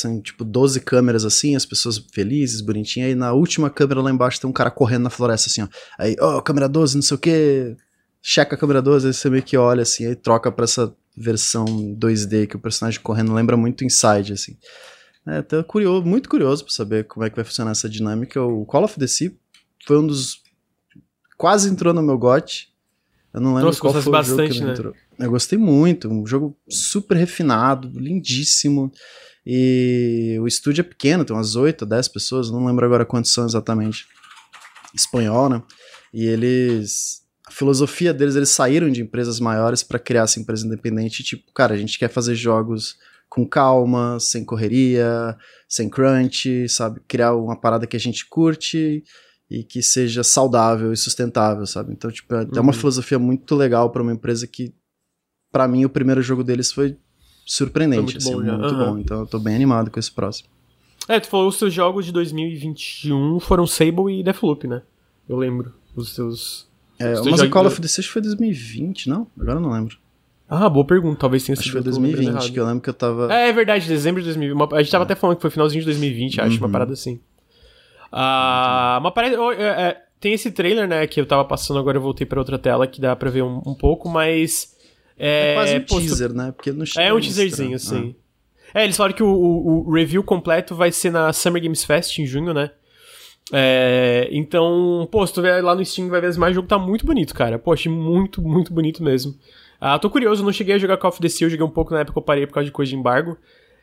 [0.00, 4.40] são tipo 12 câmeras assim, as pessoas felizes, bonitinhas, aí na última câmera lá embaixo
[4.40, 5.68] tem um cara correndo na floresta assim, ó.
[5.98, 7.76] Aí, ó, oh, câmera 12, não sei o que,
[8.20, 11.64] checa a câmera 12, aí você meio que olha assim, aí troca pra essa versão
[11.64, 14.56] 2D que o personagem correndo lembra muito Inside, assim.
[15.26, 18.42] É, tô curioso, muito curioso pra saber como é que vai funcionar essa dinâmica.
[18.42, 19.36] O Call of Duty
[19.86, 20.42] foi um dos.
[21.36, 22.72] Quase entrou no meu GOT.
[23.34, 24.72] Eu não lembro Nossa, qual foi bastante, o jogo que né?
[24.72, 24.94] entrou.
[25.18, 26.08] Eu gostei muito.
[26.08, 28.90] Um jogo super refinado, lindíssimo.
[29.50, 33.32] E o estúdio é pequeno, tem umas 8 ou 10 pessoas, não lembro agora quantos
[33.32, 34.06] são exatamente.
[34.94, 35.62] Espanhol, né?
[36.12, 41.22] E eles a filosofia deles, eles saíram de empresas maiores para criar essa empresa independente.
[41.22, 45.34] Tipo, cara, a gente quer fazer jogos com calma, sem correria,
[45.66, 47.00] sem crunch, sabe?
[47.08, 49.02] Criar uma parada que a gente curte
[49.50, 51.94] e que seja saudável e sustentável, sabe?
[51.94, 52.60] Então, tipo, é, uhum.
[52.60, 54.74] uma filosofia muito legal para uma empresa que,
[55.50, 56.98] para mim, o primeiro jogo deles foi
[57.48, 58.78] surpreendente, muito, assim, bom, muito uhum.
[58.78, 58.98] bom.
[58.98, 60.48] Então, eu tô bem animado com esse próximo.
[61.08, 64.82] É, tu falou os seus jogos de 2021 foram Sable e Deathloop, né?
[65.28, 65.72] Eu lembro.
[65.96, 66.68] Os seus
[66.98, 69.28] é, mas o Call of Duty foi 2020, não?
[69.38, 69.96] Agora eu não lembro.
[70.48, 71.20] Ah, boa pergunta.
[71.20, 71.62] Talvez tenha sido.
[71.62, 73.32] Acho que foi 2020, que eu lembro que eu tava.
[73.32, 74.74] É, é verdade, dezembro de 2020.
[74.74, 75.06] A gente tava é.
[75.06, 76.66] até falando que foi finalzinho de 2020, acho, uhum.
[76.66, 77.20] uma parada assim.
[78.10, 79.40] Ah, uma parada.
[79.40, 82.40] Oh, é, é, tem esse trailer, né, que eu tava passando, agora eu voltei pra
[82.40, 84.76] outra tela que dá pra ver um, um pouco, mas.
[85.18, 86.52] É, é quase um teaser, né?
[86.52, 88.14] Porque não É um teaserzinho, sim.
[88.74, 88.80] Ah.
[88.80, 92.18] É, eles falaram que o, o, o, review completo vai ser na Summer Games Fest
[92.18, 92.70] em junho, né?
[93.50, 96.68] É, então, pô, se tu ver lá no Steam vai ver as imagens, o jogo
[96.68, 97.58] tá muito bonito, cara.
[97.58, 99.34] Pô, achei muito, muito bonito mesmo.
[99.80, 102.00] Ah, tô curioso, não cheguei a jogar Call of Duty, eu joguei um pouco na
[102.00, 103.38] época que eu parei por causa de coisa de embargo.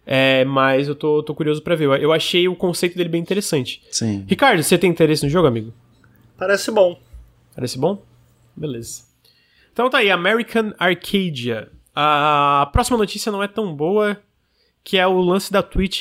[0.06, 1.86] É, mas eu tô, tô curioso para ver.
[2.00, 3.82] Eu achei o conceito dele bem interessante.
[3.90, 4.24] Sim.
[4.28, 5.74] Ricardo, você tem interesse no jogo, amigo?
[6.38, 7.00] Parece bom.
[7.56, 8.04] Parece bom?
[8.56, 9.15] Beleza.
[9.76, 11.70] Então tá aí, American Arcadia.
[11.94, 14.18] A próxima notícia não é tão boa,
[14.82, 16.00] que é o lance da Twitch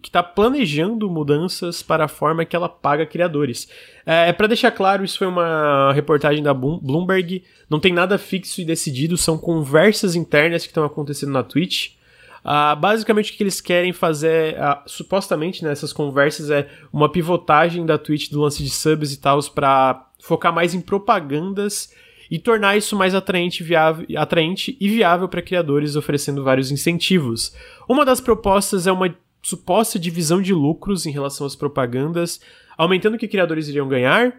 [0.00, 3.68] que está planejando mudanças para a forma que ela paga criadores.
[4.06, 8.60] É, é para deixar claro, isso foi uma reportagem da Bloomberg, não tem nada fixo
[8.60, 11.94] e decidido, são conversas internas que estão acontecendo na Twitch.
[12.44, 17.84] Uh, basicamente o que eles querem fazer, uh, supostamente nessas né, conversas, é uma pivotagem
[17.84, 21.92] da Twitch do lance de subs e tal para focar mais em propagandas
[22.34, 27.54] e tornar isso mais atraente, viável, atraente e viável para criadores, oferecendo vários incentivos.
[27.88, 32.40] Uma das propostas é uma suposta divisão de lucros em relação às propagandas,
[32.76, 34.34] aumentando o que criadores iriam ganhar.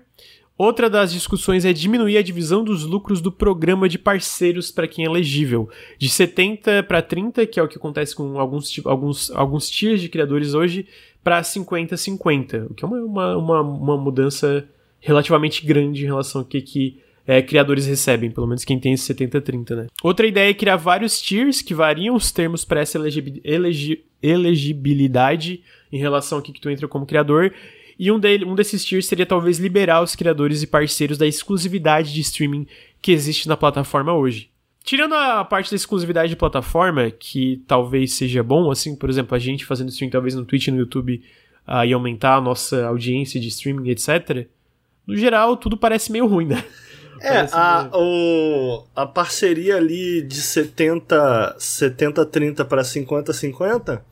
[0.58, 5.06] Outra das discussões é diminuir a divisão dos lucros do programa de parceiros para quem
[5.06, 9.70] é elegível, de 70 para 30, que é o que acontece com alguns, alguns, alguns
[9.70, 10.86] tiers de criadores hoje,
[11.24, 14.68] para 50-50, o que é uma, uma, uma, mudança
[15.00, 19.14] relativamente grande em relação ao que, que é, criadores recebem, pelo menos quem tem esse
[19.14, 19.88] 70-30, né?
[20.04, 25.62] Outra ideia é criar vários tiers que variam os termos para essa elegi elegi elegibilidade
[25.92, 27.54] em relação ao que, que tu entra como criador.
[27.98, 32.14] E um, dele, um desses tiers seria talvez liberar os criadores e parceiros da exclusividade
[32.14, 32.68] de streaming
[33.02, 34.50] que existe na plataforma hoje.
[34.84, 39.40] Tirando a parte da exclusividade de plataforma, que talvez seja bom, assim, por exemplo, a
[39.40, 41.24] gente fazendo streaming talvez no Twitch e no YouTube
[41.68, 44.48] uh, e aumentar a nossa audiência de streaming, etc.
[45.08, 46.64] No geral, tudo parece meio ruim, né?
[47.22, 54.06] É, a, o, a parceria ali de 70, 70 30 para 50 50,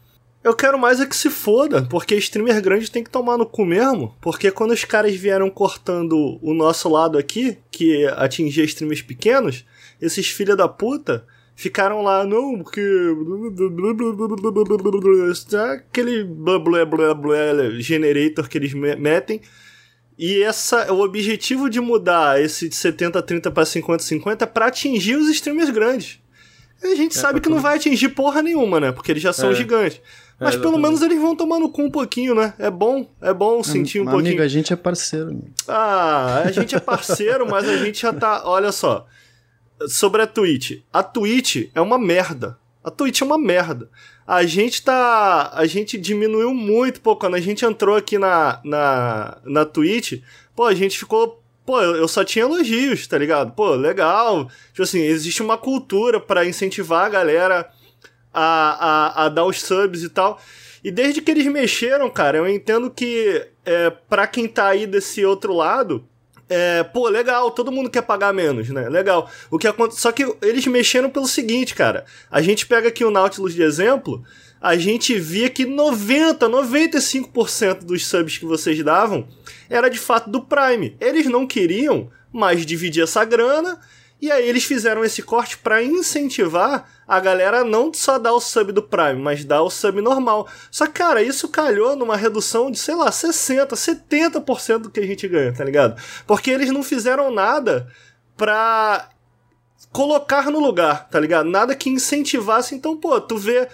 [0.44, 3.66] eu quero mais é que se foda, porque streamer grande tem que tomar no cu
[3.66, 9.66] mesmo, porque quando os caras vieram cortando o nosso lado aqui, que atingia streamers pequenos,
[10.02, 11.26] esses filha da puta
[11.56, 12.82] ficaram lá, não, porque
[15.74, 19.40] aquele blá blá blá blá generator que eles metem
[20.18, 25.30] e essa, o objetivo de mudar esse de 70-30 para 50-50 é pra atingir os
[25.30, 26.20] streamers grandes.
[26.84, 28.92] E a gente é, sabe que não vai atingir porra nenhuma, né?
[28.92, 29.56] Porque eles já são é.
[29.56, 30.02] gigantes.
[30.40, 32.54] É, Mas é, pelo menos eles vão tomar no cu um pouquinho, né?
[32.60, 34.28] É bom, é bom sentir um pouquinho.
[34.28, 35.40] Amigo, a gente é parceiro.
[35.68, 38.44] Ah, a gente é parceiro, mas a gente já tá.
[38.46, 39.08] Olha só.
[39.88, 40.82] Sobre a Twitch.
[40.92, 42.58] A Twitch é uma merda.
[42.84, 43.90] A Twitch é uma merda
[44.26, 45.52] a gente tá.
[45.54, 47.16] A gente diminuiu muito, pô.
[47.16, 50.22] Quando a gente entrou aqui na, na, na Twitch,
[50.56, 51.42] pô, a gente ficou.
[51.66, 53.52] Pô, eu só tinha elogios, tá ligado?
[53.54, 54.50] Pô, legal.
[54.72, 57.70] Tipo assim, existe uma cultura para incentivar a galera
[58.34, 60.42] a, a, a dar os subs e tal.
[60.84, 65.24] E desde que eles mexeram, cara, eu entendo que é, pra quem tá aí desse
[65.24, 66.06] outro lado,
[66.54, 68.88] é, pô, legal, todo mundo quer pagar menos, né?
[68.88, 69.30] Legal.
[69.50, 72.06] O que acontece, só que eles mexeram pelo seguinte, cara.
[72.30, 74.24] A gente pega aqui o Nautilus de exemplo,
[74.62, 79.28] a gente via que 90, 95% dos subs que vocês davam
[79.70, 80.96] era de fato do Prime.
[81.02, 83.78] Eles não queriam mais dividir essa grana
[84.22, 88.72] e aí eles fizeram esse corte para incentivar a galera não só dar o sub
[88.72, 90.48] do Prime, mas dar o sub normal.
[90.72, 95.06] Só que, cara, isso calhou numa redução de, sei lá, 60, 70% do que a
[95.06, 96.02] gente ganha, tá ligado?
[96.26, 97.88] Porque eles não fizeram nada
[98.38, 99.10] pra
[99.92, 101.50] colocar no lugar, tá ligado?
[101.50, 102.74] Nada que incentivasse.
[102.76, 103.68] Então, pô, tu vê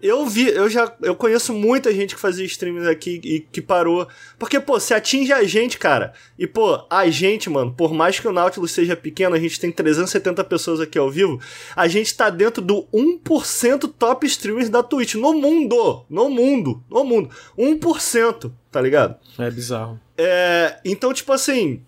[0.00, 4.06] eu vi, eu já eu conheço muita gente que fazia streams aqui e que parou.
[4.38, 6.12] Porque, pô, se atinge a gente, cara.
[6.38, 9.72] E, pô, a gente, mano, por mais que o Nautilus seja pequeno, a gente tem
[9.72, 11.40] 370 pessoas aqui ao vivo.
[11.74, 16.04] A gente tá dentro do 1% top streamers da Twitch no mundo.
[16.10, 16.82] No mundo.
[16.90, 17.30] No mundo.
[17.58, 19.16] 1%, tá ligado?
[19.38, 19.98] É bizarro.
[20.18, 21.82] É, então, tipo assim,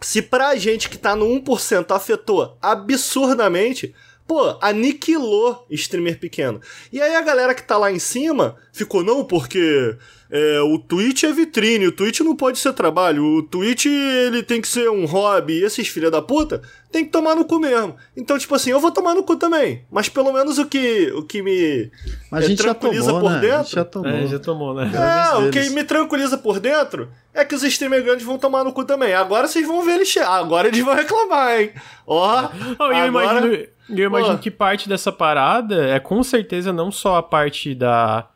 [0.00, 3.94] se pra gente que tá no 1% afetou absurdamente
[4.26, 6.60] pô, aniquilou streamer pequeno.
[6.92, 9.96] E aí a galera que tá lá em cima ficou, não, porque
[10.30, 14.60] é, o Twitch é vitrine, o Twitch não pode ser trabalho, o Twitch ele tem
[14.60, 17.96] que ser um hobby, e esses filha da puta tem que tomar no cu mesmo.
[18.16, 21.22] Então, tipo assim, eu vou tomar no cu também, mas pelo menos o que, o
[21.22, 21.90] que me
[22.30, 23.40] mas é, tranquiliza tomou, por né?
[23.40, 23.70] dentro...
[23.70, 24.10] já tomou.
[24.10, 24.90] É, já tomou, né?
[24.94, 28.72] É, o que me tranquiliza por dentro é que os streamers grandes vão tomar no
[28.72, 29.12] cu também.
[29.12, 31.72] Agora vocês vão ver eles chegar, agora eles vão reclamar, hein?
[32.06, 32.48] Ó,
[32.78, 33.73] oh, eu agora...
[33.88, 34.42] imagino eu imagino Pô.
[34.42, 38.28] que parte dessa parada é com certeza não só a parte da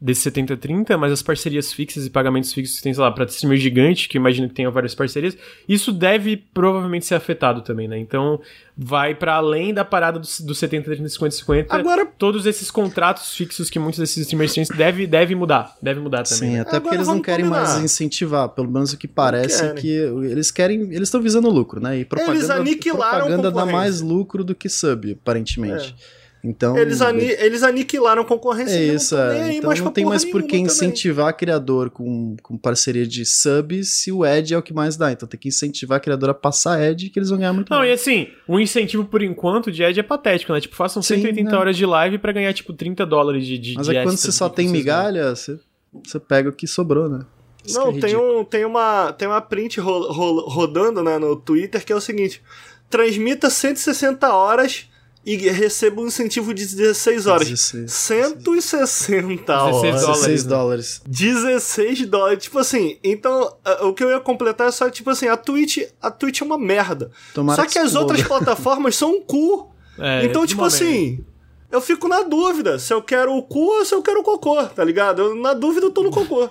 [0.00, 3.58] desse 70-30, mas as parcerias fixas e pagamentos fixos que tem, sei lá, para streamer
[3.58, 5.36] gigante, que imagino que tenha várias parcerias,
[5.68, 7.98] isso deve provavelmente ser afetado também, né?
[7.98, 8.40] Então,
[8.76, 11.74] vai para além da parada do, do 70, 30, 50, 50.
[11.76, 16.24] Agora, todos esses contratos fixos que muitos desses streamers têm, deve, deve mudar, deve mudar
[16.24, 16.50] também.
[16.50, 16.60] Sim, né?
[16.60, 17.62] até porque eles não querem combinar.
[17.62, 21.98] mais incentivar, pelo menos o que parece que eles querem, eles estão visando lucro, né?
[21.98, 25.94] E propaganda, eles aniquilaram propaganda dá mais lucro do que sub, aparentemente.
[26.20, 26.23] É.
[26.46, 28.74] Então, Eles, ani eles aniquilaram a concorrência.
[28.76, 29.52] é não isso, nem é.
[29.54, 34.12] Então mais não tem mais por que incentivar criador com, com parceria de subs se
[34.12, 35.10] o ad é o que mais dá.
[35.10, 37.88] Então tem que incentivar criador a passar ad que eles vão ganhar muito Não, mais.
[37.88, 40.60] e assim, o incentivo por enquanto de ad é patético, né?
[40.60, 41.56] Tipo, façam Sim, 180 né?
[41.56, 44.30] horas de live pra ganhar, tipo, 30 dólares de, de Mas de é quando você
[44.30, 44.76] só tem ganham.
[44.76, 45.58] migalha, você,
[46.04, 47.20] você pega o que sobrou, né?
[47.64, 51.16] Isso Não, que é tem, um, tem, uma, tem uma print ro- ro- rodando né,
[51.18, 52.42] no Twitter que é o seguinte:
[52.90, 54.90] transmita 160 horas
[55.24, 57.48] e receba um incentivo de 16 horas.
[57.48, 57.90] 16.
[57.90, 59.82] 160 horas.
[59.82, 60.44] 16 dólares.
[60.44, 60.50] 16 né?
[60.50, 61.02] dólares.
[61.06, 62.44] 16 dólares.
[62.44, 66.10] Tipo assim, então o que eu ia completar é só, tipo assim, a Twitch, a
[66.10, 67.10] Twitch é uma merda.
[67.32, 68.06] Tomara só que, as exploda.
[68.06, 69.70] outras plataformas são um cu.
[69.98, 70.76] É, então, tipo merda.
[70.76, 71.24] assim,
[71.70, 74.62] eu fico na dúvida se eu quero o cu ou se eu quero o cocô,
[74.64, 75.22] tá ligado?
[75.22, 76.50] Eu, na dúvida eu tô no cocô.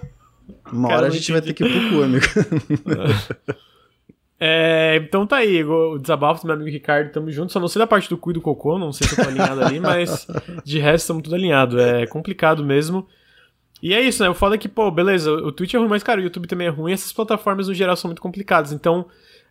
[0.72, 2.26] Uma Cara, hora a gente vai ter que ir pro cu, amigo.
[4.46, 7.54] É, então tá aí, o desabafo do meu amigo Ricardo, tamo junto.
[7.54, 9.30] Só não sei da parte do cu e do cocô, não sei se eu tô
[9.30, 10.28] alinhado ali, mas
[10.66, 11.80] de resto tamo tudo alinhado.
[11.80, 13.08] É complicado mesmo.
[13.82, 14.30] E é isso, né?
[14.30, 16.68] O foda é que, pô, beleza, o Twitch é ruim, mas, cara, o YouTube também
[16.68, 16.92] é ruim.
[16.92, 18.74] Essas plataformas, no geral, são muito complicadas.
[18.74, 19.06] Então,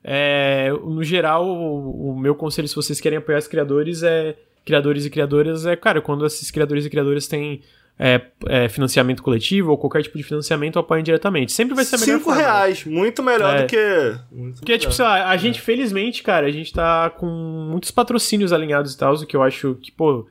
[0.05, 4.37] é, no geral, o, o meu conselho, se vocês querem apoiar os criadores, é.
[4.63, 7.63] Criadores e criadoras, é, cara, quando esses criadores e criadoras têm
[7.99, 11.53] é, é, financiamento coletivo ou qualquer tipo de financiamento, apoiem diretamente.
[11.53, 12.41] Sempre vai ser melhor 5 forma.
[12.41, 12.47] né?
[12.47, 13.63] reais, muito melhor É.
[13.63, 14.17] do que.
[14.33, 14.93] Muito Porque, tipo, melhor.
[14.93, 19.15] sei lá, a gente, felizmente, cara, a gente tá com muitos patrocínios alinhados e tal,
[19.15, 20.27] o que eu acho que, pô,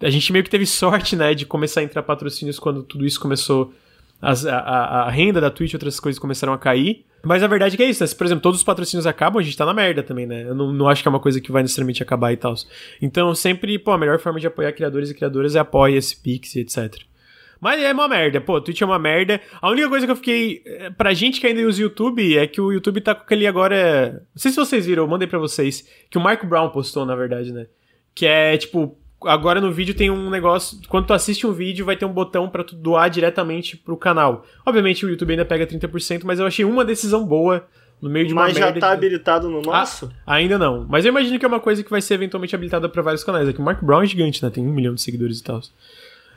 [0.00, 3.18] a gente meio que teve sorte, né, de começar a entrar patrocínios quando tudo isso
[3.18, 3.72] começou,
[4.20, 7.04] as- a, a- renda da Twitch e outras coisas começaram a cair.
[7.24, 8.06] Mas a verdade é que é isso, né?
[8.06, 10.44] Se, por exemplo, todos os patrocínios acabam, a gente tá na merda também, né?
[10.48, 12.54] Eu não, não acho que é uma coisa que vai necessariamente acabar e tal.
[13.02, 16.54] Então, sempre, pô, a melhor forma de apoiar criadores e criadoras é apoie esse Pix
[16.54, 16.94] e etc.
[17.60, 19.40] Mas é uma merda, pô, Twitch é uma merda.
[19.60, 20.62] A única coisa que eu fiquei.
[20.66, 23.46] eh, Pra gente que ainda usa o YouTube, é que o YouTube tá com aquele
[23.46, 24.12] agora.
[24.34, 25.88] Não sei se vocês viram, eu mandei pra vocês.
[26.10, 27.66] Que o Mark Brown postou, na verdade, né?
[28.14, 28.96] Que é tipo.
[29.24, 30.78] Agora no vídeo tem um negócio.
[30.88, 34.44] Quando tu assiste um vídeo, vai ter um botão pra tu doar diretamente pro canal.
[34.64, 37.66] Obviamente o YouTube ainda pega 30%, mas eu achei uma decisão boa
[38.00, 40.10] no meio de uma Mas já merda tá de- habilitado no nosso?
[40.26, 40.86] Ainda não.
[40.88, 43.48] Mas eu imagino que é uma coisa que vai ser eventualmente habilitada pra vários canais.
[43.48, 44.50] É que o Mark Brown é gigante, né?
[44.50, 45.60] Tem um milhão de seguidores e tal.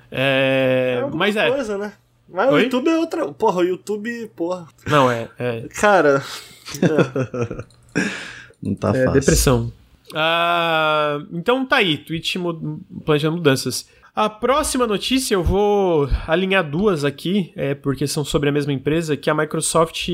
[0.09, 0.99] É.
[1.03, 1.49] alguma mas é.
[1.49, 1.93] coisa, né?
[2.31, 2.61] Mas Oi?
[2.61, 3.27] o YouTube é outra.
[3.33, 4.67] Porra, o YouTube, porra.
[4.87, 5.27] Não, é.
[5.37, 6.23] É, Cara.
[8.61, 9.11] Não tá é fácil.
[9.13, 9.73] depressão.
[10.13, 13.87] Ah, então tá aí, Twitch mu- planejando mudanças.
[14.15, 19.15] A próxima notícia eu vou alinhar duas aqui, é, porque são sobre a mesma empresa,
[19.15, 20.09] que a Microsoft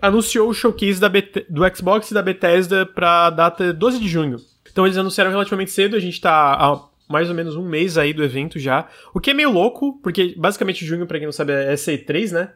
[0.00, 1.00] anunciou o showcase
[1.48, 4.36] do Xbox e da Bethesda para data 12 de junho.
[4.70, 8.12] Então eles anunciaram relativamente cedo, a gente tá há mais ou menos um mês aí
[8.12, 11.52] do evento já, o que é meio louco, porque basicamente junho, pra quem não sabe,
[11.52, 12.50] é essa E3, né?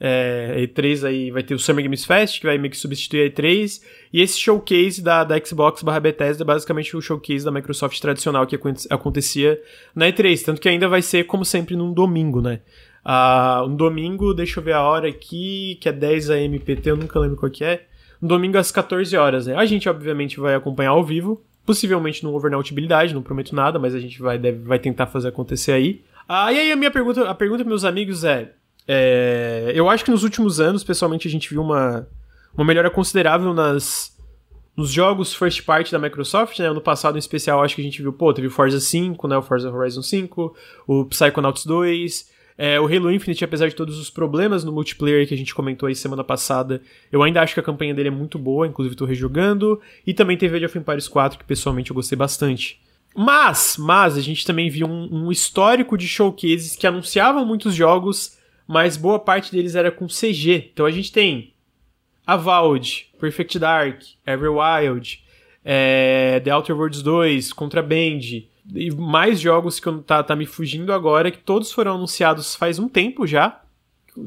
[0.00, 3.30] É, E3 aí vai ter o Summer Games Fest, que vai meio que substituir a
[3.30, 3.80] E3,
[4.12, 8.46] e esse showcase da, da Xbox barra Bethesda é basicamente o showcase da Microsoft tradicional
[8.46, 9.60] que aconte- acontecia
[9.94, 12.60] na E3, tanto que ainda vai ser, como sempre, num domingo, né?
[13.04, 16.96] Ah, um domingo, deixa eu ver a hora aqui, que é 10 AM PT, eu
[16.96, 17.86] nunca lembro qual que é.
[18.20, 19.54] Um domingo às 14 horas, né?
[19.54, 23.78] A gente, obviamente, vai acompanhar ao vivo, possivelmente no over na utibilidade, não prometo nada,
[23.78, 26.02] mas a gente vai, deve, vai tentar fazer acontecer aí.
[26.26, 28.52] Ah, e aí a minha pergunta, a pergunta, meus amigos, é,
[28.86, 32.06] é, Eu acho que nos últimos anos, pessoalmente, a gente viu uma,
[32.54, 34.16] uma melhora considerável nas,
[34.76, 36.70] nos jogos first party da Microsoft, né?
[36.70, 39.36] No passado, em especial, acho que a gente viu, pô, teve o Forza 5, né?
[39.36, 40.56] O Forza Horizon 5,
[40.86, 45.34] o Psychonauts 2, é, o Halo Infinite, apesar de todos os problemas no multiplayer que
[45.34, 46.80] a gente comentou aí semana passada,
[47.10, 50.36] eu ainda acho que a campanha dele é muito boa, inclusive tô rejogando, e também
[50.36, 52.80] teve Age of Empires 4, que pessoalmente eu gostei bastante.
[53.16, 58.38] Mas, mas, a gente também viu um, um histórico de showcases que anunciavam muitos jogos,
[58.66, 60.70] mas boa parte deles era com CG.
[60.72, 61.52] Então a gente tem
[62.26, 65.22] Avowed, Perfect Dark, Everwild,
[65.64, 68.20] é, The Outer Worlds 2, Contraband,
[68.74, 72.78] e mais jogos que eu- tá, tá me fugindo agora, que todos foram anunciados faz
[72.78, 73.60] um tempo já.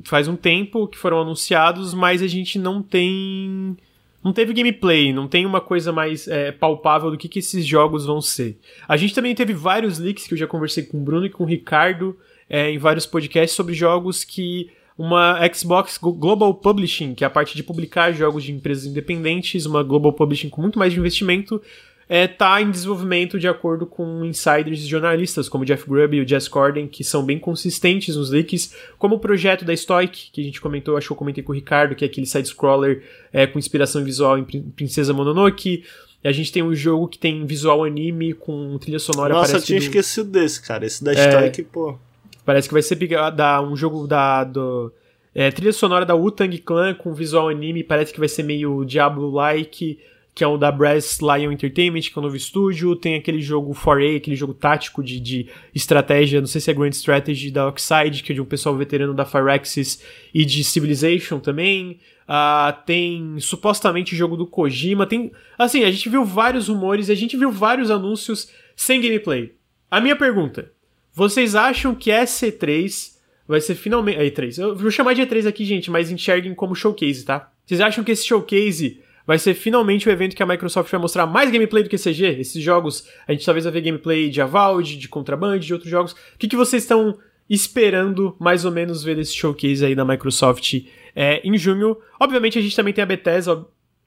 [0.03, 3.77] Faz um tempo que foram anunciados, mas a gente não tem.
[4.21, 8.05] Não teve gameplay, não tem uma coisa mais é, palpável do que, que esses jogos
[8.05, 8.59] vão ser.
[8.85, 11.43] A gente também teve vários leaks que eu já conversei com o Bruno e com
[11.45, 12.17] o Ricardo
[12.49, 17.55] é, em vários podcasts sobre jogos que uma Xbox Global Publishing, que é a parte
[17.55, 21.61] de publicar jogos de empresas independentes, uma Global Publishing com muito mais de investimento,
[22.09, 26.47] está em desenvolvimento de acordo com insiders e jornalistas como Jeff Grubb e o Jess
[26.47, 30.59] Corden, que são bem consistentes nos leaks, como o projeto da Stoic, que a gente
[30.61, 34.03] comentou, acho que eu comentei com o Ricardo, que é aquele side-scroller é, com inspiração
[34.03, 35.83] visual em Prin- Princesa Mononoke.
[36.23, 39.33] A gente tem um jogo que tem visual anime com trilha sonora.
[39.33, 40.85] Nossa, eu tinha do- esquecido desse, cara.
[40.85, 41.29] Esse da É.
[41.29, 41.99] Stoic, pô.
[42.47, 44.89] Parece que vai ser piga- da, um jogo da do,
[45.35, 49.99] é, trilha sonora da Wu-Tang Clan com visual anime, parece que vai ser meio Diablo-like,
[50.33, 52.95] que é o da Brass Lion Entertainment, que é o novo estúdio.
[52.95, 56.91] Tem aquele jogo 4A, aquele jogo tático de, de estratégia, não sei se é Grand
[56.91, 60.01] Strategy da Oxide, que é de um pessoal veterano da Firaxis
[60.33, 61.99] e de Civilization também.
[62.29, 65.05] Uh, tem supostamente jogo do Kojima.
[65.05, 65.33] Tem.
[65.57, 69.51] Assim, a gente viu vários rumores, a gente viu vários anúncios sem gameplay.
[69.91, 70.71] A minha pergunta:
[71.17, 73.15] vocês acham que essa E3
[73.47, 74.19] vai ser finalmente.
[74.19, 74.59] A E3.
[74.59, 77.51] Eu vou chamar de E3 aqui, gente, mas enxerguem como showcase, tá?
[77.65, 81.25] Vocês acham que esse showcase vai ser finalmente o evento que a Microsoft vai mostrar
[81.25, 82.39] mais gameplay do que CG?
[82.39, 86.11] Esses jogos, a gente talvez vai ver gameplay de Avald, de Contraband, de outros jogos.
[86.11, 87.17] O que, que vocês estão
[87.49, 91.97] esperando mais ou menos ver desse showcase aí da Microsoft é, em junho.
[92.19, 93.65] Obviamente a gente também tem a Bethesda,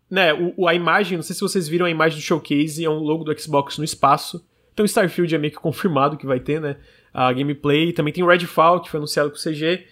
[0.08, 0.32] né?
[0.32, 3.24] O, a imagem, não sei se vocês viram a imagem do showcase, é um logo
[3.24, 4.46] do Xbox no espaço.
[4.72, 6.76] Então Starfield é meio que confirmado que vai ter, né?
[7.12, 7.92] A gameplay.
[7.92, 9.84] Também tem o Redfall, que foi anunciado com o CG.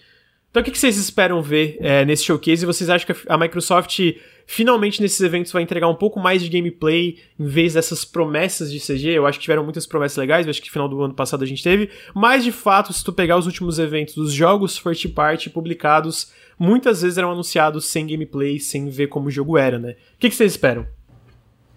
[0.51, 2.65] Então o que, vocês esperam ver é, nesse showcase?
[2.65, 3.99] Vocês acham que a Microsoft
[4.47, 8.79] finalmente nesses eventos vai entregar um pouco mais de gameplay em vez dessas promessas de
[8.79, 9.09] CG?
[9.09, 11.61] Eu acho que tiveram muitas promessas legais, acho que final do ano passado a gente
[11.61, 11.91] teve.
[12.15, 17.03] Mas de fato, se tu pegar os últimos eventos dos jogos first party publicados, muitas
[17.03, 19.91] vezes eram anunciados sem gameplay, sem ver como o jogo era, né?
[20.15, 20.87] O que, vocês esperam?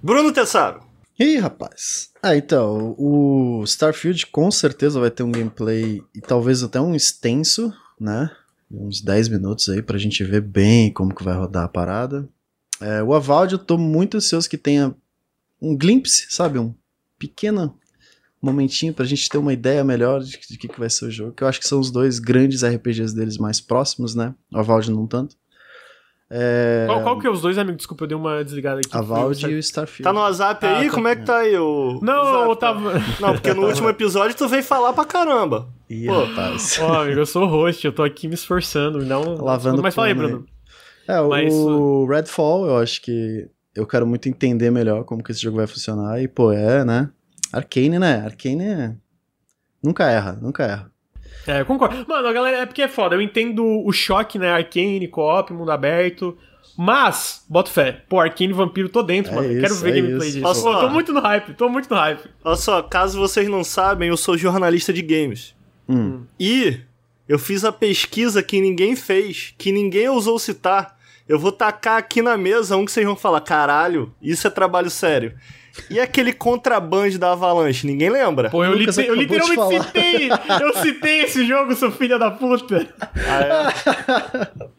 [0.03, 0.92] Bruno Tessaro.
[1.19, 2.11] Ih, rapaz.
[2.23, 7.73] Ah, então, o Starfield com certeza vai ter um gameplay e talvez até um extenso,
[8.01, 8.31] né?
[8.73, 12.29] uns 10 minutos aí pra gente ver bem como que vai rodar a parada.
[12.81, 14.95] É, o Avald eu tô muito ansioso que tenha
[15.61, 16.59] um glimpse, sabe?
[16.59, 16.75] Um
[17.19, 17.79] pequeno
[18.41, 21.33] momentinho pra gente ter uma ideia melhor de, de que, que vai ser o jogo.
[21.33, 24.35] Que eu acho que são os dois grandes RPGs deles mais próximos, né?
[24.53, 25.37] O Avald não tanto.
[26.35, 26.85] É...
[26.87, 27.77] Qual, qual, que é os dois, amigo?
[27.77, 28.97] Desculpa, eu dei uma desligada aqui.
[28.97, 30.03] A Valve e o Starfield.
[30.03, 30.87] Tá no WhatsApp aí?
[30.87, 30.95] Ah, tá.
[30.95, 32.01] Como é que tá aí o.
[32.01, 32.95] Não, eu tava.
[33.21, 35.69] Não, porque no último episódio tu veio falar pra caramba.
[35.91, 36.25] Ih, Pô.
[36.25, 36.79] rapaz.
[36.81, 39.05] Ó, amigo, eu sou host, eu tô aqui me esforçando.
[39.05, 39.35] Não...
[39.35, 40.47] Lavando Mas fala aí, Bruno.
[41.07, 45.43] É, Mas, o Redfall, eu acho que eu quero muito entender melhor como que esse
[45.43, 46.23] jogo vai funcionar.
[46.23, 47.11] E, pô, é, né?
[47.53, 48.23] Arcane, né?
[48.25, 48.95] Arcane é...
[49.83, 50.92] nunca erra, nunca erra.
[51.47, 52.05] É, eu concordo.
[52.09, 53.15] Mano, a galera, é porque é foda.
[53.15, 54.51] Eu entendo o choque, né?
[54.51, 56.37] Arcane, co-op, mundo aberto.
[56.77, 58.03] Mas, boto fé.
[58.09, 59.53] Pô, Arcane Vampiro, tô dentro, é mano.
[59.53, 60.41] Isso, Quero ver é gameplay isso.
[60.41, 60.63] disso.
[60.63, 62.23] Pô, tô muito no hype, tô muito no hype.
[62.43, 65.55] Olha só, caso vocês não sabem, eu sou jornalista de games.
[65.89, 66.23] Hum.
[66.41, 66.81] E
[67.29, 70.99] eu fiz a pesquisa que ninguém fez, que ninguém ousou citar.
[71.29, 74.91] Eu vou tacar aqui na mesa um que vocês vão falar: caralho, isso é trabalho
[74.91, 75.35] sério.
[75.89, 78.51] E aquele contraband da Avalanche, ninguém lembra?
[78.51, 80.29] Pô, eu, li eu literalmente citei!
[80.61, 82.87] Eu citei esse jogo, seu filho da puta!
[83.17, 83.73] Ah,
[84.61, 84.73] é?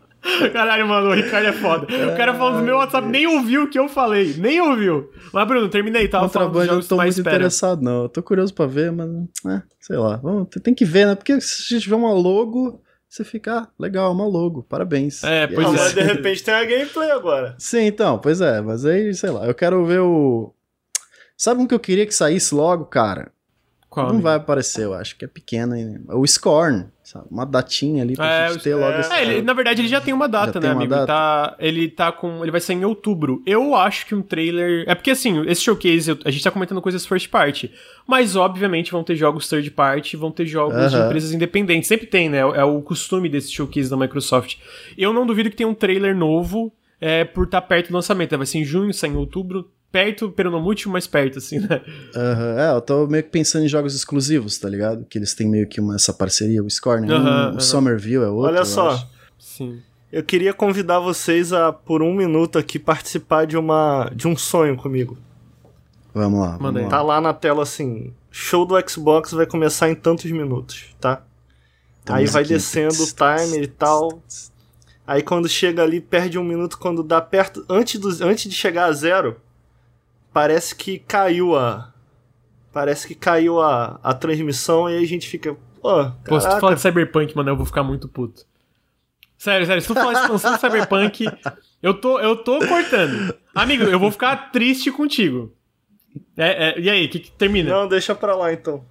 [0.51, 1.85] Caralho, mano, o Ricardo é foda.
[1.85, 5.11] O cara falando do meu WhatsApp nem ouviu o que eu falei, nem ouviu.
[5.33, 7.35] Mas, Bruno, terminei, tava Contraband, falando dos jogos eu tô muito espera.
[7.35, 8.03] interessado, não.
[8.03, 9.09] Eu tô curioso pra ver, mas,
[9.47, 10.17] é, sei lá.
[10.17, 11.15] Vamos, tem que ver, né?
[11.15, 15.23] Porque se a gente tiver uma logo, você fica, ah, legal, uma logo, parabéns.
[15.23, 15.71] É, pois é.
[15.71, 17.55] Mas de repente tem a gameplay agora.
[17.59, 20.53] Sim, então, pois é, mas aí, sei lá, eu quero ver o.
[21.37, 23.31] Sabe um que eu queria que saísse logo, cara?
[23.93, 24.23] Qual, não amigo?
[24.23, 26.17] vai aparecer, eu acho que é pequeno ainda.
[26.17, 27.27] O Scorn, sabe?
[27.29, 30.01] Uma datinha ali pra é, gente ter logo é, é, ele, Na verdade, ele já
[30.01, 30.89] tem uma data, já né, amigo?
[30.89, 31.03] Data?
[31.03, 32.41] Ele, tá, ele tá com.
[32.41, 33.43] Ele vai sair em outubro.
[33.45, 34.83] Eu acho que um trailer.
[34.87, 37.71] É porque assim, esse showcase, a gente tá comentando coisas first party.
[38.07, 40.89] Mas, obviamente, vão ter jogos third party, vão ter jogos uh -huh.
[40.89, 41.87] de empresas independentes.
[41.87, 42.39] Sempre tem, né?
[42.39, 44.57] É o costume desse showcase da Microsoft.
[44.97, 48.35] Eu não duvido que tenha um trailer novo é, por estar tá perto do lançamento.
[48.35, 51.79] Vai ser em junho, sai em outubro perto, pero não muito mais perto, assim, né?
[52.15, 52.59] Uhum.
[52.59, 55.05] É, eu tô meio que pensando em jogos exclusivos, tá ligado?
[55.05, 57.15] Que eles têm meio que uma, essa parceria, o Scorn, né?
[57.15, 58.51] um, o Somerville é outro.
[58.51, 58.89] Olha só.
[58.89, 59.07] Acho.
[59.37, 59.79] Sim.
[60.11, 64.75] Eu queria convidar vocês a, por um minuto aqui, participar de, uma, de um sonho
[64.75, 65.15] comigo.
[66.11, 66.57] Vamos lá.
[66.57, 66.89] Vamos lá.
[66.89, 71.23] Tá lá na tela assim: show do Xbox vai começar em tantos minutos, tá?
[72.07, 74.21] Aí vai descendo o timer e tal.
[75.05, 76.79] Aí quando chega ali, perde um minuto.
[76.79, 79.37] Quando dá perto, antes, do, antes de chegar a zero,
[80.33, 81.93] parece que caiu a.
[82.73, 85.55] Parece que caiu a, a transmissão e aí a gente fica.
[85.81, 88.45] Pô, Pô, se tu falar de Cyberpunk, mano, eu vou ficar muito puto.
[89.37, 91.25] Sério, sério, se tu falar expansão de Cyberpunk,
[91.83, 93.35] eu tô, eu tô cortando.
[93.53, 95.53] Amigo, eu vou ficar triste contigo.
[96.37, 97.69] É, é, e aí, que, que termina?
[97.69, 98.83] Não, deixa pra lá então.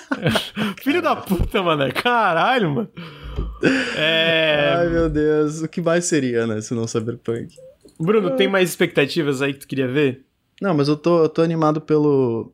[0.82, 1.90] Filho da puta, mano.
[1.94, 2.90] Caralho, mano.
[3.96, 4.74] É...
[4.76, 5.62] Ai, meu Deus.
[5.62, 7.54] O que mais seria, né, se não Cyberpunk?
[7.98, 10.24] Bruno, tem mais expectativas aí que tu queria ver?
[10.60, 12.52] Não, mas eu tô, eu tô animado pelo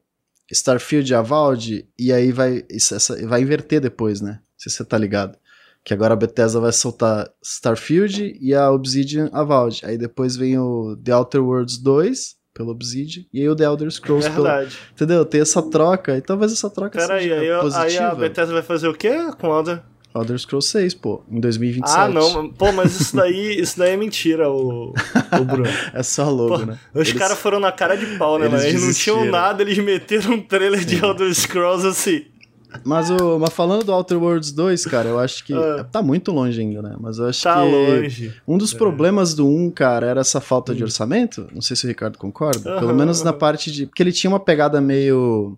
[0.51, 4.41] Starfield e Avald, e aí vai, isso, essa, vai inverter depois, né?
[4.57, 5.39] Se você tá ligado.
[5.83, 9.85] Que agora a Bethesda vai soltar Starfield e a Obsidian Avald.
[9.85, 13.91] Aí depois vem o The Outer Worlds 2 pelo Obsidian e aí o The Elder
[13.91, 14.77] Scrolls Verdade.
[14.77, 14.93] pelo...
[14.93, 15.25] Entendeu?
[15.27, 17.87] Tem essa troca, e talvez essa troca Pera seja aí, aí, positiva.
[17.87, 19.83] Aí a Bethesda vai fazer o quê com o Elder?
[20.15, 21.99] Elder Scrolls 6, pô, em 2027.
[21.99, 25.69] Ah, não, pô, mas isso daí, isso daí é mentira, o, o Bruno.
[25.93, 26.79] é só logo, pô, né?
[26.95, 28.69] Os eles, caras foram na cara de pau, né, eles mano?
[28.69, 30.87] Eles não tinham nada, eles meteram um trailer Sim.
[30.87, 32.27] de Elder Scrolls assim.
[32.83, 35.53] Mas, o, mas falando do Outer Worlds 2, cara, eu acho que.
[35.53, 35.87] Ah.
[35.91, 36.97] Tá muito longe ainda, né?
[36.99, 37.71] Mas eu acho tá que.
[37.71, 38.35] longe.
[38.49, 38.79] Um dos é.
[38.79, 40.75] problemas do 1, cara, era essa falta hum.
[40.75, 41.47] de orçamento.
[41.53, 42.79] Não sei se o Ricardo concorda.
[42.79, 43.87] Pelo menos na parte de.
[43.87, 45.57] Porque ele tinha uma pegada meio.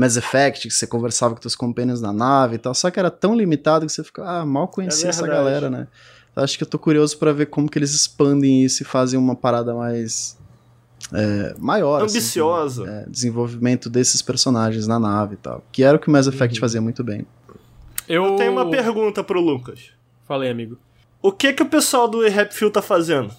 [0.00, 3.10] Mass Effect, que você conversava com seus companheiros na nave e tal, só que era
[3.10, 5.86] tão limitado que você fica, ah, mal conhecia é essa galera, né?
[6.32, 9.18] Então, acho que eu tô curioso para ver como que eles expandem isso e fazem
[9.18, 10.38] uma parada mais
[11.12, 12.02] é, maior.
[12.02, 12.84] Assim, Ambiciosa.
[12.84, 15.62] Assim, é, desenvolvimento desses personagens na nave e tal.
[15.70, 16.60] Que era o que o Mass Effect uhum.
[16.60, 17.26] fazia muito bem.
[18.08, 18.24] Eu...
[18.24, 19.90] eu tenho uma pergunta pro Lucas.
[20.26, 20.78] Falei, amigo.
[21.20, 23.34] O que que o pessoal do Rapfield tá fazendo?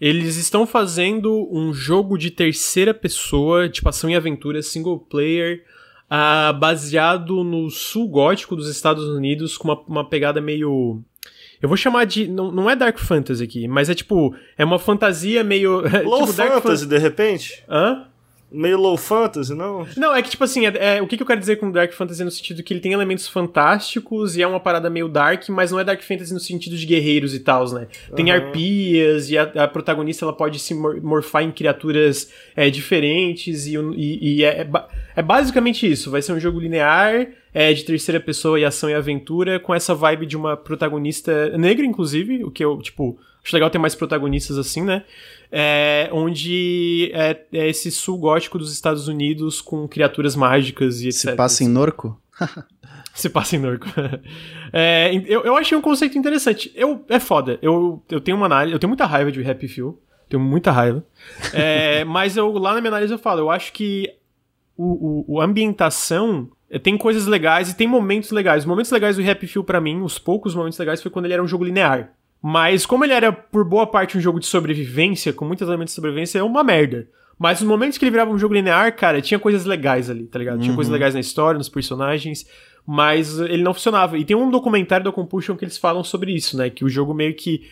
[0.00, 5.64] Eles estão fazendo um jogo de terceira pessoa, tipo ação e aventura, single player,
[6.10, 11.02] uh, baseado no sul gótico dos Estados Unidos, com uma, uma pegada meio.
[11.62, 12.28] Eu vou chamar de.
[12.28, 14.34] Não, não é Dark Fantasy aqui, mas é tipo.
[14.58, 15.80] É uma fantasia meio.
[16.04, 17.64] Low tipo Fantasy, de repente?
[17.68, 18.06] Hã?
[18.54, 19.86] Meio low fantasy, não?
[19.96, 21.92] Não, é que tipo assim, é, é, o que, que eu quero dizer com dark
[21.92, 25.72] fantasy no sentido que ele tem elementos fantásticos e é uma parada meio dark, mas
[25.72, 27.88] não é dark fantasy no sentido de guerreiros e tal, né?
[28.14, 28.32] Tem uhum.
[28.32, 34.36] arpias e a, a, protagonista ela pode se morfar em criaturas é, diferentes e, e,
[34.36, 34.68] e é, é,
[35.16, 36.10] é, basicamente isso.
[36.10, 39.94] Vai ser um jogo linear, é, de terceira pessoa e ação e aventura, com essa
[39.94, 44.56] vibe de uma protagonista negra, inclusive, o que eu, tipo, acho legal ter mais protagonistas
[44.58, 45.04] assim, né?
[45.50, 51.20] É, onde é, é, esse sul gótico dos Estados Unidos com criaturas mágicas e etc.
[51.30, 52.20] Se passa em Norco?
[53.14, 53.86] Se passa em Norco.
[54.72, 56.72] é, eu, eu achei um conceito interessante.
[56.74, 57.58] Eu, é foda.
[57.62, 59.98] Eu, eu tenho uma análise, eu tenho muita raiva de Happy Few.
[60.28, 61.04] Tenho muita raiva.
[61.52, 64.10] É, mas eu, lá na minha análise eu falo, eu acho que
[64.76, 68.62] o, o, o ambientação é, tem coisas legais e tem momentos legais.
[68.62, 71.34] Os momentos legais do Happy Few para mim, os poucos momentos legais, foi quando ele
[71.34, 72.12] era um jogo linear.
[72.46, 75.94] Mas como ele era por boa parte um jogo de sobrevivência, com muitos elementos de
[75.94, 77.08] sobrevivência, é uma merda.
[77.38, 80.38] Mas nos momentos que ele virava um jogo linear, cara, tinha coisas legais ali, tá
[80.38, 80.58] ligado?
[80.58, 80.74] Tinha uhum.
[80.74, 82.46] coisas legais na história, nos personagens,
[82.86, 84.18] mas ele não funcionava.
[84.18, 86.68] E tem um documentário da Compulsion que eles falam sobre isso, né?
[86.68, 87.66] Que o jogo meio que.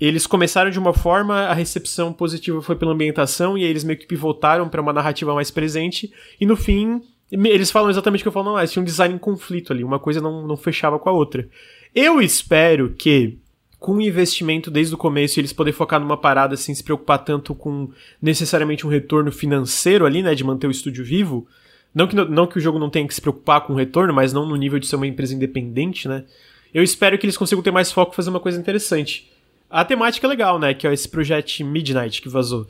[0.00, 3.98] Eles começaram de uma forma, a recepção positiva foi pela ambientação, e aí eles meio
[3.98, 7.02] que pivotaram para uma narrativa mais presente, e no fim.
[7.30, 9.84] Eles falam exatamente o que eu falo, não, eles tinham um design em conflito ali,
[9.84, 11.46] uma coisa não, não fechava com a outra.
[11.94, 13.38] Eu espero que
[13.78, 17.18] com o investimento desde o começo e eles poder focar numa parada sem se preocupar
[17.18, 21.46] tanto com necessariamente um retorno financeiro ali, né, de manter o estúdio vivo.
[21.94, 24.32] Não que, não que o jogo não tenha que se preocupar com o retorno, mas
[24.32, 26.24] não no nível de ser uma empresa independente, né?
[26.72, 29.30] Eu espero que eles consigam ter mais foco e fazer uma coisa interessante.
[29.70, 30.74] A temática é legal, né?
[30.74, 32.62] Que é esse projeto Midnight que vazou.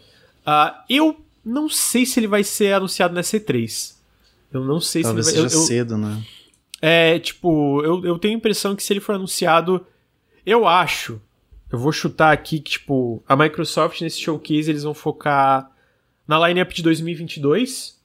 [0.46, 3.94] Uh, eu não sei se ele vai ser anunciado na C3.
[4.52, 5.50] Eu não sei Talvez se ele vai...
[5.50, 6.22] seja eu, cedo, né?
[6.80, 9.84] É, tipo, eu, eu tenho a impressão que se ele for anunciado
[10.50, 11.20] eu acho,
[11.70, 15.70] eu vou chutar aqui que, tipo, a Microsoft nesse showcase eles vão focar
[16.26, 17.98] na lineup de 2022.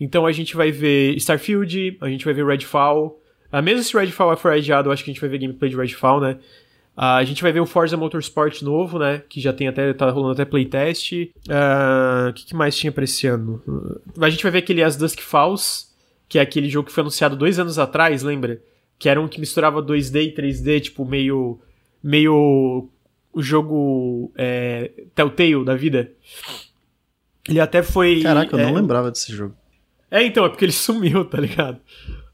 [0.00, 3.20] Então a gente vai ver Starfield, a gente vai ver Redfall.
[3.52, 5.76] Uh, mesmo se Redfall for adiado, eu acho que a gente vai ver gameplay de
[5.76, 6.38] Redfall, né?
[6.96, 9.22] Uh, a gente vai ver o Forza Motorsport novo, né?
[9.28, 11.30] Que já tem até, tá rolando até playtest.
[11.48, 13.62] Ah, o que, que, mais tinha pra esse ano?
[14.20, 15.86] a gente vai ver aquele As Dusk Falls,
[16.28, 18.60] que é aquele jogo que foi anunciado dois anos atrás, lembra?
[18.98, 21.60] Que era um que misturava 2D e 3D, tipo, meio
[22.02, 22.88] meio
[23.32, 26.12] o jogo é, Telltale da vida.
[27.48, 28.22] Ele até foi.
[28.22, 29.54] Caraca, eu é, não lembrava desse jogo.
[30.10, 31.80] É, então, é porque ele sumiu, tá ligado?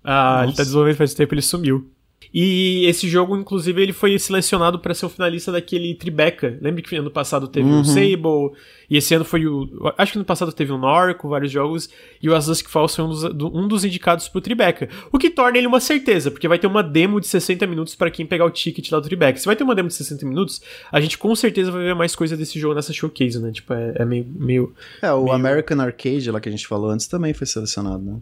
[0.03, 1.91] Ah, ele tá desenvolvendo faz tempo, ele sumiu.
[2.33, 6.59] E esse jogo, inclusive, ele foi selecionado para ser o finalista daquele Tribeca.
[6.61, 7.81] Lembra que ano passado teve uhum.
[7.81, 8.53] o Sable,
[8.91, 9.69] e esse ano foi o.
[9.97, 11.89] Acho que ano passado teve o Norco, vários jogos,
[12.23, 14.89] e o As Dusk Falls foi um dos, um dos indicados pro Tribeca.
[15.11, 18.11] O que torna ele uma certeza, porque vai ter uma demo de 60 minutos para
[18.11, 19.39] quem pegar o ticket lá do Tribeca.
[19.39, 20.61] Se vai ter uma demo de 60 minutos,
[20.93, 23.51] a gente com certeza vai ver mais coisa desse jogo nessa showcase, né?
[23.53, 24.75] Tipo, é, é meio, meio.
[25.01, 25.35] É, o meio...
[25.35, 28.21] American Arcade, lá que a gente falou antes, também foi selecionado, né?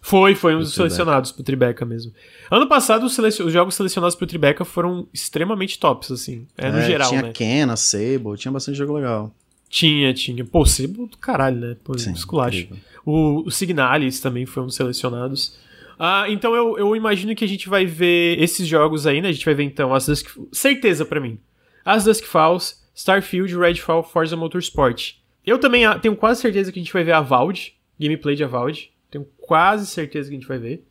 [0.00, 2.12] Foi, foi um dos selecionados pro Tribeca mesmo.
[2.50, 3.46] Ano passado, os, selecion...
[3.46, 6.46] os, jogos selecionados pro Tribeca foram extremamente tops, assim.
[6.56, 7.32] É, no é, geral, tinha né?
[7.32, 9.32] Tinha Kena, Sable, tinha bastante jogo legal.
[9.68, 10.44] Tinha, tinha.
[10.44, 11.76] Pô, Sable do caralho, né?
[11.84, 12.68] Pô, Sim, esculacho.
[13.04, 15.58] O, o Signalis também foi um dos selecionados.
[15.98, 19.28] Ah, então eu, eu imagino que a gente vai ver esses jogos aí, né?
[19.28, 20.28] A gente vai ver então as Dusk...
[20.52, 21.38] Certeza para mim.
[21.84, 25.14] As Dusk Falls, Starfield, Redfall, Forza Motorsport.
[25.44, 28.90] Eu também tenho quase certeza que a gente vai ver a Valve, gameplay de Valve.
[29.10, 30.84] Tenho quase certeza que a gente vai ver.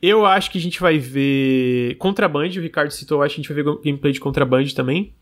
[0.00, 3.42] Eu acho que a gente vai ver Contraband, o Ricardo citou, eu acho que a
[3.42, 5.12] gente vai ver gameplay de Contraband também.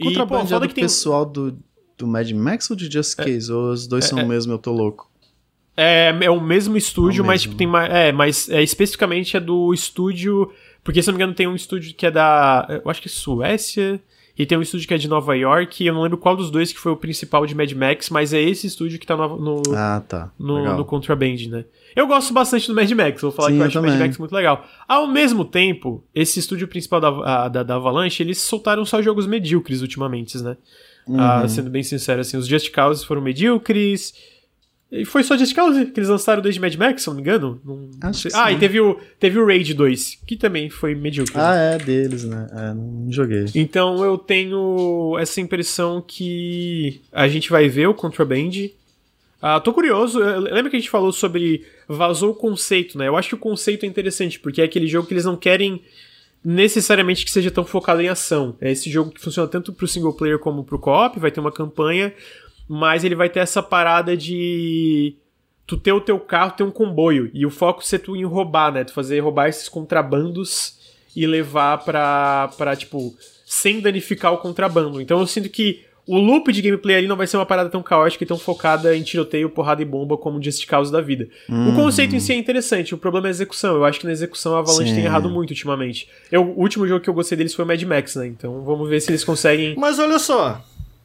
[0.00, 0.84] Contraband e, pô, é do tem...
[0.84, 1.58] pessoal do,
[1.96, 3.50] do Mad Max ou de Just é, Case?
[3.50, 5.10] É, ou os dois é, são o é, mesmo eu tô louco?
[5.76, 7.50] É, é o mesmo estúdio, É o mas mesmo.
[7.50, 7.92] tipo, tem mais.
[7.92, 10.52] É, mas é, especificamente é do estúdio.
[10.84, 12.66] Porque, se não me engano, tem um estúdio que é da.
[12.84, 14.00] Eu acho que é Suécia.
[14.38, 15.82] E tem um estúdio que é de Nova York.
[15.82, 18.32] E eu não lembro qual dos dois que foi o principal de Mad Max, mas
[18.32, 20.30] é esse estúdio que tá no, no, Ah, tá.
[20.38, 21.64] no, no Contraband, né?
[21.96, 23.98] Eu gosto bastante do Mad Max, vou falar Sim, que eu eu acho o Mad.
[23.98, 24.64] Max muito legal.
[24.86, 29.26] Ao mesmo tempo, esse estúdio principal da, a- da, da Avalanche, eles soltaram só jogos
[29.26, 30.56] medíocres ultimamente, né?
[31.16, 31.48] Ah, Uhum.
[31.48, 34.12] sendo bem sincero, assim, os Just Cause foram medíocres.
[34.90, 37.60] E foi só Just Cause que eles lançaram desde Mad Max, se não me engano.
[37.64, 38.54] Não- Acho Ah, sim.
[38.56, 41.36] e teve o, teve o Raid 2, que também foi medíocre.
[41.36, 41.42] né?
[41.42, 42.46] Ah, é deles, né?
[42.52, 43.44] É, não joguei.
[43.54, 48.70] Então eu tenho essa impressão que a gente vai ver o Contraband.
[49.42, 50.20] Ah, tô curioso.
[50.20, 51.64] eu- Lembra que a gente falou sobre.
[51.86, 53.08] Vazou o conceito, né?
[53.08, 55.82] Eu acho que o conceito é interessante, porque é aquele jogo que eles não querem
[56.44, 58.56] necessariamente que seja tão focado em ação.
[58.60, 61.52] É esse jogo que funciona tanto pro single player como pro co-op, vai ter uma
[61.52, 62.12] campanha,
[62.68, 65.16] mas ele vai ter essa parada de
[65.66, 68.72] tu ter o teu carro, ter um comboio, e o foco ser tu em roubar,
[68.72, 68.84] né?
[68.84, 70.78] Tu fazer roubar esses contrabandos
[71.16, 73.14] e levar pra, pra tipo,
[73.46, 75.00] sem danificar o contrabando.
[75.00, 77.82] Então eu sinto que o loop de gameplay ali não vai ser uma parada tão
[77.82, 81.28] caótica e tão focada em tiroteio, porrada e bomba como Just Cause da vida.
[81.50, 83.74] O conceito em si é interessante, o problema é a execução.
[83.74, 84.94] Eu acho que na execução a Avalanche Sim.
[84.94, 86.08] tem errado muito ultimamente.
[86.32, 88.26] Eu, o último jogo que eu gostei deles foi o Mad Max, né?
[88.26, 89.74] Então vamos ver se eles conseguem.
[89.76, 90.64] Mas olha só,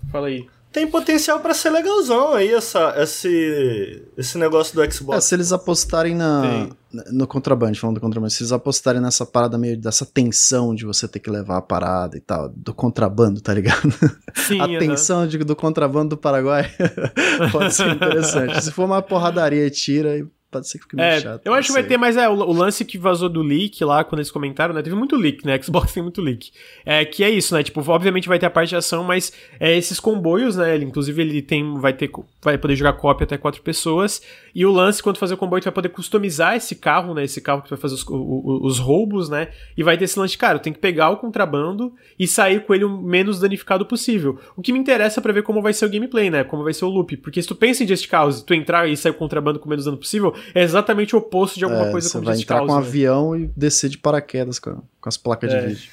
[0.10, 0.46] Fala aí.
[0.74, 5.24] Tem potencial pra ser legalzão aí essa, esse, esse negócio do É, Xbox.
[5.24, 6.68] se eles apostarem na,
[7.12, 11.08] no contrabando, falando do contrabando, se eles apostarem nessa parada meio dessa tensão de você
[11.08, 13.94] ter que levar a parada e tal, do contrabando, tá ligado?
[14.36, 16.70] Sim, a tensão de- do contrabando do Paraguai
[17.52, 18.62] pode ser interessante.
[18.64, 21.42] Se for uma porradaria e tira, aí pode ser que fique meio É, chato.
[21.46, 24.04] eu acho que vai ter, mas é, o, o lance que vazou do leak lá,
[24.04, 24.82] quando eles comentaram, né?
[24.82, 25.60] Teve muito leak, né?
[25.62, 26.52] Xbox tem muito leak.
[26.86, 27.64] É, que é isso, né?
[27.64, 30.74] Tipo, obviamente vai ter a parte de ação, mas é esses comboios, né?
[30.76, 32.10] Ele, inclusive, ele tem, vai ter,
[32.42, 34.22] vai poder jogar cópia até quatro pessoas.
[34.56, 37.24] E o lance, quando fazer o comboio, tu vai poder customizar esse carro, né?
[37.24, 39.50] Esse carro que tu vai fazer os, os roubos, né?
[39.76, 42.74] E vai ter esse lance de, cara, tem que pegar o contrabando e sair com
[42.74, 44.40] ele o menos danificado possível.
[44.56, 46.44] O que me interessa pra ver como vai ser o gameplay, né?
[46.44, 47.18] Como vai ser o loop.
[47.18, 49.70] Porque se tu pensa em Just Cause, tu entrar e sair o contrabando com o
[49.70, 52.44] menos dano possível, é exatamente o oposto de alguma É, coisa você como vai Just
[52.46, 52.68] entrar Cause.
[52.68, 52.88] com um né?
[52.88, 55.60] avião e descer de paraquedas com, com as placas É.
[55.62, 55.90] de vídeo.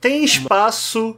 [0.00, 1.16] Tem espaço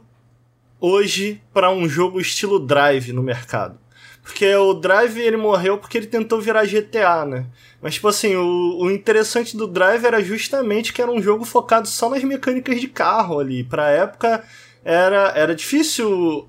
[0.79, 3.77] hoje pra um jogo estilo Drive no mercado.
[4.21, 7.45] Porque o Drive ele morreu porque ele tentou virar GTA, né?
[7.81, 11.87] Mas, tipo assim, o, o interessante do Drive era justamente que era um jogo focado
[11.87, 13.63] só nas mecânicas de carro ali.
[13.63, 14.43] Pra época
[14.83, 16.47] era, era difícil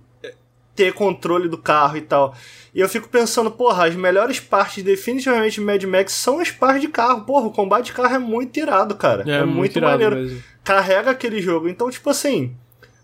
[0.77, 2.35] ter controle do carro e tal.
[2.74, 6.83] E eu fico pensando, porra, as melhores partes definitivamente de Mad Max são as partes
[6.83, 7.22] de carro.
[7.22, 9.24] Porra, o combate de carro é muito irado, cara.
[9.27, 10.43] É, muito, irado maneiro mesmo.
[10.62, 11.70] carrega aquele jogo.
[11.70, 12.55] Então, tipo assim,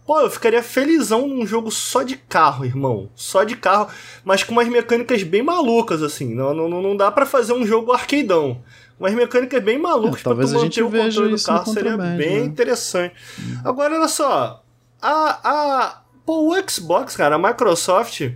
[0.06, 3.08] pô, eu ficaria felizão num jogo só de carro, irmão.
[3.14, 3.88] Só de carro,
[4.22, 6.34] mas com umas mecânicas bem malucas, assim.
[6.34, 8.62] Não, não, não dá pra fazer um jogo arcadeão.
[9.00, 11.42] Umas mecânicas bem malucas É, pra talvez tu a manter gente o veja controle do
[11.42, 11.72] carro.
[11.72, 12.44] Seria bem né?
[12.44, 13.14] interessante.
[13.64, 14.62] Agora, olha só.
[15.00, 18.30] A, a, pô, o Xbox, cara, a Microsoft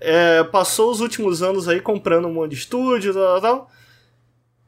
[0.00, 3.70] é, passou os últimos anos aí comprando um monte de estúdio, tal, tal, tal.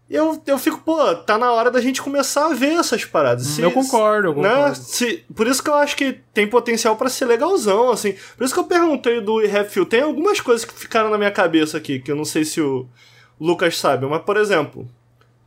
[0.08, 3.46] E eu, eu fico, pô, tá na hora da gente começar a ver essas paradas.
[3.46, 4.48] Se- eu concordo, eu né?
[4.50, 4.74] concordo.
[4.76, 8.16] Se, por isso que eu acho que tem potencial pra ser legalzão, assim.
[8.36, 9.86] Por isso que eu perguntei do Refil.
[9.86, 12.88] Tem algumas coisas que ficaram na minha cabeça aqui, que eu não sei se o
[13.40, 14.88] Lucas sabe, mas, por exemplo,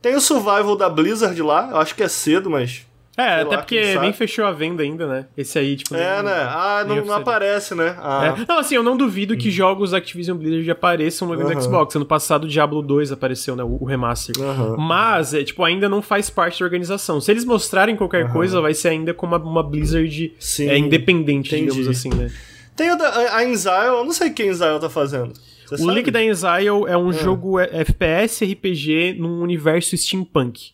[0.00, 2.86] tem o Survival da Blizzard lá, eu acho que é cedo, mas.
[3.16, 5.26] É, até lá, porque nem fechou a venda ainda, né?
[5.36, 5.94] Esse aí, tipo.
[5.94, 6.32] É, nem- né?
[6.48, 7.94] Ah, não, não aparece, né?
[8.00, 8.34] Ah.
[8.38, 8.44] É.
[8.48, 11.60] Não, assim, eu não duvido que jogos Activision Blizzard apareçam no Aham.
[11.60, 11.94] Xbox.
[11.94, 13.62] Ano passado, o Diablo 2 apareceu, né?
[13.62, 14.34] O, o remaster.
[14.42, 14.76] Aham.
[14.78, 17.20] Mas, é, tipo, ainda não faz parte da organização.
[17.20, 18.32] Se eles mostrarem qualquer Aham.
[18.32, 20.68] coisa, vai ser ainda como uma, uma Blizzard Sim.
[20.68, 21.70] é, independente, entendi.
[21.70, 22.32] digamos assim, né?
[22.74, 25.32] Tem da, a- a Inzile, eu não sei o que a Inzile tá fazendo.
[25.66, 25.92] Você O sabe?
[25.94, 27.12] Link da Exile é um Ah.
[27.12, 30.72] jogo é, FPS RPG num universo steampunk.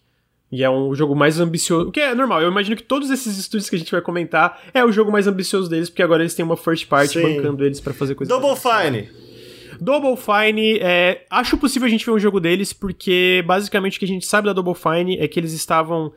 [0.52, 1.88] E é um jogo mais ambicioso.
[1.88, 4.60] O que é normal, eu imagino que todos esses estúdios que a gente vai comentar
[4.74, 7.22] é o jogo mais ambicioso deles, porque agora eles têm uma first party Sim.
[7.22, 8.36] bancando eles pra fazer coisas.
[8.36, 9.08] Double Fine.
[9.80, 14.04] Double Fine, é, acho possível a gente ver um jogo deles, porque basicamente o que
[14.04, 16.12] a gente sabe da Double Fine é que eles estavam.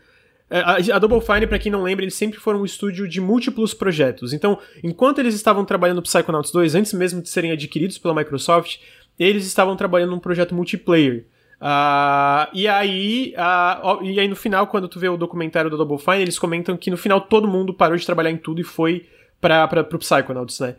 [0.49, 0.59] é,
[0.91, 4.33] A, Double Fine, pra quem não lembra, eles sempre foram um estúdio de múltiplos projetos.
[4.33, 8.79] Então, enquanto eles estavam trabalhando no Psychonauts 2, antes mesmo de serem adquiridos pela Microsoft,
[9.17, 11.25] eles estavam trabalhando num projeto multiplayer.
[11.65, 15.97] Ah, e aí, ó, e aí no final, quando tu vê o documentário da Double
[15.97, 19.05] Fine, eles comentam que no final todo mundo parou de trabalhar em tudo e foi
[19.39, 20.75] pra, pro Psychonauts, né?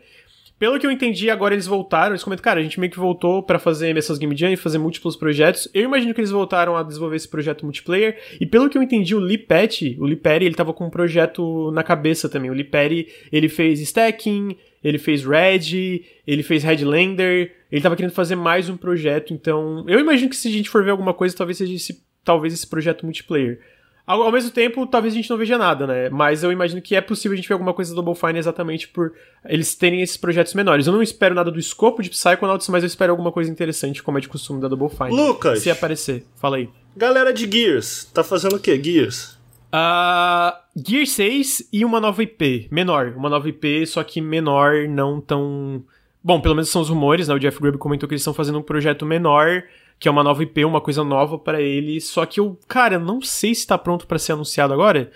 [0.59, 3.41] Pelo que eu entendi, agora eles voltaram, eles comentam, cara, a gente meio que voltou
[3.41, 5.67] pra fazer essas Game Jam e fazer múltiplos projetos.
[5.73, 8.17] Eu imagino que eles voltaram a desenvolver esse projeto multiplayer.
[8.39, 10.89] E pelo que eu entendi, o Lee Petty, o Lee Perry, ele tava com um
[10.89, 12.51] projeto na cabeça também.
[12.51, 18.13] O Lee Perry, ele fez Stacking, ele fez Red, ele fez Headlander, ele tava querendo
[18.13, 21.35] fazer mais um projeto, então eu imagino que se a gente for ver alguma coisa,
[21.35, 23.59] talvez seja esse, talvez esse projeto multiplayer.
[24.07, 26.09] Ao, ao, mesmo tempo, talvez a gente não veja nada, né?
[26.09, 28.87] Mas eu imagino que é possível a gente ver alguma coisa do Double Fine exatamente
[28.87, 29.11] por
[29.43, 30.87] eles terem esses projetos menores.
[30.87, 34.17] Eu não espero nada do escopo de Psychonauts, mas eu espero alguma coisa interessante, como
[34.17, 35.09] é de costume da Double Fine.
[35.09, 35.59] Lucas!
[35.59, 36.69] Se aparecer, fala aí.
[36.95, 38.81] Galera de Gears, tá fazendo o quê?
[38.81, 39.37] Gears?
[39.73, 43.13] Uh, Gear 6 e uma nova IP, menor.
[43.17, 45.83] Uma nova IP, só que menor, não tão.
[46.25, 47.35] Bom, pelo menos são os rumores, né?
[47.35, 49.63] O Jeff Grubb comentou que eles estão fazendo um projeto menor
[49.99, 51.99] que é uma nova IP, uma coisa nova para ele.
[52.01, 55.11] Só que eu, cara, não sei se tá pronto para ser anunciado agora.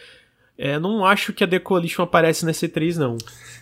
[0.58, 3.18] É, não acho que a The Coalition aparece nesse 3 não.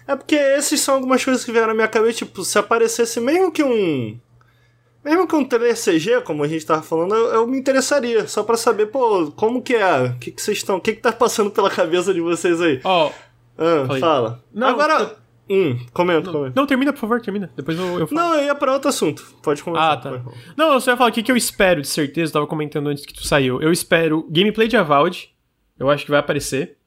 [0.07, 3.51] É porque esses são algumas coisas que vieram na minha cabeça, tipo, se aparecesse mesmo
[3.51, 4.19] que um.
[5.03, 8.27] Mesmo que um trailer CG, como a gente tava falando, eu, eu me interessaria.
[8.27, 10.03] Só para saber, pô, como que é?
[10.03, 10.77] O que, que vocês estão.
[10.77, 12.81] O que, que tá passando pela cabeça de vocês aí?
[12.83, 13.07] Ó.
[13.07, 13.11] Oh,
[13.59, 14.43] ah, fala.
[14.53, 15.26] Não, Agora.
[15.49, 16.53] Hum, comenta, comenta.
[16.55, 17.49] Não, termina, por favor, termina.
[17.55, 18.21] Depois eu, eu falo.
[18.21, 19.23] Não, eu ia pra outro assunto.
[19.41, 19.93] Pode começar.
[19.93, 20.21] Ah, tá.
[20.55, 22.29] Não, eu só ia falar o que, que eu espero, de certeza.
[22.29, 23.61] Eu tava comentando antes que tu saiu.
[23.61, 25.29] Eu espero gameplay de Avald.
[25.79, 26.77] Eu acho que vai aparecer.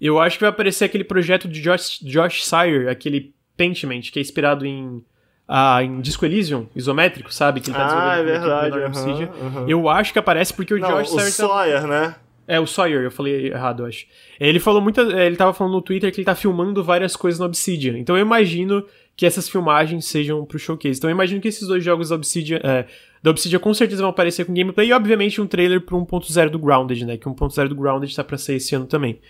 [0.00, 4.22] Eu acho que vai aparecer aquele projeto de Josh, Josh Sire, aquele Pentiment, que é
[4.22, 5.04] inspirado em,
[5.46, 7.60] ah, em Disco Elysium, isométrico, sabe?
[7.60, 8.78] Que ele tá ah, é verdade.
[8.78, 9.68] Uhum, uhum.
[9.68, 11.28] Eu acho que aparece porque o Não, Josh o Sire...
[11.28, 11.86] O Sawyer, tá...
[11.88, 12.14] né?
[12.48, 14.06] É, o Sawyer, eu falei errado, acho.
[14.40, 15.02] Ele falou muita.
[15.02, 17.98] É, ele tava falando no Twitter que ele tá filmando várias coisas no Obsidian.
[17.98, 20.98] Então eu imagino que essas filmagens sejam pro showcase.
[20.98, 22.86] Então eu imagino que esses dois jogos da Obsidian, é,
[23.22, 26.58] da Obsidian com certeza vão aparecer com gameplay e, obviamente, um trailer pro 1.0 do
[26.58, 27.18] Grounded, né?
[27.18, 29.20] Que 1.0 do Grounded tá pra sair esse ano também.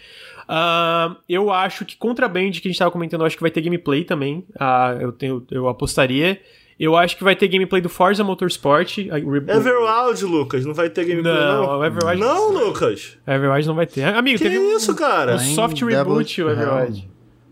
[0.49, 4.05] Uh, eu acho que Contraband, que a gente tava comentando, acho que vai ter gameplay
[4.05, 4.45] também.
[4.55, 6.41] Uh, eu, tenho, eu apostaria.
[6.79, 8.99] Eu acho que vai ter gameplay do Forza Motorsport.
[8.99, 11.67] Everwild, Lucas, não vai ter gameplay não?
[11.67, 13.19] Não, Everwild não, Lucas.
[13.27, 14.05] Everwild não vai ter.
[14.05, 15.35] Amigo, que teve isso, um, cara?
[15.35, 17.09] Um soft reboot o Everwild.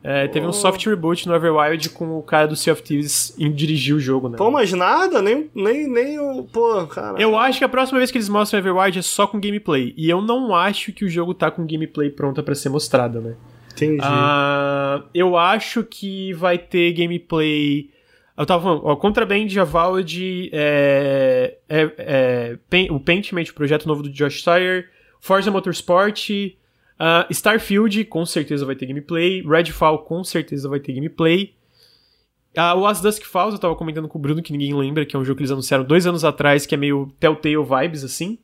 [0.09, 0.51] É, teve oh.
[0.51, 3.99] um soft reboot no Everwild com o cara do Sea of Thieves em dirigir o
[3.99, 4.39] jogo, né?
[4.39, 6.45] Pô, mas nada, nem, nem, nem o.
[6.45, 7.21] Pô, cara.
[7.21, 9.93] Eu acho que a próxima vez que eles mostram Everwild é só com gameplay.
[9.97, 13.35] E eu não acho que o jogo tá com gameplay pronta para ser mostrada, né?
[13.73, 14.01] Entendi.
[14.01, 17.91] Uh, eu acho que vai ter gameplay
[18.37, 22.59] eu tava falando, ó, Contraband, Avowed, é, é, é,
[22.91, 24.87] o Paintmate, o projeto novo do Josh Sire,
[25.21, 31.55] Forza Motorsport, uh, Starfield, com certeza vai ter gameplay, Redfall, com certeza vai ter gameplay.
[32.57, 35.17] Uh, o As Dusk Falls, eu tava comentando com o Bruno, que ninguém lembra, que
[35.17, 38.39] é um jogo que eles anunciaram dois anos atrás, que é meio Telltale vibes, assim.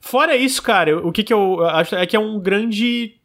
[0.00, 3.20] Fora isso, cara, o que que eu acho é que é um grande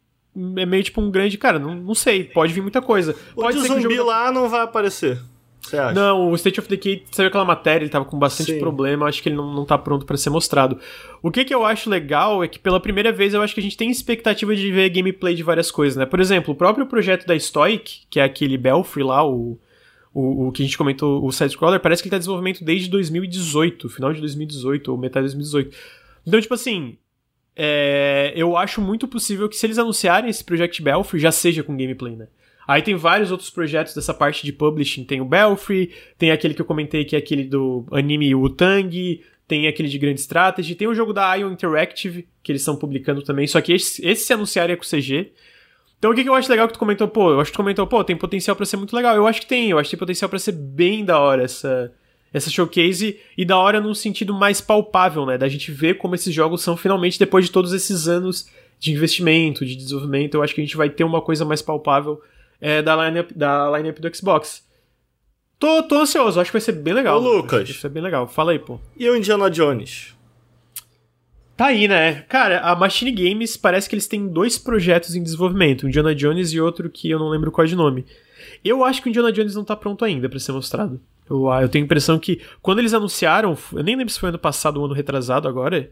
[0.56, 3.14] é meio tipo um grande, cara, não, não sei, pode vir muita coisa.
[3.36, 4.08] O pode de ser zumbi que o jogo...
[4.08, 5.20] lá não vai aparecer.
[5.62, 5.94] Você acha?
[5.94, 8.58] Não, o State of Decay saiu aquela matéria, ele tava com bastante Sim.
[8.58, 10.78] problema, acho que ele não, não tá pronto para ser mostrado.
[11.22, 13.62] O que que eu acho legal é que pela primeira vez eu acho que a
[13.62, 16.04] gente tem expectativa de ver gameplay de várias coisas, né?
[16.04, 19.58] Por exemplo, o próprio projeto da Stoic, que é aquele Belfry lá, o,
[20.12, 22.90] o, o que a gente comentou, o side-scroller, parece que ele tá em desenvolvimento desde
[22.90, 25.76] 2018, final de 2018, ou metade de 2018.
[26.26, 26.98] Então, tipo assim,
[27.54, 31.76] é, eu acho muito possível que se eles anunciarem esse Project Belfry, já seja com
[31.76, 32.26] gameplay, né?
[32.66, 35.04] Aí tem vários outros projetos dessa parte de publishing.
[35.04, 39.66] Tem o Belfry, tem aquele que eu comentei que é aquele do anime Wutang, tem
[39.66, 43.46] aquele de Grand Strategy, tem o jogo da Ion Interactive, que eles estão publicando também,
[43.46, 45.32] só que esse, esse se anunciarem é com CG.
[45.98, 47.62] Então o que, que eu acho legal que tu comentou, pô, eu acho que tu
[47.62, 49.14] comentou, pô, tem potencial para ser muito legal.
[49.14, 51.92] Eu acho que tem, eu acho que tem potencial para ser bem da hora essa,
[52.32, 55.36] essa showcase e da hora num sentido mais palpável, né?
[55.38, 58.48] Da gente ver como esses jogos são finalmente depois de todos esses anos
[58.80, 62.20] de investimento, de desenvolvimento, eu acho que a gente vai ter uma coisa mais palpável
[62.62, 64.64] é, da lineup da line do Xbox.
[65.58, 67.20] Tô, tô ansioso, acho que vai ser bem legal.
[67.20, 67.68] Ô, Lucas.
[67.68, 68.28] Vai ser bem legal.
[68.28, 68.78] Fala aí, pô.
[68.96, 70.16] E o Indiana Jones?
[71.56, 72.22] Tá aí, né?
[72.28, 76.52] Cara, a Machine Games parece que eles têm dois projetos em desenvolvimento, o Indiana Jones
[76.52, 78.06] e outro que eu não lembro qual é de nome.
[78.64, 81.00] Eu acho que o Indiana Jones não tá pronto ainda para ser mostrado.
[81.28, 84.38] Eu, eu tenho a impressão que quando eles anunciaram, eu nem lembro se foi ano
[84.38, 85.90] passado ou ano retrasado agora.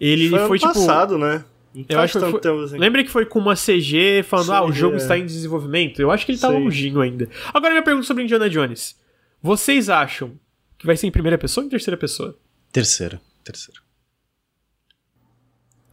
[0.00, 1.44] Ele foi, foi ano tipo passado, né?
[1.88, 2.78] Eu acho que foi, assim.
[2.78, 4.98] Lembra que foi com uma CG falando, CG, ah, o jogo é.
[4.98, 6.00] está em desenvolvimento?
[6.00, 7.28] Eu acho que ele tá longinho ainda.
[7.52, 8.96] Agora minha pergunta sobre Indiana Jones.
[9.42, 10.38] Vocês acham
[10.78, 12.38] que vai ser em primeira pessoa ou em terceira pessoa?
[12.72, 13.20] Terceira.
[13.42, 13.80] Terceira.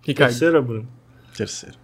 [0.05, 0.31] Ricardo.
[0.31, 0.87] Terceira, Bruno?
[1.35, 1.75] Terceira.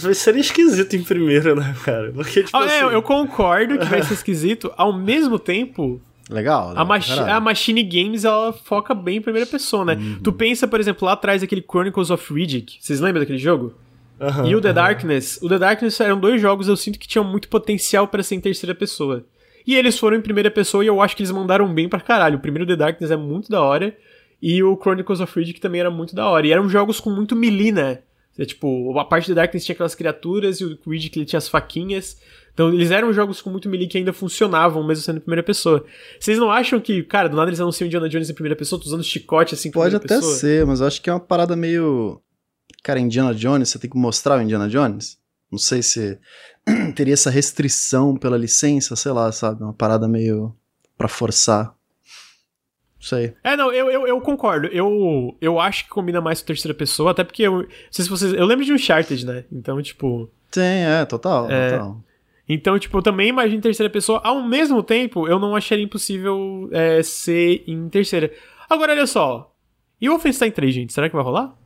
[0.00, 2.12] Vai ser esquisito em primeira, né, cara?
[2.12, 2.92] Porque, tipo ah, é, assim...
[2.92, 4.72] é, eu concordo que vai ser esquisito.
[4.76, 6.00] Ao mesmo tempo,
[6.30, 6.72] Legal.
[6.74, 9.94] A, machi a Machine Games, ela foca bem em primeira pessoa, né?
[9.94, 10.18] Uhum.
[10.22, 12.78] Tu pensa, por exemplo, lá atrás aquele Chronicles of Riddick.
[12.80, 13.74] Vocês lembram daquele jogo?
[14.18, 14.74] Uhum, e o The uhum.
[14.74, 15.38] Darkness.
[15.42, 18.40] O The Darkness eram dois jogos eu sinto que tinham muito potencial para ser em
[18.40, 19.24] terceira pessoa.
[19.66, 22.38] E eles foram em primeira pessoa e eu acho que eles mandaram bem pra caralho.
[22.38, 23.96] O primeiro The Darkness é muito da hora.
[24.40, 26.46] E o Chronicles of Riddick também era muito da hora.
[26.46, 28.00] E eram jogos com muito melee, né?
[28.38, 31.48] É, tipo, a parte do Darkness tinha aquelas criaturas e o Riddick ele tinha as
[31.48, 32.20] faquinhas.
[32.56, 35.84] Então eles eram jogos com muito melee que ainda funcionavam, mesmo sendo em primeira pessoa.
[36.18, 39.04] Vocês não acham que, cara, do nada eles anunciam Indiana Jones em primeira pessoa, usando
[39.04, 40.34] chicote assim Pode até pessoa?
[40.36, 42.18] ser, mas eu acho que é uma parada meio.
[42.82, 45.18] Cara, Indiana Jones, você tem que mostrar o Indiana Jones?
[45.52, 46.18] Não sei se
[46.96, 49.62] teria essa restrição pela licença, sei lá, sabe?
[49.62, 50.56] Uma parada meio
[50.96, 51.66] pra forçar.
[51.66, 53.34] Não sei.
[53.44, 54.66] É, não, eu, eu, eu concordo.
[54.68, 57.58] Eu, eu acho que combina mais com terceira pessoa, até porque eu.
[57.58, 58.32] Não sei se vocês.
[58.32, 59.44] Eu lembro de Uncharted, né?
[59.52, 60.30] Então, tipo.
[60.50, 61.72] Tem, é, total, É.
[61.72, 62.02] total.
[62.48, 64.20] Então, tipo, eu também imagino em terceira pessoa.
[64.22, 68.32] Ao mesmo tempo, eu não acharia impossível é, ser em terceira.
[68.68, 69.52] Agora, olha só.
[70.00, 70.92] E o Wolfenstein 3, gente?
[70.92, 71.56] Será que vai rolar?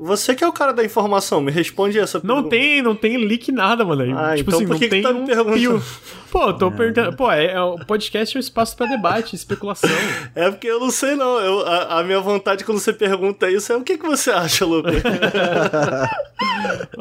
[0.00, 2.50] Você que é o cara da informação, me responde essa Não pergunta.
[2.50, 4.16] tem, não tem leak nada, mano.
[4.16, 5.58] Ah, tipo então assim, por não que que tem tá me um perguntando?
[5.58, 5.82] fio.
[6.30, 7.16] Pô, eu tô perguntando.
[7.16, 9.90] Pô, é, é, o podcast é um espaço pra debate, especulação.
[10.36, 11.40] É porque eu não sei, não.
[11.40, 14.64] Eu, a, a minha vontade quando você pergunta isso é o que, que você acha,
[14.64, 15.02] Lucas?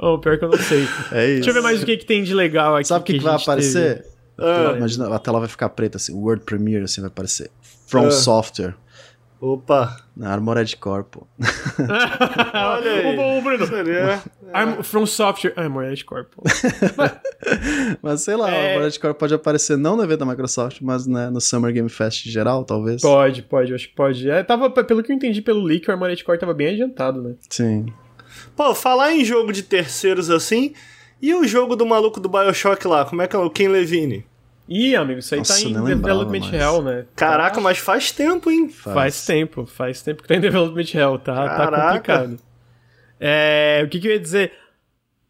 [0.01, 0.87] oh, pior que eu não sei.
[1.11, 1.35] É isso.
[1.35, 2.87] Deixa eu ver mais o que, que tem de legal aqui.
[2.87, 4.05] Sabe o que, que a vai aparecer?
[4.39, 4.73] Ah.
[4.77, 7.49] Imagina, a tela vai ficar preta assim, Word Premiere assim vai aparecer.
[7.87, 8.11] From Ah.
[8.11, 8.75] Software.
[9.39, 9.95] Opa.
[10.15, 11.27] Na Armored Core, pô.
[12.53, 13.13] Olha aí.
[13.13, 13.67] o bom, Bruno.
[13.67, 14.21] Seria...
[14.51, 15.53] Arm- From Software.
[15.55, 16.33] Ah, Morelli Corp.
[18.01, 18.69] Mas sei lá, É.
[18.69, 21.89] a Armored Core pode aparecer não no evento da Microsoft, mas né, no Summer Game
[21.89, 23.01] Fest em geral, talvez.
[23.01, 24.29] Pode, pode, acho que pode.
[24.29, 27.35] É, tava, pelo que eu entendi pelo leak, o Armored Core tava bem adiantado, né?
[27.49, 27.85] Sim.
[28.55, 30.73] Pô, falar em jogo de terceiros assim.
[31.21, 33.03] E o jogo do maluco do Bioshock lá?
[33.05, 34.23] Como é que é o Ken Levine?
[34.69, 36.53] Ih, amigo, isso aí Nossa, tá em Development mais.
[36.53, 37.05] Hell, né?
[37.15, 38.67] Caraca, Tá- mas faz tempo, hein?
[38.69, 41.87] Faz tempo, faz tempo que tá em Development Hell, tá, tá Caraca.
[41.87, 42.37] complicado.
[43.19, 44.51] É, o que, que eu ia dizer?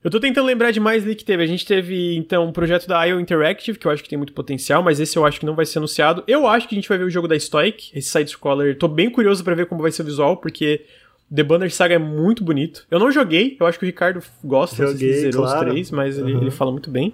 [0.03, 1.43] Eu tô tentando lembrar de mais leak que teve.
[1.43, 4.31] A gente teve, então, um projeto da IO Interactive, que eu acho que tem muito
[4.34, 6.23] potencial, mas esse eu acho que não vai ser anunciado.
[6.27, 8.77] Eu acho que a gente vai ver o jogo da Stoic, esse side-scroller.
[8.77, 10.85] Tô bem curioso pra ver como vai ser o visual, porque
[11.34, 12.85] The Banner Saga é muito bonito.
[12.89, 15.59] Eu não joguei, eu acho que o Ricardo gosta, sei se ele Joguei, zerou claro.
[15.68, 16.41] os três, mas ele, Uhum.
[16.41, 17.14] ele fala muito bem.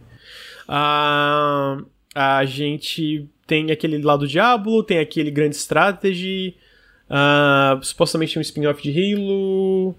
[0.67, 1.77] Ah,
[2.13, 6.55] a gente tem aquele lá do Diablo, tem aquele Grande Strategy,
[7.09, 9.95] ah, supostamente um spin-off de Halo.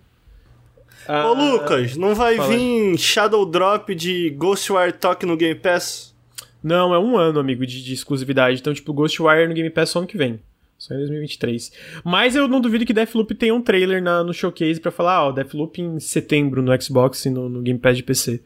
[1.07, 6.15] Ah, Ô, Lucas, não vai fala vir Shadow Drop de Ghostwire Tokyo no Game Pass?
[6.63, 8.59] Não, é um ano, amigo, de, de exclusividade.
[8.59, 10.41] Então, tipo, Ghostwire no Game Pass só ano que vem.
[10.79, 11.73] Só em 2023.
[12.03, 15.33] Mas eu não duvido que Deathloop tenha um trailer na, no showcase pra falar, ó,
[15.33, 18.43] Deathloop em setembro no Xbox e no, no Game Pass de PC.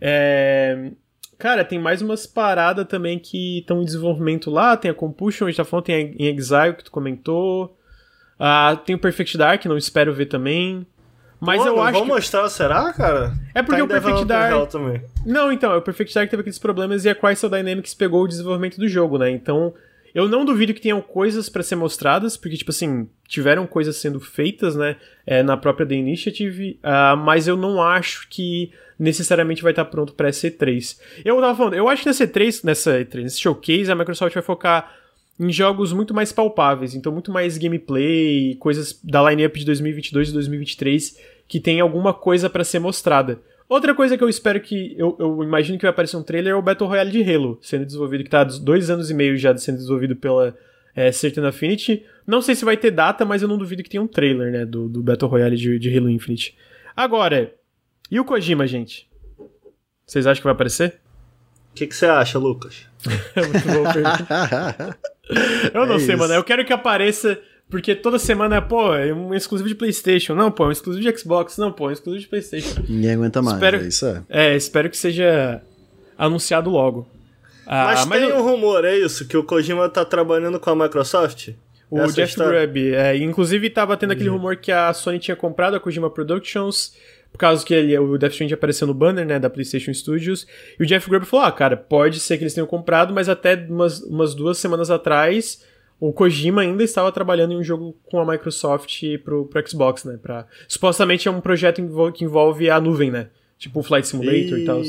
[0.00, 0.90] É...
[1.40, 4.76] Cara, tem mais umas paradas também que estão em desenvolvimento lá.
[4.76, 7.74] Tem a Compulsion, a gente tá falando, tem a em Exile que tu comentou.
[8.38, 10.86] Ah, tem o Perfect Dark, não espero ver também.
[11.40, 12.08] Mas Pô, eu acho vão que...
[12.08, 13.32] mostrar, será, cara?
[13.54, 14.52] É porque Tá o Perfect Dark...
[15.24, 18.78] Não, então, o Perfect Dark teve aqueles problemas e a Crystal Dynamics pegou o desenvolvimento
[18.78, 19.30] do jogo, né?
[19.30, 19.72] Então,
[20.14, 24.20] eu não duvido que tenham coisas pra ser mostradas, porque, tipo assim, tiveram coisas sendo
[24.20, 24.96] feitas, né,
[25.26, 30.12] é, na própria The Initiative, ah, mas eu não acho que necessariamente vai estar pronto
[30.12, 30.98] pra C3.
[31.24, 34.42] Eu tava falando, eu acho que nessa E3, nessa E3, nesse showcase, a Microsoft vai
[34.42, 34.94] focar
[35.38, 40.32] em jogos muito mais palpáveis, então muito mais gameplay, coisas da lineup de 2022 e
[40.34, 41.16] 2023
[41.50, 43.40] que tem alguma coisa pra ser mostrada.
[43.70, 44.94] Outra coisa que eu espero que.
[44.98, 47.86] Eu, eu imagino que vai aparecer um trailer é o Battle Royale de Halo, sendo
[47.86, 50.56] desenvolvido, que tá há dois anos e meio já sendo desenvolvido pela
[50.94, 52.04] é, Certain Affinity.
[52.26, 54.66] Não sei se vai ter data, mas eu não duvido que tenha um trailer, né,
[54.66, 56.56] do, do Battle Royale de, de Halo Infinite.
[56.96, 57.54] Agora,
[58.10, 59.08] e o Kojima, gente?
[60.04, 60.98] Vocês acham que vai aparecer?
[61.70, 62.88] O que você acha, Lucas?
[63.36, 63.62] É muito
[63.94, 64.98] pergunta.
[65.72, 66.18] Eu não É sei, isso.
[66.18, 66.34] mano.
[66.34, 67.38] Eu quero que apareça.
[67.70, 70.34] Porque toda semana, pô, é um exclusivo de PlayStation.
[70.34, 71.56] Não, pô, é um exclusivo de Xbox.
[71.56, 72.82] Não, pô, é um exclusivo de PlayStation.
[72.88, 74.22] Ninguém aguenta mais, Espero- é isso é.
[74.28, 75.62] É, espero que seja
[76.18, 77.06] anunciado logo.
[77.66, 79.28] Ah, mas, tem o, um rumor, é isso?
[79.28, 81.50] Que o Kojima tá trabalhando com a Microsoft?
[81.90, 82.66] o essa Jeff história?
[82.66, 86.94] Grubb, é, inclusive tava tendo aquele rumor que a Sony tinha comprado a Kojima Productions,
[87.32, 90.46] por causa que ele, o Death Stranding apareceu no banner, né, da PlayStation Studios,
[90.78, 93.54] e o Jeff Grubb falou, ah, cara, pode ser que eles tenham comprado, mas até
[93.54, 95.64] umas, umas duas semanas atrás,
[96.00, 100.18] o Kojima ainda estava trabalhando em um jogo com a Microsoft pro, pro Xbox, né,
[100.20, 101.82] pra, supostamente é um projeto
[102.14, 103.28] que envolve a nuvem, né,
[103.58, 104.82] tipo o Flight Simulator e tal.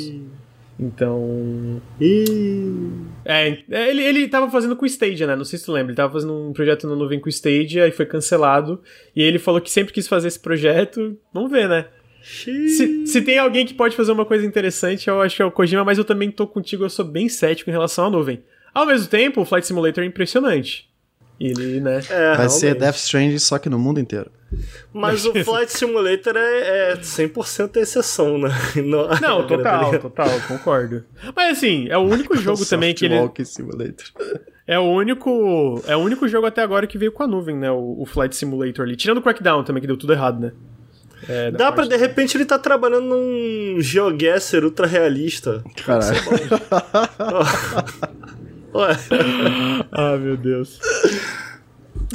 [0.80, 2.90] Então, Ih.
[3.24, 5.36] é, é, ele, ele tava fazendo com o Stadia, né?
[5.36, 5.92] Não sei se tu lembra.
[5.92, 8.82] Ele tava fazendo um projeto na nuvem com o Stadia e foi cancelado.
[9.16, 11.16] E ele falou que sempre quis fazer esse projeto.
[11.32, 11.86] Vamos ver, né?
[12.24, 15.52] Se, se tem alguém que pode fazer uma coisa interessante, eu acho que é o
[15.52, 18.44] Kojima, mas eu também tô contigo, eu sou bem cético em relação à nuvem.
[18.74, 20.91] Ao mesmo tempo, o Flight Simulator é impressionante.
[21.44, 22.02] Ele, né?
[22.10, 22.80] É, Vai ser realmente.
[22.82, 24.30] Death Stranding só que no mundo inteiro.
[24.94, 28.50] Mas o Flight Simulator é, é 100% exceção, né?
[28.86, 31.04] Não, Não, total, total, concordo.
[31.36, 33.16] Mas assim, é o único jogo também que ele.
[33.44, 34.06] Simulator.
[34.68, 35.82] É o único.
[35.88, 37.72] É o único jogo até agora que veio com a nuvem, né?
[37.72, 38.96] O, o Flight Simulator ali.
[38.96, 40.52] Tirando o Crackdown também, que deu tudo errado, né?
[41.28, 45.64] É, Dá pra, de repente, ele tá trabalhando num GeoGuessr ultra realista.
[45.86, 46.18] Caralho.
[49.92, 50.80] Ah, meu Deus.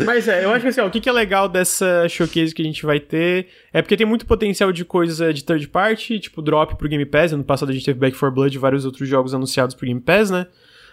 [0.04, 2.60] Mas é, eu acho que assim, ó, o que, que é legal dessa showcase que
[2.60, 6.42] a gente vai ter é porque tem muito potencial de coisa de third party, tipo
[6.42, 7.32] drop pro Game Pass.
[7.32, 10.00] Ano passado a gente teve Back 4 Blood e vários outros jogos anunciados pro Game
[10.00, 10.46] Pass, né?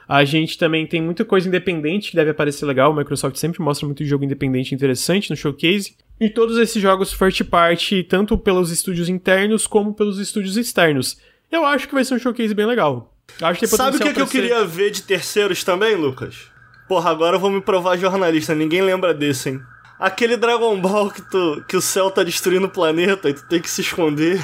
[0.07, 2.91] A gente também tem muita coisa independente que deve aparecer legal.
[2.91, 5.95] O Microsoft sempre mostra muito jogo independente interessante no showcase.
[6.19, 11.17] E todos esses jogos first party, tanto pelos estúdios internos como pelos estúdios externos.
[11.51, 13.12] Eu acho que vai ser um showcase bem legal.
[13.41, 14.31] Acho que Sabe o que, que eu ser...
[14.31, 16.51] queria ver de terceiros também, Lucas?
[16.87, 19.61] Porra, agora eu vou me provar jornalista, ninguém lembra desse, hein?
[19.99, 23.61] Aquele Dragon Ball que, tu, que o céu tá destruindo o planeta e tu tem
[23.61, 24.43] que se esconder.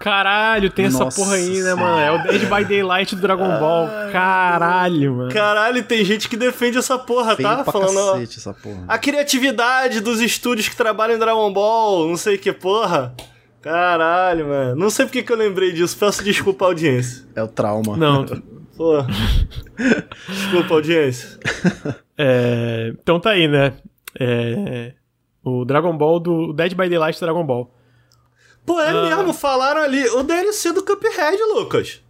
[0.00, 1.98] Caralho, tem Nossa essa porra aí, né, mano?
[1.98, 3.88] É o Dead by Daylight do Dragon Ball.
[4.12, 5.32] Caralho, mano.
[5.32, 7.64] Caralho, tem gente que defende essa porra, Feio tá?
[7.64, 8.12] Falando.
[8.12, 8.84] Cacete, essa porra.
[8.88, 13.14] A criatividade dos estúdios que trabalham em Dragon Ball, não sei que porra.
[13.64, 14.76] Caralho, mano.
[14.76, 15.96] Não sei porque que eu lembrei disso.
[15.98, 17.26] Peço desculpa à audiência.
[17.34, 17.96] É o trauma.
[17.96, 18.26] Não.
[18.76, 18.98] Pô.
[20.28, 21.38] desculpa, audiência.
[22.18, 23.72] É, então tá aí, né?
[24.20, 24.92] É,
[25.42, 27.74] o Dragon Ball do Dead by Daylight Dragon Ball.
[28.66, 29.16] Pô, é ah.
[29.16, 30.06] mesmo, falaram ali.
[30.10, 32.02] O DLC do Cuphead, Lucas.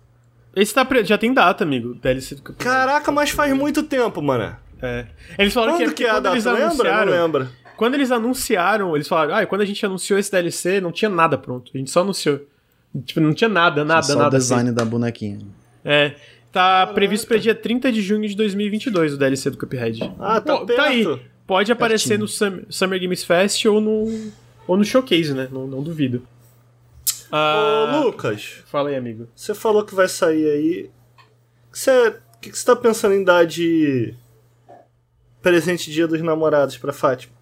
[0.57, 1.05] Esse tá pre...
[1.05, 1.95] já tem data, amigo.
[1.95, 2.65] DLC do Cuphead.
[2.65, 4.57] Caraca, mas faz muito tempo, mano.
[4.83, 5.07] É.
[5.39, 6.51] Eles falaram quando que, que é a data?
[6.51, 7.49] Anunciaram, Não lembra?
[7.77, 11.37] Quando eles anunciaram, eles falaram, ah, quando a gente anunciou esse DLC, não tinha nada
[11.37, 11.73] pronto.
[11.75, 12.41] A gente só anunciou.
[13.05, 14.31] Tipo, não tinha nada, nada, só nada.
[14.31, 14.77] Só o design assim.
[14.77, 15.39] da bonequinha.
[15.85, 16.11] É.
[16.53, 16.95] Tá Caraca.
[16.95, 20.15] previsto para dia 30 de junho de 2022 o DLC do Cuphead.
[20.21, 20.79] Ah, tá Pô, perto.
[20.79, 21.21] Tá aí.
[21.47, 24.31] Pode aparecer no Summer, Summer Games Fest ou no,
[24.67, 25.49] ou no Showcase, né?
[25.51, 26.23] Não, não duvido.
[27.31, 28.63] Ah, Ô, Lucas.
[28.67, 29.27] Fala aí, amigo.
[29.35, 30.91] Você falou que vai sair aí.
[31.73, 34.15] Você, o que, que você tá pensando em dar de
[35.43, 37.35] presente dia dos namorados pra Fátima?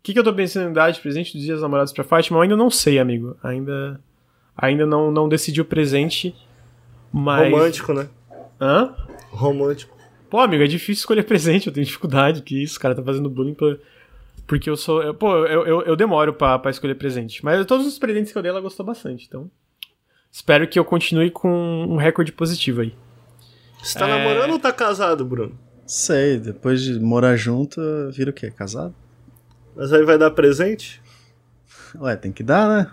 [0.00, 2.02] O que, que eu tô pensando em dar de presente dos dias dos namorados pra
[2.02, 2.38] Fátima?
[2.38, 3.36] Eu ainda não sei, amigo.
[3.42, 4.00] Ainda,
[4.56, 6.34] ainda não, não decidi o presente.
[7.12, 7.52] Mas...
[7.52, 8.08] Romântico, né?
[8.60, 8.94] Hã?
[9.30, 9.96] Romântico.
[10.30, 13.54] Pô, amigo, é difícil escolher presente, eu tenho dificuldade, que isso, cara tá fazendo bullying
[13.54, 13.76] pra
[14.50, 15.00] porque eu sou.
[15.00, 17.44] Eu, pô, eu, eu, eu demoro pra, pra escolher presente.
[17.44, 19.24] Mas todos os presentes que eu dei, ela gostou bastante.
[19.28, 19.48] Então.
[20.28, 22.92] Espero que eu continue com um recorde positivo aí.
[23.80, 24.18] Você tá é...
[24.18, 25.56] namorando ou tá casado, Bruno?
[25.86, 28.50] Sei, depois de morar junto, vira o quê?
[28.50, 28.92] Casado?
[29.74, 31.02] Mas aí vai dar presente?
[31.98, 32.90] Ué, tem que dar, né?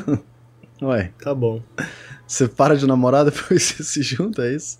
[0.82, 1.12] Ué.
[1.20, 1.62] Tá bom.
[2.26, 4.78] Você para de namorar depois você se junta, é isso?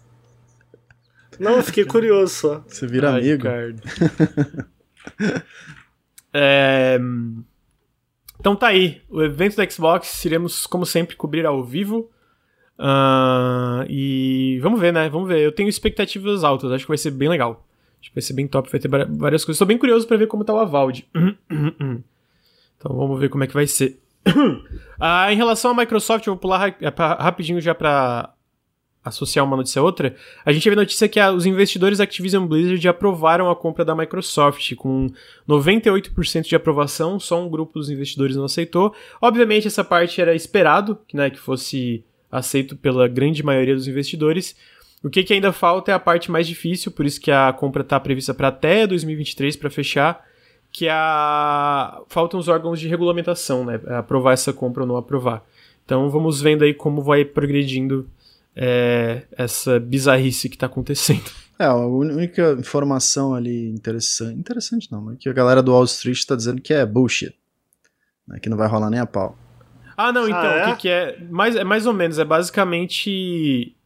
[1.39, 2.65] Não, eu fiquei curioso só.
[2.69, 3.45] Você vira Ai, amigo.
[6.33, 6.97] É...
[8.39, 12.09] Então tá aí, o evento da Xbox iremos, como sempre, cobrir ao vivo.
[12.79, 15.09] Uh, e vamos ver, né?
[15.11, 15.41] Vamos ver.
[15.41, 17.67] Eu tenho expectativas altas, acho que vai ser bem legal.
[18.01, 19.57] Acho que vai ser bem top, vai ter várias coisas.
[19.57, 21.07] Estou bem curioso para ver como tá o Avald.
[22.79, 23.99] então vamos ver como é que vai ser.
[24.27, 26.77] uh, em relação à Microsoft, eu vou pular
[27.19, 28.35] rapidinho já para
[29.05, 30.15] associar uma notícia a outra,
[30.45, 35.11] a gente teve notícia que os investidores Activision Blizzard aprovaram a compra da Microsoft com
[35.49, 38.95] 98% de aprovação, só um grupo dos investidores não aceitou.
[39.21, 44.55] Obviamente essa parte era esperado, né, que fosse aceito pela grande maioria dos investidores.
[45.03, 47.83] O que, que ainda falta é a parte mais difícil, por isso que a compra
[47.83, 50.25] está prevista para até 2023 para fechar,
[50.71, 55.43] que é a faltam os órgãos de regulamentação, né, aprovar essa compra ou não aprovar.
[55.85, 58.09] Então vamos vendo aí como vai progredindo
[58.55, 61.25] é, essa bizarrice que está acontecendo.
[61.61, 66.17] É, a única informação ali interessante, interessante não, mas que a galera do Wall Street
[66.17, 67.35] está dizendo que é bullshit,
[68.27, 69.37] né, que não vai rolar nem a pau.
[69.95, 70.65] Ah, não, então, ah, é?
[70.65, 71.19] o que, que, é?
[71.29, 73.77] Mais, é mais ou menos, é basicamente.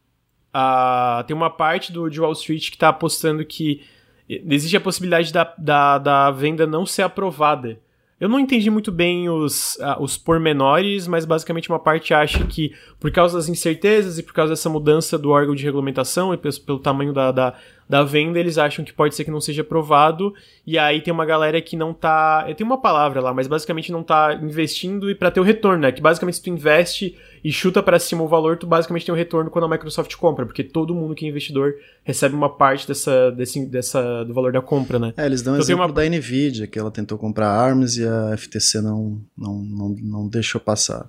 [0.57, 3.81] A, tem uma parte do, de Wall Street que está apostando que
[4.29, 7.77] existe a possibilidade da, da, da venda não ser aprovada.
[8.17, 12.73] Eu não entendi muito bem os, uh, os pormenores, mas basicamente uma parte acha que,
[12.97, 16.57] por causa das incertezas e por causa dessa mudança do órgão de regulamentação e pelo,
[16.61, 17.53] pelo tamanho da, da,
[17.87, 20.33] da, venda, eles acham que pode ser que não seja aprovado.
[20.65, 22.45] E aí tem uma galera que não tá.
[22.55, 25.91] Tem uma palavra lá, mas basicamente não tá investindo e para ter o retorno, né?
[25.91, 29.17] Que basicamente se tu investe e chuta para cima o valor, tu basicamente tem o
[29.17, 33.31] retorno quando a Microsoft compra, porque todo mundo que é investidor recebe uma parte dessa,
[33.31, 35.13] desse, dessa, do valor da compra, né?
[35.15, 35.93] É, eles dão então, exemplo uma...
[35.93, 40.59] da Nvidia, que ela tentou comprar ARMS e a FTC não, não, não, não deixou
[40.59, 41.07] passar.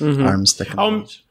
[0.00, 0.26] Uhum.
[0.26, 1.20] ARMS Technology.
[1.20, 1.25] Ao,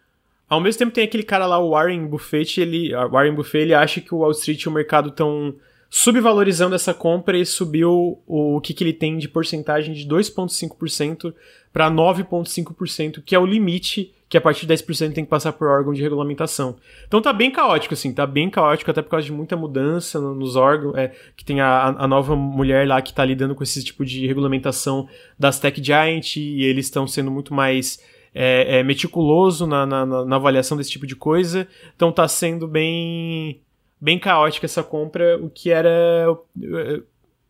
[0.49, 3.99] ao mesmo tempo tem aquele cara lá, o Warren Buffett, ele, Warren Buffett, ele acha
[4.01, 5.55] que o Wall Street e o mercado estão
[5.89, 11.33] subvalorizando essa compra e subiu o, o que, que ele tem de porcentagem de 2,5%
[11.71, 15.67] para 9,5%, que é o limite que a partir de 10% tem que passar por
[15.67, 16.75] órgão de regulamentação.
[17.07, 20.55] Então tá bem caótico, assim, tá bem caótico, até por causa de muita mudança nos
[20.55, 24.03] órgãos, é, que tem a, a nova mulher lá que tá lidando com esse tipo
[24.03, 25.07] de regulamentação
[25.37, 28.01] das Tech Giant, e eles estão sendo muito mais
[28.37, 31.65] é, é, meticuloso na, na, na, avaliação desse tipo de coisa.
[31.95, 33.61] Então tá sendo bem
[33.99, 36.27] bem caótica essa compra, o que era.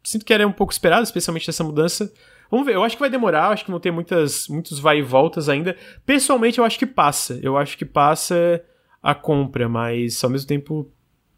[0.03, 2.14] sinto que era um pouco esperado, especialmente dessa mudança.
[2.52, 5.02] Vamos ver, eu acho que vai demorar, acho que vão ter muitas, muitos vai e
[5.02, 5.76] voltas ainda.
[6.06, 7.40] Pessoalmente, eu acho que passa.
[7.41, 8.64] Eu acho que passa
[9.02, 10.91] a compra, mas ao mesmo tempo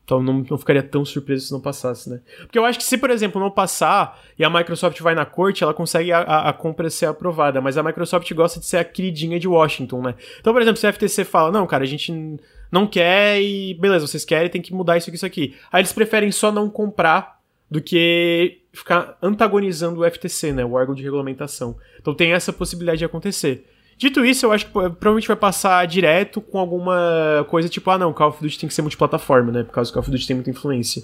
[0.07, 2.21] então não, não ficaria tão surpreso se não passasse, né?
[2.39, 5.65] Porque eu acho que se, por exemplo, não passar e a Microsoft vai na corte,
[5.65, 7.59] ela consegue a, a, a, compra ser aprovada.
[7.59, 10.15] Mas a Microsoft gosta de ser a queridinha de Washington, né?
[10.39, 12.39] Então, por exemplo, se a FTC fala, não, cara, a gente
[12.71, 15.57] não quer e beleza, vocês querem, tem que mudar isso aqui, isso aqui.
[15.69, 20.63] Aí eles preferem só não comprar do que ficar antagonizando o FTC, né?
[20.63, 21.75] O órgão de regulamentação.
[21.99, 23.67] Então tem essa possibilidade de acontecer.
[23.97, 28.13] Dito isso, eu acho que provavelmente vai passar direto com alguma coisa tipo, ah não,
[28.13, 29.63] Call of Duty tem que ser multiplataforma, né?
[29.63, 31.03] Por causa que Call of Duty tem muita influência.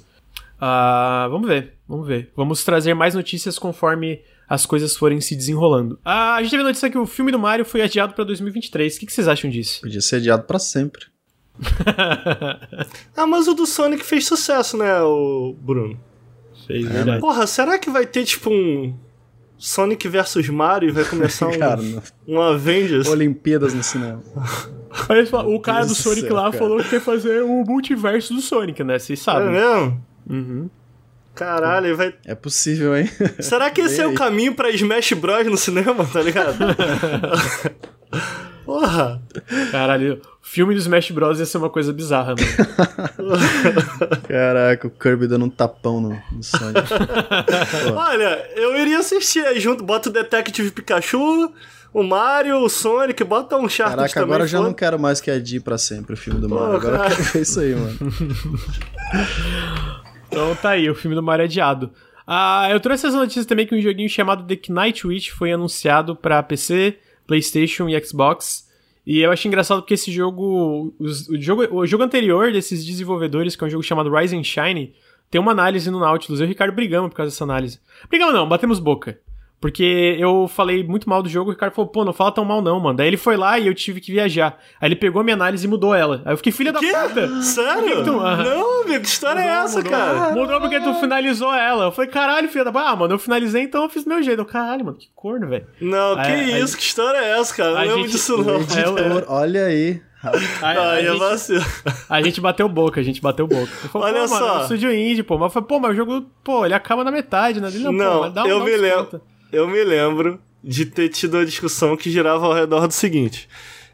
[0.57, 2.31] Uh, vamos ver, vamos ver.
[2.35, 5.95] Vamos trazer mais notícias conforme as coisas forem se desenrolando.
[6.05, 8.95] Uh, a gente teve notícia que o filme do Mario foi adiado para 2023.
[8.95, 9.81] O que, que, vocês acham disso?
[9.81, 11.07] Podia ser adiado para sempre.
[13.17, 15.99] ah, mas o do Sonic fez sucesso, né, o Bruno?
[16.65, 17.19] Fez, é, verdade.
[17.19, 18.95] Porra, será que vai ter tipo um
[19.57, 21.81] Sonic versus Mario vai começar um, cara,
[22.27, 23.07] um Avengers.
[23.07, 24.21] Olimpíadas no cinema.
[25.47, 26.57] o cara do Sonic céu, lá cara.
[26.57, 28.99] falou que quer fazer o multiverso do Sonic, né?
[28.99, 29.49] Vocês sabem.
[29.49, 30.05] É mesmo?
[30.29, 30.69] Uhum.
[31.33, 32.13] Caralho, vai.
[32.25, 33.09] É possível, hein?
[33.39, 36.57] Será que esse é o caminho pra Smash Bros no cinema, tá ligado?
[38.65, 39.21] Porra!
[39.71, 43.37] Caralho, filme do Smash Bros ia ser uma coisa bizarra, mano.
[44.27, 46.87] Caraca, o Kirby dando um tapão no, no Sonic.
[47.95, 51.51] Olha, eu iria assistir aí junto, bota o Detective Pikachu,
[51.93, 54.29] o Mario, o Sonic, bota um Uncharted Caraca, também.
[54.29, 56.69] agora eu já não quero mais que adie pra sempre o filme do Mario.
[56.69, 57.11] Pô, agora cara.
[57.11, 57.97] eu quero ver isso aí, mano.
[60.27, 61.91] então tá aí, o filme do Mario é adiado.
[62.25, 66.15] Ah, eu trouxe essa notícia também que um joguinho chamado The Knight Witch foi anunciado
[66.15, 66.97] para PC,
[67.33, 68.69] PlayStation e Xbox.
[69.05, 70.93] E eu achei engraçado porque esse jogo.
[70.99, 74.93] O, jogo o jogo anterior desses desenvolvedores, que é um jogo chamado Rise and Shine,
[75.29, 76.39] tem uma análise no Nautilus.
[76.39, 77.79] Eu e o Ricardo brigamos por causa dessa análise.
[78.07, 79.19] Brigamos não, batemos boca.
[79.63, 82.61] Porque eu falei muito mal do jogo, o Ricardo falou, pô, não fala tão mal
[82.61, 82.97] não, mano.
[82.97, 84.59] Daí ele foi lá e eu tive que viajar.
[84.81, 86.21] Aí ele pegou a minha análise e mudou ela.
[86.25, 87.41] Aí eu fiquei, filha da puta.
[87.41, 88.03] Sério?
[88.03, 88.11] Tu...
[88.11, 89.91] Não, amigo, que história é mudou, é essa, mudou.
[89.91, 90.31] cara?
[90.35, 91.85] Mudou porque tu finalizou ela.
[91.85, 92.83] Eu falei, caralho, filha da puta.
[92.83, 94.41] Ah, mano, eu finalizei, então eu fiz do meu jeito.
[94.41, 95.65] Eu, caralho, mano, que corno, velho.
[95.79, 96.81] Não, que aí, isso, aí...
[96.81, 97.71] que história é essa, cara?
[97.71, 98.11] Não lembro gente...
[98.11, 98.59] disso não.
[98.59, 100.01] Editor, olha aí.
[100.61, 101.65] Aí, a, gente,
[102.09, 103.71] a gente bateu boca, a gente bateu boca.
[103.91, 104.67] Falou, Olha só.
[104.69, 105.37] Mano, eu indie, pô.
[105.37, 107.69] Mas foi, pô, mas o jogo, pô, ele acaba na metade, né?
[107.69, 109.21] Ele, não, não pô, eu me lembro
[109.53, 113.47] eu me lembro de ter tido uma discussão que girava ao redor do seguinte.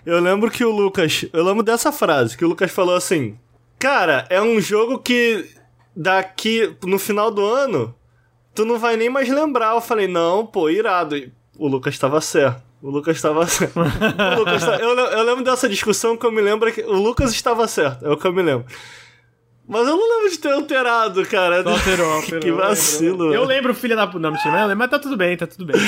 [0.06, 1.26] Eu lembro que o Lucas.
[1.34, 3.38] Eu lembro dessa frase, que o Lucas falou assim:
[3.77, 5.45] Cara, é um jogo que
[5.95, 7.94] daqui no final do ano
[8.56, 9.76] tu não vai nem mais lembrar.
[9.76, 11.15] Eu falei, não, pô, irado.
[11.15, 12.61] E o Lucas estava certo.
[12.81, 13.77] O Lucas estava certo.
[14.38, 18.06] Lucas, eu, eu lembro dessa discussão que eu me lembro que o Lucas estava certo.
[18.06, 18.65] É o que eu me lembro.
[19.69, 21.57] Mas eu não lembro de ter alterado, cara.
[21.57, 22.41] Alterou, alterou.
[22.41, 23.31] que vacilo.
[23.31, 24.19] Eu lembro, filha da puta.
[24.19, 25.79] Não, mentira, mas tá tudo bem, tá tudo bem.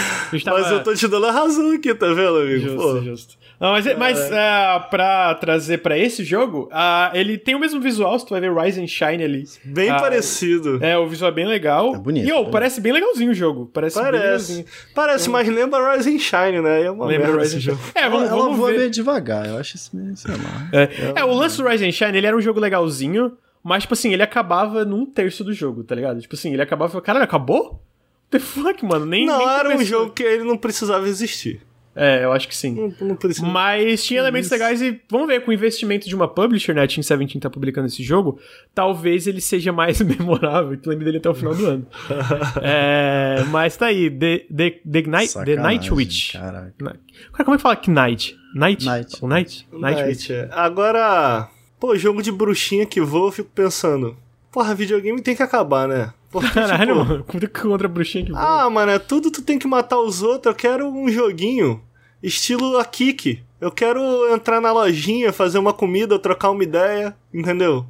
[0.43, 0.59] Tava...
[0.59, 2.59] Mas eu tô te dando a razão aqui, tá vendo, amigo?
[2.59, 3.01] Justo, Pô.
[3.01, 3.41] justo.
[3.59, 8.17] Não, mas, mas uh, pra trazer pra esse jogo, uh, ele tem o mesmo visual,
[8.19, 9.45] se tu vai ver Rise and Shine ali.
[9.63, 10.79] Bem uh, parecido.
[10.83, 11.95] É, o visual é bem legal.
[11.95, 12.27] É bonito.
[12.27, 12.51] E, oh, é.
[12.51, 13.69] parece bem legalzinho o jogo.
[13.73, 15.31] Parece Parece, parece é.
[15.31, 16.83] mas lembra Rise and Shine, né?
[16.83, 17.77] É uma lembra Rise and Shine.
[17.95, 20.69] É, vamos, ela, vamos ela voa meio devagar, eu acho isso meio, sei lá.
[20.71, 23.93] É, é o lance do Rise and Shine, ele era um jogo legalzinho, mas, tipo
[23.93, 26.21] assim, ele acabava num terço do jogo, tá ligado?
[26.21, 27.63] Tipo assim, ele acabava e falava, caralho, acabou?
[27.63, 29.05] What the fuck, mano?
[29.05, 29.81] Nem, não, nem era começou.
[29.81, 31.61] um jogo que ele não precisava existir.
[31.93, 32.73] É, eu acho que sim.
[32.73, 33.45] Não, não precisa.
[33.45, 34.55] Mas tinha elementos Isso.
[34.55, 36.83] legais e vamos ver, com o investimento de uma publisher, né?
[36.83, 38.39] A Team 17 tá publicando esse jogo,
[38.73, 41.87] talvez ele seja mais memorável, que lembre dele até o final do ano.
[42.63, 46.33] é, mas tá aí, The, the, the, Night, the Night Witch.
[46.33, 46.73] Caraca.
[46.77, 48.37] Cara, como é que fala Knight?
[48.55, 48.85] Night?
[48.85, 49.17] Night.
[49.21, 49.67] O Night?
[49.71, 50.29] Night, Night Witch.
[50.29, 50.47] É.
[50.51, 51.49] Agora,
[51.81, 54.15] Pô, jogo de bruxinha que voa, eu fico pensando.
[54.51, 56.13] Porra, videogame tem que acabar, né?
[56.29, 57.25] Porque, Caralho, tipo, mano,
[57.59, 58.65] contra a bruxinha que voa.
[58.65, 60.53] Ah, mano, é tudo tu tem que matar os outros.
[60.53, 61.81] Eu quero um joguinho
[62.21, 63.41] estilo a Kik.
[63.59, 63.99] Eu quero
[64.31, 67.83] entrar na lojinha, fazer uma comida, trocar uma ideia, entendeu?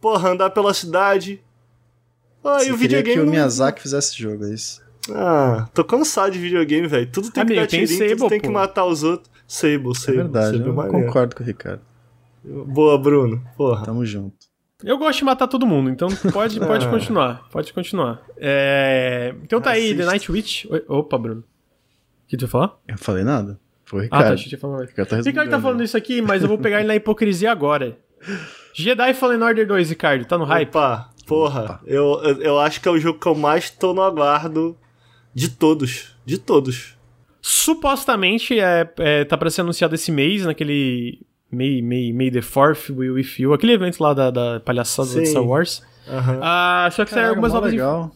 [0.00, 1.42] Porra, andar pela cidade.
[2.42, 3.14] Ah, Você e o videogame.
[3.14, 4.80] que o Miyazaki fizesse jogo, é isso?
[5.12, 7.10] Ah, tô cansado de videogame, velho.
[7.12, 9.30] Tudo tem Amigo, que dar tem tirinho, Sable, tudo tem que matar os outros.
[9.46, 10.18] Sable, Sable.
[10.18, 11.87] É verdade, Sable eu concordo com o Ricardo.
[12.66, 13.42] Boa, Bruno.
[13.56, 13.84] Porra.
[13.84, 14.36] Tamo junto.
[14.82, 16.90] Eu gosto de matar todo mundo, então pode, pode ah.
[16.90, 17.48] continuar.
[17.50, 18.22] Pode continuar.
[18.36, 19.34] É...
[19.42, 19.90] Então tá Assista.
[19.90, 20.66] aí, The Night Witch.
[20.86, 21.40] Opa, Bruno.
[21.40, 22.78] O que tu ia falar?
[22.86, 23.58] Eu falei nada.
[23.84, 24.82] Foi, Ah, tá, que tinha falado.
[24.82, 27.98] Ricardo tá Ricardo tá falando isso aqui, mas eu vou pegar ele na hipocrisia agora.
[28.74, 30.68] Jedi Fallen Order 2, Ricardo, tá no hype?
[30.68, 34.02] Opa, porra, Eu, eu, eu acho que é o jogo que eu mais tô no
[34.02, 34.76] aguardo
[35.34, 36.14] de todos.
[36.24, 36.98] De todos.
[37.40, 42.90] Supostamente é, é, tá pra ser anunciado esse mês, naquele May, May, May the 4th
[42.94, 45.20] Will With You, aquele evento lá da, da palhaçada Sim.
[45.22, 45.82] do Star Wars.
[46.06, 46.40] Aham.
[46.42, 48.10] Ah, só que saíram Caraca, algumas mó novas inf- legal.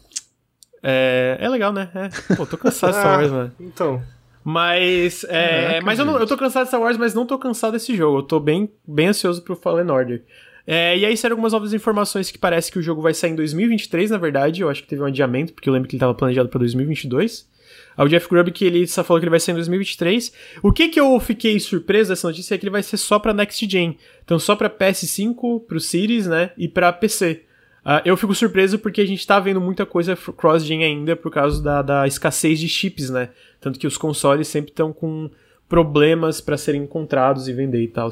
[0.83, 1.89] É, é legal, né?
[1.95, 2.35] É.
[2.35, 3.53] Pô, tô cansado de Star Wars, mano.
[3.61, 4.03] Então.
[4.45, 7.39] Mas, é, Caraca, mas eu, não, eu tô cansado de Star Wars, mas não tô
[7.39, 8.19] cansado desse jogo.
[8.19, 10.23] Eu tô bem, bem ansioso pro Fallen Order.
[10.67, 13.37] É, e aí saíram algumas novas informações que parece que o jogo vai sair em
[13.37, 14.63] 2023, na verdade.
[14.63, 17.49] Eu acho que teve um adiamento, porque eu lembro que ele tava planejado pra 2022.
[17.97, 20.33] Aí o Jeff Grubb que ele só falou que ele vai sair em 2023.
[20.63, 23.35] O que que eu fiquei surpreso dessa notícia é que ele vai ser só pra
[23.35, 23.97] Next Gen.
[24.25, 27.43] Então só pra PS5, pro Series, né, e pra PC.
[27.85, 31.61] Ah, eu fico surpreso porque a gente tá vendo muita coisa cross-gen ainda por causa
[31.61, 33.31] da, da escassez de chips, né?
[33.61, 35.29] Tanto que os consoles sempre estão com
[35.69, 38.09] problemas pra serem encontrados e vender e tal.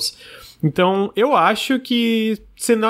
[0.62, 2.38] Então, eu acho que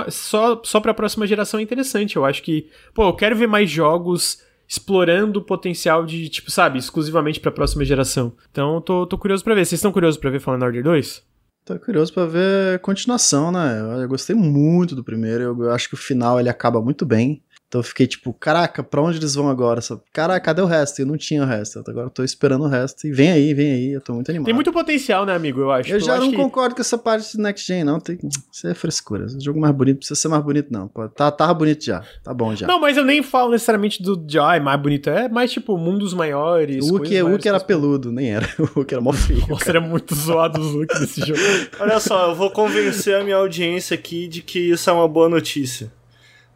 [0.09, 2.17] só, só pra próxima geração é interessante.
[2.17, 6.79] Eu acho que, pô, eu quero ver mais jogos explorando o potencial de, tipo, sabe,
[6.79, 8.33] exclusivamente pra próxima geração.
[8.53, 9.67] Então, tô, tô curioso pra ver.
[9.67, 11.25] Vocês estão curiosos pra ver Fallen Order 2?
[11.65, 13.81] Tô curioso pra ver a continuação, né?
[13.81, 17.05] Eu, eu gostei muito do primeiro, eu, eu acho que o final ele acaba muito
[17.05, 17.43] bem.
[17.71, 19.81] Então eu fiquei tipo, caraca, pra onde eles vão agora?
[20.13, 20.99] Caraca, cadê o resto?
[20.99, 21.79] E eu não tinha o resto.
[21.87, 23.07] Agora eu tô esperando o resto.
[23.07, 24.47] E vem aí, vem aí, eu tô muito animado.
[24.47, 25.61] Tem muito potencial, né, amigo?
[25.61, 25.89] Eu acho.
[25.89, 26.37] Eu já acho não que...
[26.37, 28.01] concordo com essa parte de Next Gen, não.
[28.01, 28.19] Tem...
[28.53, 29.27] Isso é frescura.
[29.27, 30.89] O jogo mais bonito precisa ser mais bonito, não.
[31.15, 32.03] Tá, tava bonito já.
[32.25, 32.67] Tá bom já.
[32.67, 35.09] Não, mas eu nem falo necessariamente do de, ai, mais bonito.
[35.09, 36.85] É mais tipo mundos maiores.
[36.87, 38.49] o Hulk, coisas o Hulk era peludo, nem era.
[38.59, 39.47] O Hulk era mó feio.
[39.49, 41.39] Nossa, era muito zoado os looks desse jogo.
[41.79, 45.29] Olha só, eu vou convencer a minha audiência aqui de que isso é uma boa
[45.29, 46.00] notícia.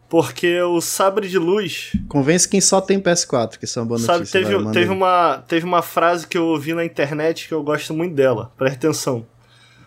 [0.08, 1.92] Porque o sabre de luz.
[2.08, 6.26] Convence quem só tem PS4, que isso é teve, vai, teve, uma, teve uma frase
[6.26, 8.52] que eu ouvi na internet que eu gosto muito dela.
[8.56, 9.26] Presta atenção.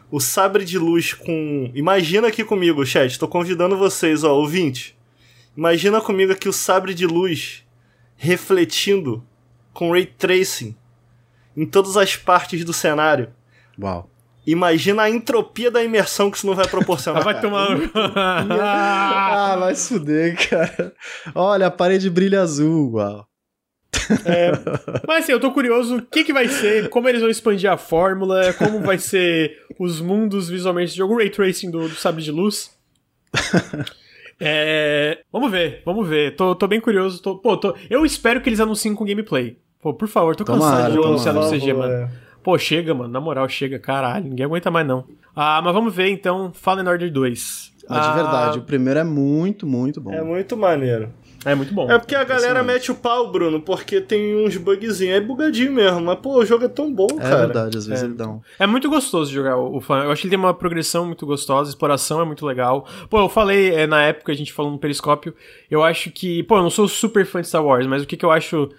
[0.10, 1.72] O sabre de luz com.
[1.74, 3.20] Imagina aqui comigo, chat.
[3.20, 4.98] Tô convidando vocês, ó, ouvinte.
[5.56, 7.64] Imagina comigo aqui o sabre de luz
[8.16, 9.24] refletindo
[9.74, 10.76] com ray tracing
[11.56, 13.30] em todas as partes do cenário.
[13.80, 14.10] Uau.
[14.48, 17.22] Imagina a entropia da imersão que isso não vai proporcionar.
[17.24, 17.78] Vai tomar.
[17.78, 17.92] no-
[18.62, 20.94] Ah, vai se fuder, cara.
[21.36, 23.28] Olha, a parede brilha azul, uau.
[24.26, 24.52] É,
[25.06, 27.76] mas assim, eu tô curioso o que, que vai ser, como eles vão expandir a
[27.76, 32.24] fórmula, como vai ser os mundos visualmente do jogo, o ray tracing do, do Sabre
[32.24, 32.72] de Luz.
[34.40, 36.36] É, vamos ver, vamos ver.
[36.36, 37.20] Tô, tô bem curioso.
[37.24, 39.58] Tô, pô, tô- eu espero que eles anunciem com gameplay.
[39.82, 41.92] Pô, por favor, tô cansado Tomara, de anunciado no CG, mano.
[41.92, 42.10] é.
[42.48, 43.12] Pô, chega, mano.
[43.12, 43.78] Na moral, chega.
[43.78, 45.04] Caralho, ninguém aguenta mais, não.
[45.36, 46.50] Ah, mas vamos ver então.
[46.54, 47.74] Fallen Order 2.
[47.90, 50.14] Mas de Ah, verdade, o primeiro é muito, muito bom.
[50.14, 51.10] É muito maneiro.
[51.44, 51.92] É muito bom.
[51.92, 55.18] É porque a galera mete o pau, Bruno, porque tem uns bugzinhos.
[55.18, 57.36] É bugadinho mesmo, mas pô, o jogo é tão bom, É cara.
[57.48, 58.06] verdade, às vezes É.
[58.06, 58.40] ele dá um.
[58.58, 60.06] É muito gostoso de jogar o o Fallen.
[60.06, 62.88] Eu acho que ele tem uma progressão muito gostosa, a exploração é muito legal.
[63.10, 65.36] Pô, eu falei é, na época, a gente falou no Periscópio,
[65.70, 66.44] eu acho que.
[66.44, 68.70] Pô, eu não sou super fã de Star Wars, mas o que, que eu acho.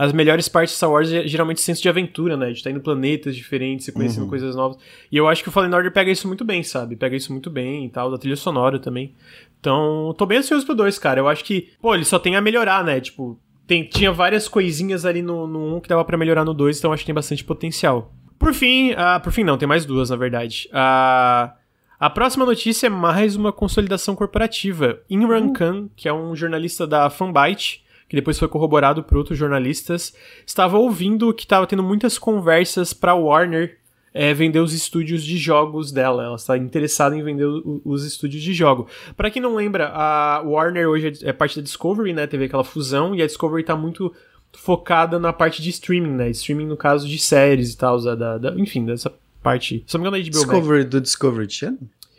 [0.00, 2.46] As melhores partes de Star Wars é geralmente senso de aventura, né?
[2.52, 4.28] De estar indo em planetas diferentes e conhecendo Uhum.
[4.28, 4.78] coisas novas.
[5.10, 6.94] E eu acho que o Fallen Order pega isso muito bem, sabe?
[6.94, 9.12] Pega isso muito bem e tal, da trilha sonora também.
[9.58, 11.18] Então, tô bem ansioso pro 2, cara.
[11.18, 13.00] Eu acho que, pô, ele só tem a melhorar, né?
[13.00, 16.78] Tipo, tem, tinha várias coisinhas ali no, no 1 que dava pra melhorar no 2,
[16.78, 18.14] então acho que tem bastante potencial.
[18.38, 20.68] Por fim, ah, por fim não, tem mais duas, na verdade.
[20.72, 21.54] Ah,
[21.98, 25.00] a próxima notícia é mais uma consolidação corporativa.
[25.10, 30.14] Imran Khan, que é um jornalista da Fanbyte, que depois foi corroborado por outros jornalistas,
[30.46, 33.76] estava ouvindo que estava tendo muitas conversas para Warner
[34.14, 36.24] é, vender os estúdios de jogos dela.
[36.24, 37.46] Ela está interessada em vender
[37.84, 38.88] os estúdios de jogo.
[39.16, 42.26] Para quem não lembra, a Warner hoje é é parte da Discovery, né?
[42.26, 44.12] Teve aquela fusão e a Discovery tá muito
[44.56, 46.30] focada na parte de streaming, né?
[46.30, 49.12] Streaming no caso de séries e tal, da, da- enfim, dessa
[49.42, 49.84] parte.
[49.86, 50.30] Se não me engano, é HBO.
[50.30, 51.78] Discovery do Discovery Channel?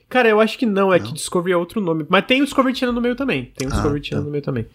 [0.10, 1.06] Cara, eu acho que não, é Não?
[1.06, 2.03] que Discovery é outro nome.
[2.10, 3.52] Mas tem o Discovery Channel no meio também.
[3.56, 4.07] Tem o Ah, Discovery tá.
[4.07, 4.65] Channel no meio também.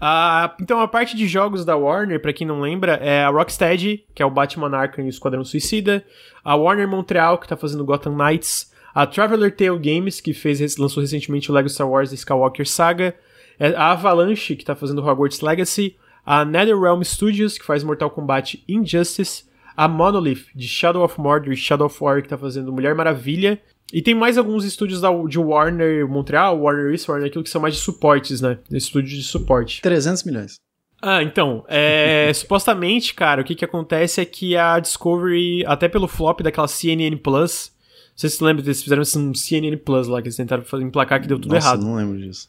[0.00, 4.04] Ah, então, a parte de jogos da Warner, pra quem não lembra, é a Rocksteady,
[4.14, 6.02] que é o Batman Arkham e o Esquadrão Suicida.
[6.42, 8.72] A Warner Montreal, que tá fazendo Gotham Knights.
[8.94, 13.14] A Traveler Tale Games, que fez, lançou recentemente o Lego Star Wars The Skywalker Saga.
[13.60, 15.96] É A Avalanche, que tá fazendo Hogwarts Legacy.
[16.24, 19.44] A NetherRealm Studios, que faz Mortal Kombat Injustice.
[19.76, 23.60] A Monolith, de Shadow of Mordor e Shadow of War, que tá fazendo Mulher Maravilha.
[23.92, 27.60] E tem mais alguns estúdios da, de Warner Montreal, Warner East, Warner aquilo que são
[27.60, 28.58] mais de suportes, né?
[28.70, 29.80] Estúdios de suporte.
[29.80, 30.56] 300 milhões.
[31.00, 36.08] Ah, então, é, supostamente, cara, o que que acontece é que a Discovery, até pelo
[36.08, 37.72] flop daquela CNN Plus,
[38.10, 40.84] não sei se você lembra, eles fizeram um CNN Plus lá, que eles tentaram fazer,
[40.84, 41.82] emplacar que deu tudo Nossa, errado.
[41.82, 42.48] não lembro disso.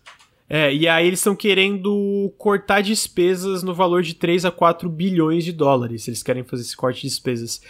[0.49, 5.45] É, e aí eles estão querendo cortar despesas no valor de 3 a 4 bilhões
[5.45, 6.07] de dólares.
[6.07, 7.61] Eles querem fazer esse corte de despesas.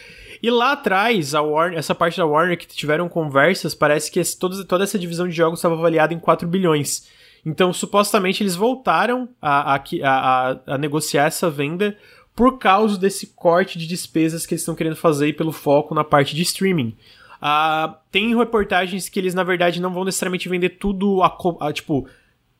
[0.42, 4.64] E lá atrás, a Warner, essa parte da Warner que tiveram conversas, parece que toda,
[4.64, 7.08] toda essa divisão de jogos estava avaliada em 4 bilhões.
[7.46, 11.98] Então, supostamente, eles voltaram a, a, a, a negociar essa venda
[12.36, 16.36] por causa desse corte de despesas que eles estão querendo fazer pelo foco na parte
[16.36, 16.96] de streaming.
[17.42, 22.08] Uh, tem reportagens que eles, na verdade, não vão necessariamente vender tudo a, a, tipo.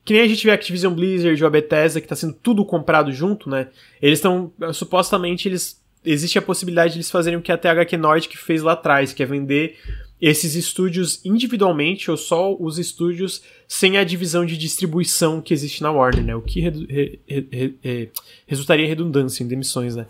[0.04, 3.12] Que nem a gente vê Activision Blizzard ou a Bethesda, que tá sendo tudo comprado
[3.12, 3.68] junto, né?
[4.00, 4.52] Eles estão.
[4.72, 5.80] Supostamente, eles.
[6.04, 9.22] Existe a possibilidade de eles fazerem o que a THQ Nordic fez lá atrás, que
[9.22, 9.76] é vender
[10.20, 15.90] esses estúdios individualmente ou só os estúdios sem a divisão de distribuição que existe na
[15.90, 16.34] Warner, né?
[16.34, 18.10] O que re, re, re,
[18.46, 20.06] resultaria em redundância, em demissões, né?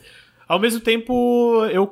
[0.48, 1.88] Ao mesmo tempo, eu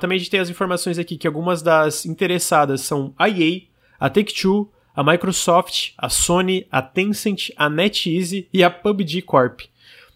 [0.00, 3.60] também a gente tem as informações aqui que algumas das interessadas são a EA,
[4.00, 9.60] a Take-Two, a Microsoft, a Sony, a Tencent, a NetEase e a PUBG Corp,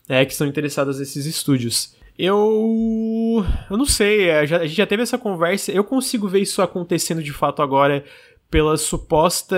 [0.09, 1.95] é, que são interessadas nesses estúdios.
[2.23, 3.47] Eu.
[3.71, 5.73] Eu não sei, é, a gente já teve essa conversa.
[5.73, 8.05] Eu consigo ver isso acontecendo de fato agora
[8.51, 9.57] pela suposta.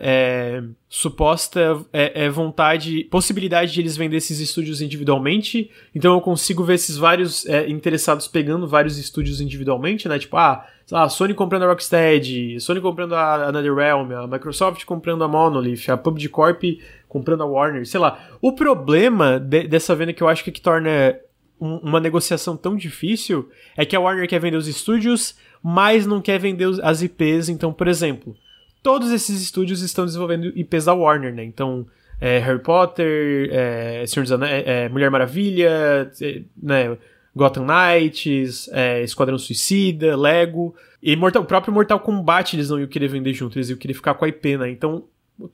[0.00, 3.02] É, suposta é, é, vontade.
[3.10, 5.72] possibilidade de eles vender esses estúdios individualmente.
[5.92, 10.20] Então eu consigo ver esses vários é, interessados pegando vários estúdios individualmente, né?
[10.20, 15.28] Tipo, ah, a Sony comprando a Rocksteady, Sony comprando a NetherRealm, a Microsoft comprando a
[15.28, 16.62] Monolith, a PUBG Corp
[17.08, 18.20] comprando a Warner, sei lá.
[18.40, 21.18] O problema de, dessa venda que eu acho que, que torna
[21.60, 26.38] uma negociação tão difícil é que a Warner quer vender os estúdios, mas não quer
[26.38, 27.48] vender as IPs.
[27.48, 28.36] Então, por exemplo,
[28.82, 31.44] todos esses estúdios estão desenvolvendo IPs da Warner, né?
[31.44, 31.86] Então,
[32.20, 36.96] é, Harry Potter, é, Senhor dos Anéis, é, Mulher Maravilha, é, né?
[37.34, 40.74] Gotham Knights, é, Esquadrão Suicida, Lego.
[41.02, 43.94] E Mortal, o próprio Mortal Kombat eles não iam querer vender junto, eles iam querer
[43.94, 44.70] ficar com a IP, né?
[44.70, 45.04] Então,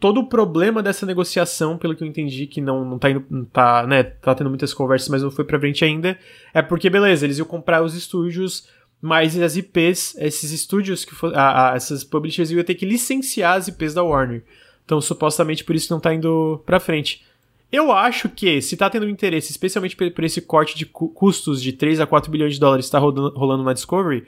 [0.00, 3.44] todo o problema dessa negociação, pelo que eu entendi, que não, não tá indo, não
[3.44, 6.18] tá, né, tá tendo muitas conversas, mas não foi pra frente ainda,
[6.54, 8.68] é porque, beleza, eles iam comprar os estúdios,
[9.00, 13.58] mas as IPs, esses estúdios, que for, a, a, essas publishers iam ter que licenciar
[13.58, 14.42] as IPs da Warner.
[14.84, 17.22] Então, supostamente, por isso não tá indo pra frente.
[17.70, 22.00] Eu acho que, se tá tendo interesse, especialmente por esse corte de custos de 3
[22.00, 24.24] a 4 bilhões de dólares que tá rolando, rolando na Discovery,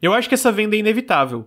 [0.00, 1.46] eu acho que essa venda é inevitável.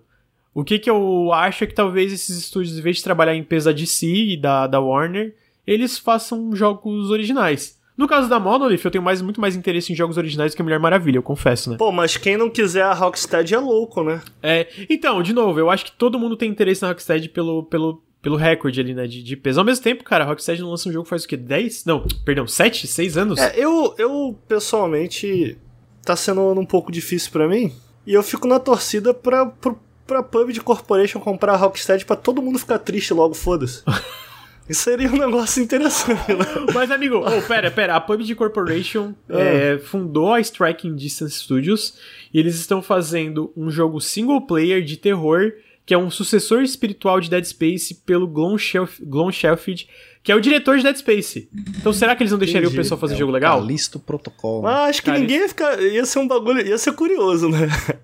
[0.59, 3.43] O que, que eu acho é que talvez esses estúdios, em vez de trabalhar em
[3.43, 7.79] peso da DC e da, da Warner, eles façam jogos originais.
[7.95, 10.61] No caso da Monolith, eu tenho mais, muito mais interesse em jogos originais do que
[10.61, 11.77] a Mulher Maravilha, eu confesso, né?
[11.77, 14.21] Pô, mas quem não quiser a Rocksteady é louco, né?
[14.41, 18.01] É, então, de novo, eu acho que todo mundo tem interesse na Rocksteady pelo, pelo,
[18.21, 19.59] pelo recorde ali, né, de, de peso.
[19.59, 21.35] Ao mesmo tempo, cara, a Rocksteady não lança um jogo faz o quê?
[21.35, 21.85] 10?
[21.85, 22.87] Não, perdão, 7?
[22.87, 23.39] 6 anos?
[23.39, 25.57] É, eu, eu, pessoalmente,
[26.03, 27.71] tá sendo um pouco difícil para mim.
[28.07, 29.77] E eu fico na torcida pra, pro,
[30.09, 33.83] pra PUBG Corporation comprar a Rocksteady pra todo mundo ficar triste logo, foda-se.
[34.67, 36.45] Isso seria um negócio interessante, né?
[36.73, 37.95] Mas, amigo, oh, pera, pera.
[37.95, 39.73] A PUBG Corporation é.
[39.73, 41.97] É, fundou a Striking Distance Studios
[42.31, 45.53] e eles estão fazendo um jogo single player de terror
[45.85, 49.89] que é um sucessor espiritual de Dead Space pelo Glon, Shelf, Glon Shelfield,
[50.21, 51.49] que é o diretor de Dead Space.
[51.77, 52.79] Então será que eles não deixariam Entendi.
[52.79, 53.63] o pessoal fazer é jogo legal?
[53.63, 54.67] Listo protocolo.
[54.67, 55.81] Ah, acho que Cara, ninguém ia ficar.
[55.81, 56.65] Ia ser um bagulho.
[56.65, 57.67] Ia ser curioso, né?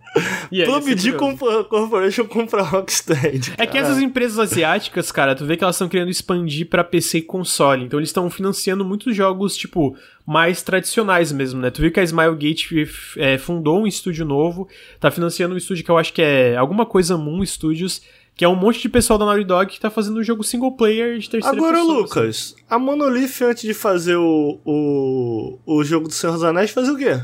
[0.51, 1.13] Yeah, PUBG
[1.67, 3.53] Corporation compra Rocksteady.
[3.57, 7.17] É que essas empresas asiáticas, cara, tu vê que elas estão querendo expandir para PC
[7.17, 7.83] e console.
[7.83, 11.69] Então eles estão financiando muitos jogos, tipo, mais tradicionais mesmo, né?
[11.69, 12.87] Tu viu que a Smilegate
[13.17, 14.69] é, fundou um estúdio novo,
[14.99, 18.01] tá financiando um estúdio que eu acho que é alguma coisa Moon Studios
[18.35, 20.73] que é um monte de pessoal da Naughty Dog que tá fazendo um jogo single
[20.73, 21.93] player de terceira Agora, pessoa.
[21.93, 26.71] Agora, Lucas, a Monolith, antes de fazer o, o, o jogo do Senhor dos Anéis,
[26.71, 27.19] fazia o quê?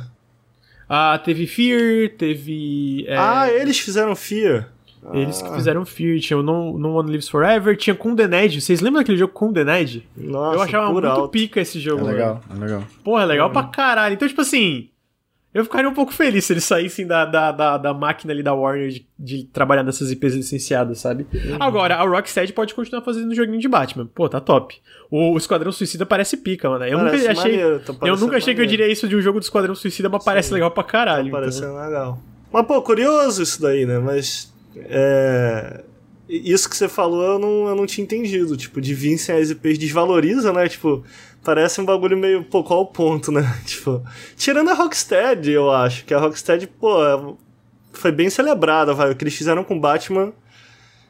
[0.88, 3.06] Ah, teve Fear, teve...
[3.08, 3.18] É...
[3.18, 4.70] Ah, eles fizeram Fear.
[5.14, 5.50] Eles ah.
[5.50, 8.62] que fizeram Fear, tinha o no, no One Lives Forever, tinha Condened.
[8.62, 10.08] Vocês lembram daquele jogo Condened?
[10.16, 11.30] Nossa, Eu achava muito alto.
[11.30, 12.08] pica esse jogo.
[12.08, 12.84] É legal, é legal.
[13.04, 13.54] Porra, é legal uhum.
[13.54, 14.14] pra caralho.
[14.14, 14.91] Então, tipo assim,
[15.54, 18.54] eu ficaria um pouco feliz se eles saíssem da, da, da, da máquina ali da
[18.54, 21.28] Warner de, de, trabalhar nessas IPs licenciadas, sabe?
[21.34, 21.58] Uhum.
[21.60, 24.06] Agora, a Rocksteady pode continuar fazendo joguinho de Batman.
[24.06, 24.82] Pô, tá top.
[25.10, 26.86] O, o Esquadrão Suicida parece pica, mano.
[26.86, 27.52] Eu parece nunca achei.
[27.52, 28.56] Maneiro, eu nunca achei maneiro.
[28.56, 30.26] que eu diria isso de um jogo do Esquadrão Suicida, mas Sim.
[30.26, 31.24] parece legal pra caralho.
[31.24, 31.40] Tá então.
[31.40, 31.86] parecendo então.
[31.86, 32.24] legal.
[32.52, 34.00] Mas, pô, curioso isso daí, né?
[34.00, 34.52] Mas.
[34.78, 35.84] É
[36.32, 38.56] isso que você falou eu não, eu não tinha entendido.
[38.56, 40.68] Tipo, de vir sem as IPs desvaloriza, né?
[40.70, 41.04] Tipo,
[41.44, 43.42] parece um bagulho meio, pô, qual o ponto, né?
[43.66, 44.04] Tipo,
[44.38, 47.38] tirando a Rocksteady, eu acho, que a Rocksteady, pô,
[47.92, 49.12] foi bem celebrada, vai.
[49.12, 50.34] O que eles fizeram com Batman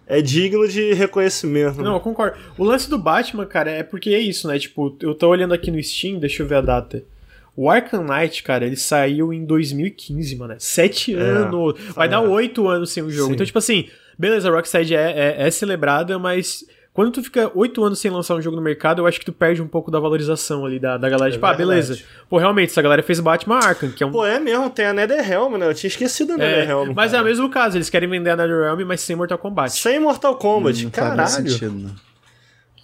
[0.08, 1.82] é digno de reconhecimento.
[1.82, 2.38] Não, eu concordo.
[2.58, 4.58] O lance do Batman, cara, é porque é isso, né?
[4.60, 7.04] Tipo, eu tô olhando aqui no Steam, deixa eu ver a data.
[7.56, 10.56] O Arkham Knight, cara, ele saiu em 2015, mano.
[10.58, 11.76] Sete é, anos.
[11.94, 12.10] Vai é.
[12.10, 13.28] dar oito anos sem o jogo.
[13.28, 13.34] Sim.
[13.34, 17.82] Então, tipo assim, beleza, a Rocksteady é, é, é celebrada, mas Quando tu fica oito
[17.86, 19.98] anos sem lançar um jogo no mercado, eu acho que tu perde um pouco da
[19.98, 21.30] valorização ali da, da galera.
[21.30, 21.98] É tipo, ah, beleza.
[22.30, 24.12] Pô, realmente, essa galera fez Batman Arkham, que é um.
[24.12, 25.68] Pô, é mesmo, tem a Netherrealm, né?
[25.70, 26.92] Eu tinha esquecido a é, Netherrealm.
[26.94, 27.22] mas cara.
[27.24, 29.72] é o mesmo caso, eles querem vender a NetherRealm, mas sem Mortal Kombat.
[29.72, 31.50] Sem Mortal Kombat, Não faz mais caralho.
[31.50, 31.90] sentido, né?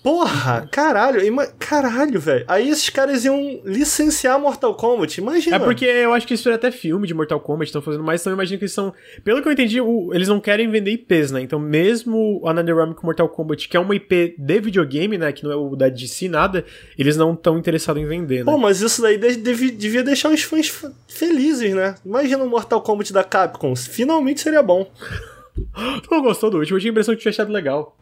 [0.08, 2.46] Porra, caralho, ima- caralho, velho.
[2.48, 5.58] Aí esses caras iam licenciar Mortal Kombat, imagina.
[5.58, 8.22] É porque eu acho que isso era até filme de Mortal Kombat, estão fazendo mais,
[8.22, 8.94] então eu imagino que eles são.
[9.24, 11.42] Pelo que eu entendi, o- eles não querem vender IPs, né?
[11.42, 15.32] Então, mesmo a NetherRealm com Mortal Kombat, que é uma IP de videogame, né?
[15.34, 16.64] Que não é o da DC nada,
[16.98, 18.52] eles não estão interessados em vender, né?
[18.52, 21.96] Pô, mas isso daí de- devi- devia deixar os fãs f- felizes, né?
[22.06, 23.76] Imagina o Mortal Kombat da Capcom.
[23.76, 24.90] Finalmente seria bom.
[26.04, 26.78] Tu não gostou do último?
[26.78, 27.98] Eu tinha a impressão que tinha achado legal.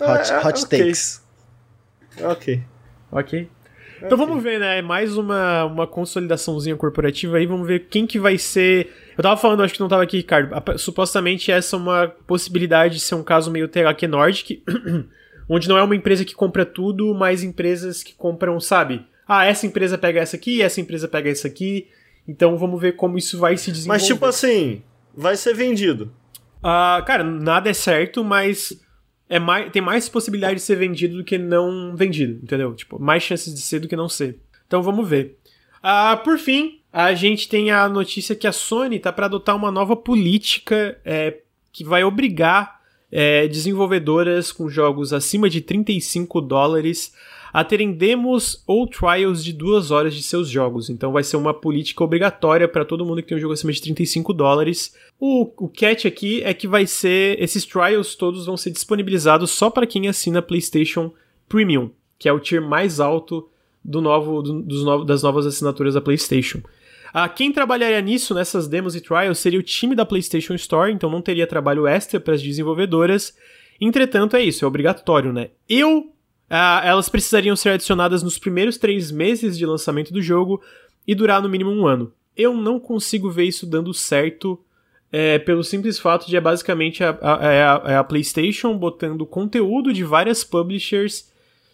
[0.00, 0.78] Hot, É, é, hot ok.
[0.80, 1.22] takes.
[2.22, 2.62] Ok.
[3.10, 3.48] Ok.
[4.02, 4.82] Então vamos ver, né?
[4.82, 7.46] Mais uma, uma consolidaçãozinha corporativa aí.
[7.46, 8.92] Vamos ver quem que vai ser.
[9.16, 10.78] Eu tava falando, acho que não tava aqui, Ricardo.
[10.78, 14.62] Supostamente essa é uma possibilidade de ser um caso meio THQ Nordic,
[15.48, 19.06] onde não é uma empresa que compra tudo, mas empresas que compram, sabe?
[19.26, 21.88] Ah, essa empresa pega essa aqui, essa empresa pega essa aqui.
[22.28, 24.00] Então vamos ver como isso vai se desenvolver.
[24.00, 24.82] Mas tipo assim,
[25.14, 26.12] vai ser vendido.
[26.62, 28.78] Ah, cara, nada é certo, mas
[29.28, 32.74] é mais, tem mais possibilidade de ser vendido do que não vendido, entendeu?
[32.74, 34.38] Tipo, mais chances de ser do que não ser.
[34.66, 35.38] Então vamos ver.
[35.82, 39.70] Ah, por fim, a gente tem a notícia que a Sony tá para adotar uma
[39.70, 41.38] nova política é,
[41.72, 42.80] que vai obrigar
[43.10, 47.12] é, desenvolvedoras com jogos acima de 35 dólares
[47.54, 50.90] a terem demos ou trials de duas horas de seus jogos.
[50.90, 53.80] Então vai ser uma política obrigatória para todo mundo que tem um jogo acima de
[53.80, 54.92] 35 dólares.
[55.20, 57.40] O, o catch aqui é que vai ser.
[57.40, 61.12] Esses trials todos vão ser disponibilizados só para quem assina PlayStation
[61.48, 63.48] Premium, que é o tier mais alto
[63.84, 66.60] do novo, do- dos novos, das novas assinaturas da PlayStation.
[67.12, 71.08] Ah, quem trabalharia nisso, nessas demos e trials, seria o time da PlayStation Store, então
[71.08, 73.32] não teria trabalho extra para as desenvolvedoras.
[73.80, 75.50] Entretanto, é isso, é obrigatório, né?
[75.68, 76.10] Eu.
[76.50, 80.62] Ah, elas precisariam ser adicionadas nos primeiros três meses de lançamento do jogo
[81.06, 82.12] e durar no mínimo um ano.
[82.36, 84.58] Eu não consigo ver isso dando certo
[85.12, 89.24] é, pelo simples fato de é basicamente a, a- é a- é a PlayStation botando
[89.24, 91.30] conteúdo de várias publishers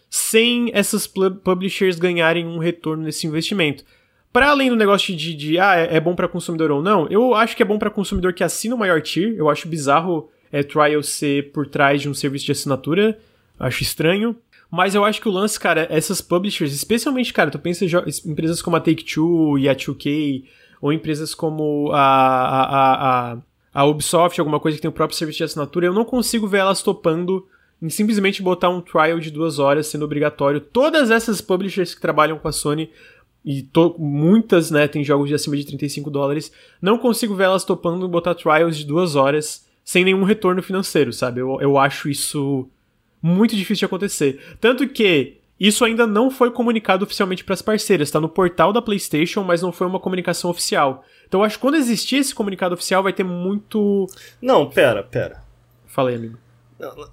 [0.09, 3.83] sem essas publishers ganharem um retorno nesse investimento.
[4.31, 7.33] Para além do negócio de, de ah, é, é bom para consumidor ou não, eu
[7.33, 9.33] acho que é bom para consumidor que assina o maior tier.
[9.35, 13.17] Eu acho bizarro é, trial ser por trás de um serviço de assinatura.
[13.59, 14.35] Acho estranho.
[14.71, 17.89] Mas eu acho que o lance, cara, essas publishers, especialmente, cara, tu pensa em
[18.25, 20.45] empresas como a Take-Two e a 2K,
[20.81, 23.37] ou empresas como a, a, a,
[23.73, 26.59] a, Ubisoft, alguma coisa que tem o próprio serviço de assinatura, eu não consigo ver
[26.59, 27.45] elas topando
[27.81, 30.61] em simplesmente botar um trial de duas horas sendo obrigatório.
[30.61, 32.89] Todas essas publishers que trabalham com a Sony,
[33.43, 33.67] e
[33.97, 38.35] muitas, né, tem jogos de acima de 35 dólares, não consigo ver elas topando botar
[38.35, 41.41] trials de duas horas sem nenhum retorno financeiro, sabe?
[41.41, 42.69] Eu, eu acho isso
[43.21, 44.39] muito difícil de acontecer.
[44.59, 48.81] Tanto que isso ainda não foi comunicado oficialmente para as parceiras, tá no portal da
[48.81, 51.05] PlayStation, mas não foi uma comunicação oficial.
[51.27, 54.07] Então eu acho que quando existir esse comunicado oficial vai ter muito.
[54.41, 55.43] Não, pera, pera.
[55.85, 56.37] Falei, amigo.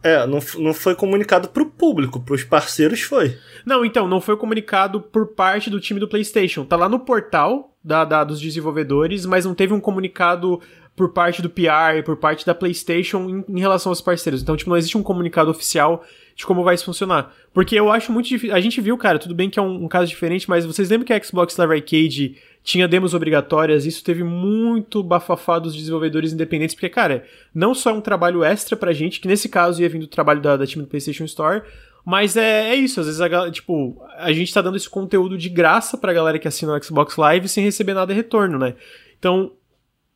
[0.02, 3.36] É, não, não foi comunicado pro público, pros parceiros foi.
[3.66, 6.64] Não, então, não foi comunicado por parte do time do PlayStation.
[6.64, 10.58] Tá lá no portal da, da- dos desenvolvedores, mas não teve um comunicado
[10.98, 14.42] por parte do PR, por parte da PlayStation em, em relação aos parceiros.
[14.42, 16.04] Então, tipo, não existe um comunicado oficial
[16.34, 17.32] de como vai isso funcionar.
[17.54, 18.54] Porque eu acho muito difícil.
[18.54, 21.06] A gente viu, cara, tudo bem que é um, um caso diferente, mas vocês lembram
[21.06, 23.86] que a Xbox Live Arcade tinha demos obrigatórias?
[23.86, 28.76] Isso teve muito bafafá dos desenvolvedores independentes, porque, cara, não só é um trabalho extra
[28.76, 31.62] pra gente, que nesse caso ia vir do trabalho da, da time do PlayStation Store,
[32.04, 35.48] mas é, é isso, às vezes a, tipo, a gente tá dando esse conteúdo de
[35.48, 38.74] graça pra galera que assina o Xbox Live sem receber nada em retorno, né?
[39.18, 39.52] Então,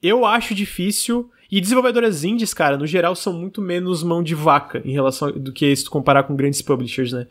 [0.03, 1.31] eu acho difícil.
[1.51, 5.33] E desenvolvedoras indies, cara, no geral, são muito menos mão de vaca em relação a-
[5.33, 7.27] do que se tu comparar com grandes publishers, né?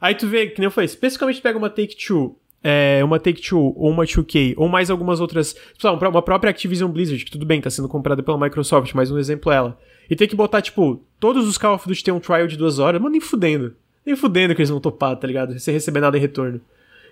[0.00, 3.90] Aí tu vê, que nem eu falei, especificamente pega uma Take-Two, é, uma Take-Two ou
[3.90, 5.48] uma 2K, ou mais algumas outras,
[5.78, 9.10] sei lá, uma própria Activision Blizzard, que tudo bem, tá sendo comprada pela Microsoft, mas
[9.10, 9.78] um exemplo é ela.
[10.08, 12.78] E tem que botar, tipo, todos os Call of Duty tem um trial de duas
[12.78, 13.74] horas, mano, nem fudendo.
[14.04, 15.58] Nem fudendo que eles vão topar, tá ligado?
[15.58, 16.60] Sem receber nada em retorno.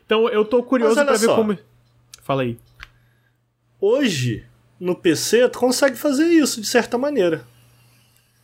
[0.06, 1.58] Então eu tô curioso pra ver como...
[2.22, 2.56] Fala aí.
[3.80, 4.44] Hoje,
[4.84, 7.44] no PC, tu consegue fazer isso de certa maneira.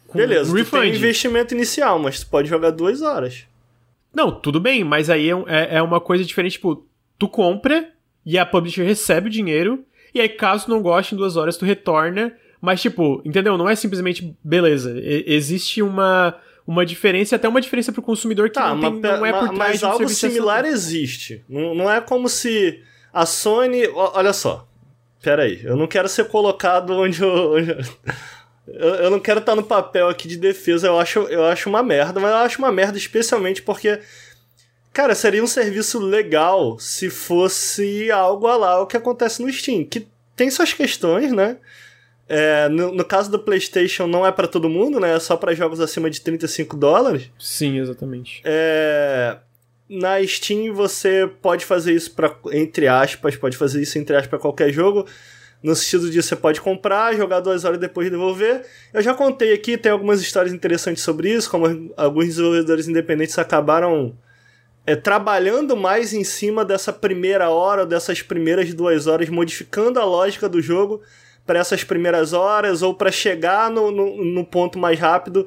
[0.08, 0.82] Com Beleza, tu refund.
[0.82, 3.44] tem um investimento inicial, mas tu pode jogar duas horas.
[4.12, 6.84] Não, tudo bem, mas aí é, é- é uma coisa diferente, tipo,
[7.18, 7.90] tu compra
[8.26, 9.84] e a publisher recebe o dinheiro,
[10.14, 13.56] e aí caso tu não goste em duas horas tu retorna, mas tipo, entendeu?
[13.56, 16.34] Não é simplesmente, beleza, e- existe uma,
[16.66, 19.48] uma diferença, até uma diferença pro consumidor que Tá, não, tem, mas, não é por
[19.50, 21.44] trás mas um algo similar existe.
[21.48, 23.86] Não, não é como se a Sony.
[23.94, 24.66] Olha só.
[25.22, 27.52] Pera aí, eu não quero ser colocado onde eu.
[27.54, 27.78] onde eu-
[28.66, 31.82] eu, eu não quero estar no papel aqui de defesa, eu acho, eu acho uma
[31.82, 34.00] merda, mas eu acho uma merda especialmente porque.
[34.92, 39.84] Cara, seria um serviço legal se fosse algo a lá o que acontece no Steam,
[39.84, 41.58] que tem suas questões, né?
[42.28, 45.16] É, no, no, caso do PlayStation, não é para todo mundo, né?
[45.16, 47.30] É só para jogos acima de 35 dólares.
[47.38, 48.40] Sim, exatamente.
[48.44, 49.36] É,
[49.90, 54.38] na Steam você pode fazer isso para entre aspas, pode fazer isso entre aspas para
[54.38, 55.04] qualquer jogo.
[55.62, 58.64] No sentido de você pode comprar, jogar duas horas e depois devolver.
[58.94, 64.16] Eu já contei aqui, tem algumas histórias interessantes sobre isso, como alguns desenvolvedores independentes acabaram
[64.86, 70.48] é, trabalhando mais em cima dessa primeira hora, dessas primeiras duas horas, modificando a lógica
[70.48, 71.02] do jogo
[71.46, 75.46] para essas primeiras horas ou para chegar no, no, no, ponto mais rápido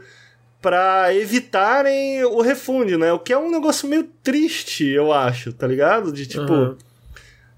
[0.64, 3.12] para evitarem o refund, né?
[3.12, 6.12] O que é um negócio meio triste, eu acho, tá ligado?
[6.12, 6.52] De tipo.
[6.52, 6.78] Uhum.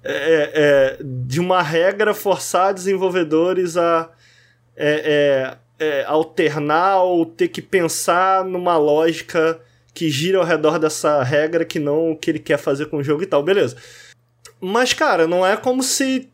[0.07, 4.07] É, é, de uma regra forçar desenvolvedores a
[4.75, 9.59] é, é, é, alternar ou ter que pensar numa lógica
[9.93, 13.03] que gira ao redor dessa regra que não o que ele quer fazer com o
[13.03, 13.77] jogo e tal, beleza.
[14.59, 16.29] Mas, cara, não é como se.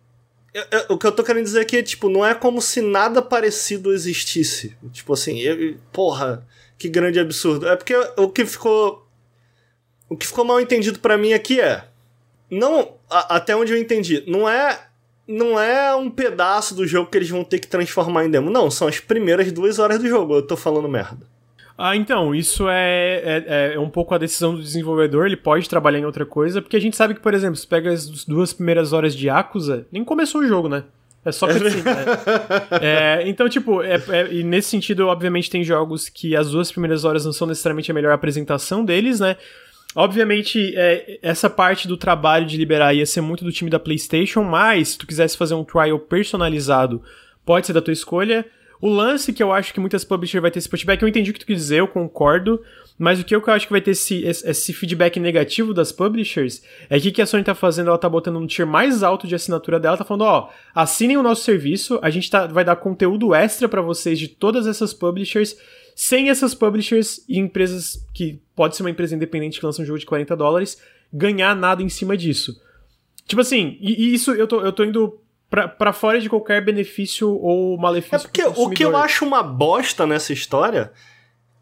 [0.90, 3.94] O que eu tô querendo dizer aqui é, tipo, não é como se nada parecido
[3.94, 4.76] existisse.
[4.92, 6.46] Tipo assim, eu, porra,
[6.82, 7.68] que grande absurdo.
[7.68, 9.08] É porque o que ficou.
[10.10, 11.86] O que ficou mal entendido para mim aqui é
[12.50, 14.88] não, a, até onde eu entendi, não é
[15.28, 18.50] não é um pedaço do jogo que eles vão ter que transformar em demo.
[18.50, 20.36] Não, são as primeiras duas horas do jogo.
[20.36, 21.26] Eu tô falando merda.
[21.78, 26.00] Ah, então, isso é, é, é, um pouco a decisão do desenvolvedor, ele pode trabalhar
[26.00, 28.92] em outra coisa, porque a gente sabe que, por exemplo, se pega as duas primeiras
[28.92, 30.84] horas de Yakuza, nem começou o jogo, né?
[31.24, 32.06] É só cutscene, né?
[32.82, 37.06] é, então, tipo, é, é, e nesse sentido, obviamente, tem jogos que as duas primeiras
[37.06, 39.38] horas não são necessariamente a melhor apresentação deles, né?
[39.96, 44.42] Obviamente, é, essa parte do trabalho de liberar ia ser muito do time da PlayStation,
[44.42, 47.04] mas se tu quisesse fazer um trial personalizado,
[47.46, 48.46] pode ser da tua escolha.
[48.80, 51.34] O lance que eu acho que muitas publishers vai ter esse feedback, eu entendi o
[51.34, 52.60] que tu quis dizer, eu concordo,
[53.02, 57.00] mas o que eu acho que vai ter esse, esse feedback negativo das publishers é
[57.00, 59.34] que o que a Sony tá fazendo, ela tá botando um tier mais alto de
[59.34, 63.34] assinatura dela, tá falando, ó, assinem o nosso serviço, a gente tá, vai dar conteúdo
[63.34, 65.58] extra para vocês de todas essas publishers,
[65.96, 69.98] sem essas publishers e empresas que pode ser uma empresa independente que lança um jogo
[69.98, 70.80] de 40 dólares
[71.12, 72.62] ganhar nada em cima disso.
[73.26, 75.20] Tipo assim, e, e isso eu tô, eu tô indo
[75.50, 78.18] pra, pra fora de qualquer benefício ou malefício.
[78.18, 80.92] É porque o que eu acho uma bosta nessa história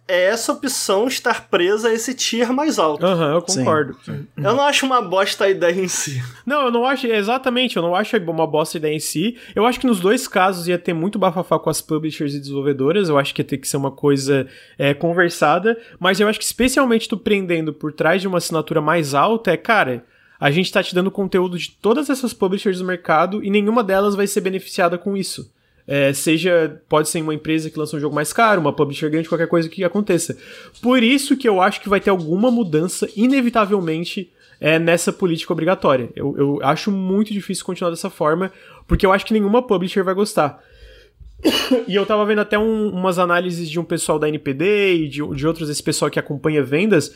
[0.09, 3.05] é essa opção estar presa a esse tier mais alto.
[3.05, 3.97] Aham, uhum, eu concordo.
[4.03, 4.27] Sim.
[4.35, 6.21] Eu não acho uma bosta a ideia em si.
[6.45, 9.37] Não, eu não acho, exatamente, eu não acho uma bosta a ideia em si.
[9.55, 13.07] Eu acho que nos dois casos ia ter muito bafafá com as publishers e desenvolvedoras,
[13.07, 16.45] eu acho que ia ter que ser uma coisa é, conversada, mas eu acho que
[16.45, 20.03] especialmente tu prendendo por trás de uma assinatura mais alta é, cara,
[20.39, 24.15] a gente tá te dando conteúdo de todas essas publishers do mercado e nenhuma delas
[24.15, 25.51] vai ser beneficiada com isso.
[25.87, 29.27] É, seja, pode ser uma empresa que lança um jogo mais caro, uma publisher grande,
[29.27, 30.37] qualquer coisa que aconteça.
[30.81, 36.09] Por isso que eu acho que vai ter alguma mudança, inevitavelmente, é, nessa política obrigatória.
[36.15, 38.51] Eu, eu acho muito difícil continuar dessa forma,
[38.87, 40.61] porque eu acho que nenhuma publisher vai gostar.
[41.87, 45.35] e eu tava vendo até um, umas análises de um pessoal da NPD e de,
[45.35, 47.15] de outros, esse pessoal que acompanha vendas,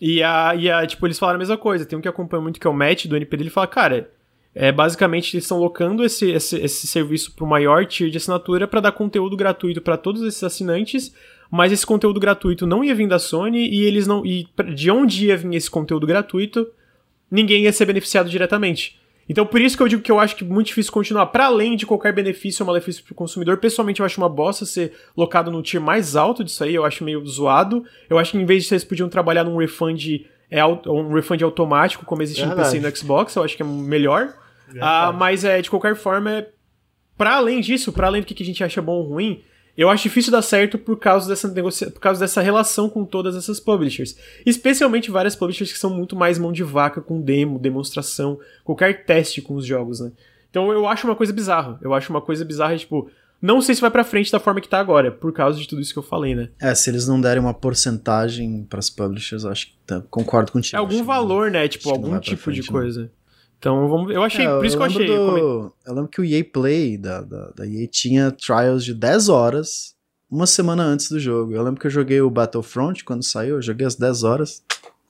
[0.00, 1.84] e, a, e a, tipo, eles falaram a mesma coisa.
[1.84, 4.10] Tem um que acompanha muito que é o Matt do NPD, ele fala, cara,
[4.58, 8.66] é, basicamente, eles estão locando esse, esse, esse serviço para o maior tier de assinatura
[8.66, 11.14] para dar conteúdo gratuito para todos esses assinantes,
[11.50, 14.24] mas esse conteúdo gratuito não ia vir da Sony e eles não.
[14.24, 16.66] E de onde ia vir esse conteúdo gratuito,
[17.30, 18.98] ninguém ia ser beneficiado diretamente.
[19.28, 21.26] Então, por isso que eu digo que eu acho que é muito difícil continuar.
[21.26, 24.64] Para além de qualquer benefício ou malefício para o consumidor, pessoalmente eu acho uma bosta
[24.64, 27.84] ser locado no tier mais alto disso aí, eu acho meio zoado.
[28.08, 32.06] Eu acho que em vez de vocês podiam trabalhar num refund, é, um refund automático,
[32.06, 34.45] como existe no PC e no Xbox, eu acho que é melhor.
[34.80, 36.48] Ah, mas é, de qualquer forma, é,
[37.16, 39.42] para além disso, para além do que a gente acha bom ou ruim,
[39.76, 41.90] eu acho difícil dar certo por causa dessa negocia...
[41.90, 44.16] por causa dessa relação com todas essas publishers.
[44.44, 49.42] Especialmente várias publishers que são muito mais mão de vaca com demo, demonstração, qualquer teste
[49.42, 50.12] com os jogos, né?
[50.50, 51.78] Então eu acho uma coisa bizarra.
[51.82, 53.10] Eu acho uma coisa bizarra, tipo,
[53.40, 55.82] não sei se vai para frente da forma que tá agora, por causa de tudo
[55.82, 56.48] isso que eu falei, né?
[56.58, 60.52] É, se eles não derem uma porcentagem para as publishers, eu acho que tá, concordo
[60.52, 60.74] contigo.
[60.74, 61.68] É algum valor, né?
[61.68, 63.02] Tipo, algum tipo frente, de coisa.
[63.02, 63.08] Né?
[63.66, 65.06] Então, vamos, eu achei, é, por isso que eu achei.
[65.08, 69.28] Do, eu lembro que o EA Play da, da, da EA tinha trials de 10
[69.28, 69.96] horas
[70.30, 71.52] uma semana antes do jogo.
[71.52, 74.62] Eu lembro que eu joguei o Battlefront quando saiu, eu joguei às 10 horas.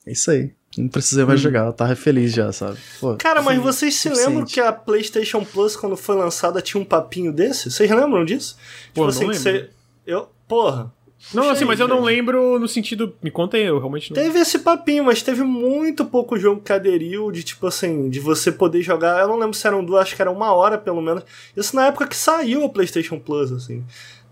[0.07, 0.55] É isso aí.
[0.75, 1.43] Não precisei mais hum.
[1.43, 2.79] jogar, eu tava feliz já, sabe?
[2.99, 6.85] Pô, Cara, mas vocês se lembram que a PlayStation Plus, quando foi lançada, tinha um
[6.85, 7.69] papinho desse?
[7.69, 8.57] Vocês lembram disso?
[8.91, 9.69] Pô, tipo assim, você.
[10.05, 10.29] Eu.
[10.47, 10.91] Porra,
[11.33, 13.15] não, assim, mas eu não lembro no sentido.
[13.21, 14.21] Me conta aí, eu realmente não.
[14.21, 18.51] Teve esse papinho, mas teve muito pouco jogo que aderiu de tipo assim, de você
[18.51, 19.21] poder jogar.
[19.21, 21.23] Eu não lembro se eram duas, acho que era uma hora pelo menos.
[21.55, 23.83] Isso na época que saiu o PlayStation Plus, assim.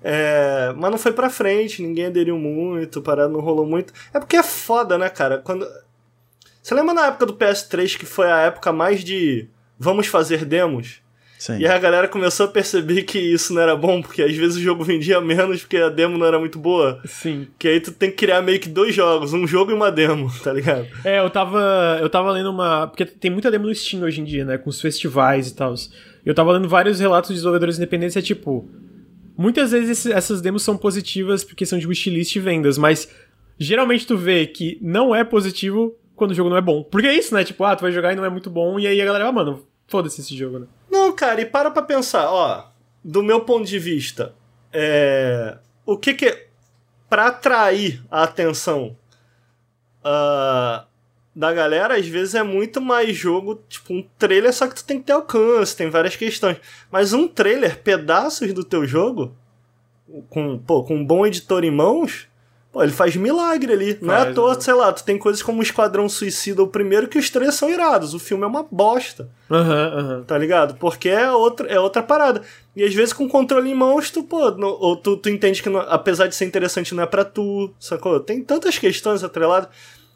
[0.03, 3.91] É, mas não foi pra frente, ninguém aderiu muito, parado não rolou muito.
[4.14, 5.40] É porque é foda, né, cara?
[5.40, 5.68] Quando.
[6.62, 11.02] Você lembra na época do PS3 que foi a época mais de vamos fazer demos?
[11.45, 11.59] Sim.
[11.59, 14.61] E a galera começou a perceber que isso não era bom, porque às vezes o
[14.61, 16.99] jogo vendia menos porque a demo não era muito boa.
[17.05, 17.45] Sim.
[17.59, 20.34] Que aí tu tem que criar meio que dois jogos, um jogo e uma demo,
[20.43, 20.88] tá ligado?
[21.05, 21.99] É, eu tava.
[22.01, 22.88] Eu tava lendo uma.
[22.88, 24.57] Porque tem muita demo no Steam hoje em dia, né?
[24.57, 25.76] Com os festivais e tal.
[26.26, 28.67] Eu tava lendo vários relatos de desenvolvedores independentes, é tipo.
[29.38, 33.07] Muitas vezes essas demos são positivas porque são de wishlist e vendas, mas
[33.59, 36.81] geralmente tu vê que não é positivo quando o jogo não é bom.
[36.81, 37.43] Porque é isso, né?
[37.43, 39.31] Tipo, ah, tu vai jogar e não é muito bom, e aí a galera, ah,
[39.31, 40.68] mano, foda-se esse jogo, né?
[40.90, 42.68] Não, cara, e para pra pensar, ó,
[43.03, 44.34] do meu ponto de vista,
[44.72, 45.57] é.
[45.86, 46.45] O que que.
[47.07, 48.98] Pra atrair a atenção
[50.03, 50.86] ah,
[51.36, 54.99] da galera, às vezes é muito mais jogo, tipo, um trailer, só que tu tem
[54.99, 56.57] que ter alcance, tem várias questões.
[56.91, 59.36] Mas um trailer, pedaços do teu jogo,
[60.30, 62.28] com, pô, com um bom editor em mãos,
[62.76, 63.97] pô, ele faz milagre ali.
[64.02, 64.60] Não é à Faz, toa, né?
[64.60, 68.14] sei lá, tu tem coisas como Esquadrão Suicida, o primeiro, que os trailers são irados.
[68.14, 70.23] O filme é uma bosta Aham, aham.
[70.27, 70.76] tá ligado?
[70.76, 72.41] Porque é outra, é outra parada.
[72.76, 75.69] E às vezes com controle em mãos, tu, pô, no- ou tu, tu entende que
[75.69, 78.19] não- apesar de ser interessante não é pra tu, sacou?
[78.19, 79.69] Tem tantas questões atreladas.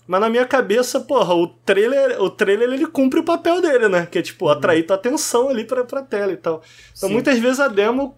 [0.05, 4.07] Mas na minha cabeça, porra, o trailer, o trailer ele cumpre o papel dele, né?
[4.11, 6.61] Que é tipo, atrair tua atenção ali pra, pra tela e tal.
[6.97, 7.13] Então Sim.
[7.13, 8.15] muitas vezes a demo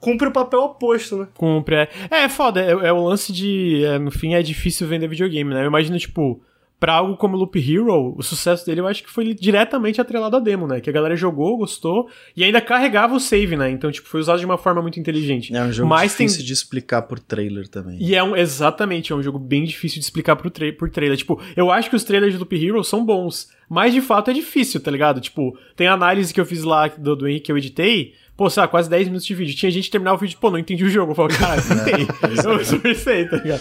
[0.00, 1.28] cumpre o papel oposto, né?
[1.34, 1.76] Cumpre.
[1.76, 3.84] É, é foda, é, é o lance de.
[3.84, 5.62] é, no fim é difícil vender videogame, né?
[5.62, 6.40] Eu imagino, tipo,
[6.78, 10.40] pra algo como Loop Hero, o sucesso dele eu acho que foi diretamente atrelado à
[10.40, 10.80] demo, né?
[10.80, 13.70] Que a galera jogou, gostou e ainda carregava o save, né?
[13.70, 15.54] Então, tipo, foi usado de uma forma muito inteligente.
[15.54, 17.98] É um jogo Mas tem- difícil de explicar por trailer também.
[18.00, 21.18] E é um, exatamente, é um jogo bem difícil de explicar pro tra por trailer.
[21.18, 24.32] Tipo, eu acho que os trailers de Loop Hero são bons, mas de fato é
[24.32, 25.20] difícil, tá ligado?
[25.20, 28.48] Tipo, tem a análise que eu fiz lá do, do Henrique que eu editei, pô,
[28.48, 29.54] sei lá, quase 10 minutos de vídeo.
[29.54, 31.12] Tinha gente que terminar o vídeo, pô, não entendi o jogo.
[31.12, 32.06] Eu falo, cara, não entendi.
[32.42, 33.60] eu esforcei, tá ligado?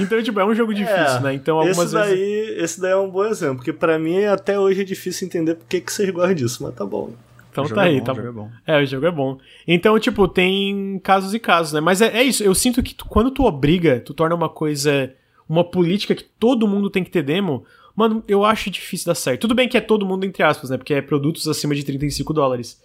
[0.00, 1.34] Então, tipo, é um jogo difícil, É, né?
[1.34, 2.10] Então, algumas esse vezes.
[2.10, 5.54] daí, esse daí é um bom exemplo, porque pra mim até hoje é difícil entender
[5.54, 7.12] por que, que vocês gostam disso, mas tá bom.
[7.52, 8.20] Então tá é aí, bom, tá bom.
[8.20, 8.50] é bom.
[8.66, 9.38] É, o jogo é bom.
[9.64, 11.80] Então, tipo, tem casos e casos, né?
[11.80, 15.12] Mas é, é isso, eu sinto que tu- quando tu obriga, tu torna uma coisa,
[15.48, 19.42] uma política que todo mundo tem que ter demo, mano, eu acho difícil dar certo.
[19.42, 20.76] Tudo bem que é todo mundo entre aspas, né?
[20.76, 22.82] Porque é produtos acima de 35 dólares.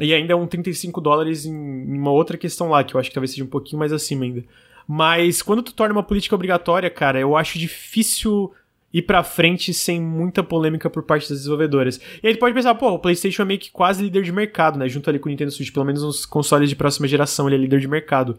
[0.00, 3.14] E ainda é um 35 dólares em, uma outra questão lá, que eu acho que
[3.14, 4.44] talvez seja um pouquinho mais acima ainda.
[4.86, 8.52] Mas quando tu torna uma política obrigatória, cara, eu acho difícil
[8.92, 12.00] ir pra frente sem muita polêmica por parte das desenvolvedoras.
[12.22, 14.78] E aí tu pode pensar, pô, o PlayStation é meio que quase líder de mercado,
[14.78, 14.88] né?
[14.88, 17.58] Junto ali com o Nintendo Switch, pelo menos nos consoles de próxima geração, ele é
[17.58, 18.38] líder de mercado.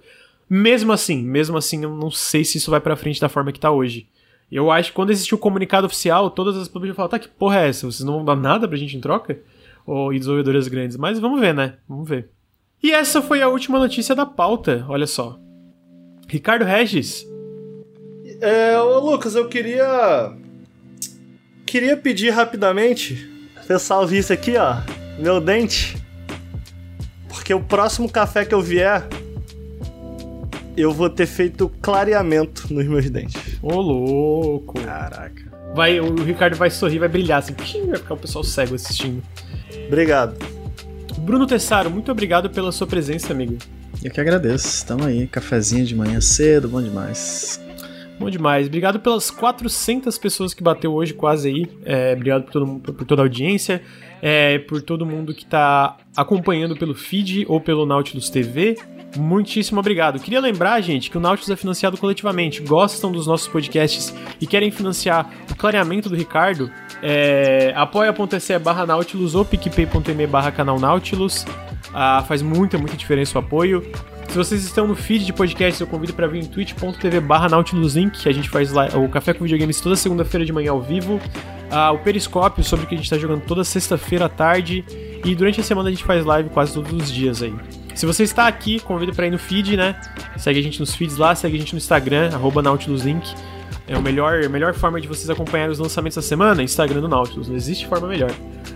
[0.49, 3.59] Mesmo assim, mesmo assim, eu não sei se isso vai pra frente da forma que
[3.59, 4.07] tá hoje.
[4.51, 7.59] Eu acho que quando existiu o comunicado oficial, todas as publishers falaram, tá, que porra
[7.59, 7.85] é essa?
[7.85, 9.39] Vocês não vão dar nada pra gente em troca?
[9.85, 10.97] Ou e desenvolvedoras grandes.
[10.97, 11.77] Mas vamos ver, né?
[11.87, 12.29] Vamos ver.
[12.81, 15.37] E essa foi a última notícia da pauta, olha só.
[16.27, 17.25] Ricardo Regis.
[18.39, 20.31] É, ô Lucas, eu queria.
[21.65, 23.29] Queria pedir rapidamente.
[23.67, 24.77] Pessoal vir isso aqui, ó.
[25.19, 25.97] Meu dente.
[27.27, 29.07] Porque o próximo café que eu vier.
[30.77, 33.59] Eu vou ter feito clareamento nos meus dentes.
[33.61, 34.79] Ô, louco.
[34.79, 35.49] Caraca.
[35.75, 37.53] Vai, o Ricardo vai sorrir, vai brilhar assim.
[37.87, 39.21] Vai ficar o pessoal cego assistindo.
[39.89, 40.37] Obrigado.
[41.17, 43.57] Bruno Tessaro, muito obrigado pela sua presença, amigo.
[44.03, 44.85] Eu que agradeço.
[44.85, 47.59] Tamo aí, cafezinho de manhã cedo, bom demais.
[48.19, 48.67] Bom demais.
[48.67, 51.67] Obrigado pelas 400 pessoas que bateu hoje, quase aí.
[51.83, 53.81] É, obrigado por, todo, por toda a audiência.
[54.21, 58.77] É, por todo mundo que tá acompanhando pelo feed ou pelo Nautilus TV.
[59.17, 60.19] Muitíssimo obrigado.
[60.19, 62.61] Queria lembrar, gente, que o Nautilus é financiado coletivamente.
[62.61, 66.71] Gostam dos nossos podcasts e querem financiar o clareamento do Ricardo?
[67.01, 71.45] É, apoia.se barra Nautilus ou picpay.me barra canal Nautilus.
[71.93, 73.83] Ah, faz muita, muita diferença o apoio.
[74.29, 78.19] Se vocês estão no feed de podcast, eu convido para vir em twitch.tv barra nautiluslink,
[78.19, 81.19] que a gente faz lá o Café com Videogames toda segunda-feira de manhã ao vivo.
[81.71, 84.85] Ah, o Periscópio, sobre o que a gente está jogando toda sexta-feira à tarde.
[85.25, 87.53] E durante a semana a gente faz live quase todos os dias aí.
[87.99, 89.93] Se você está aqui, convido para ir no feed, né?
[90.37, 93.35] Segue a gente nos feeds lá, segue a gente no Instagram, arroba nautiluslink.
[93.89, 97.49] É a melhor, melhor forma de vocês acompanharem os lançamentos da semana, Instagram do Nautilus.
[97.49, 98.31] Não existe forma melhor.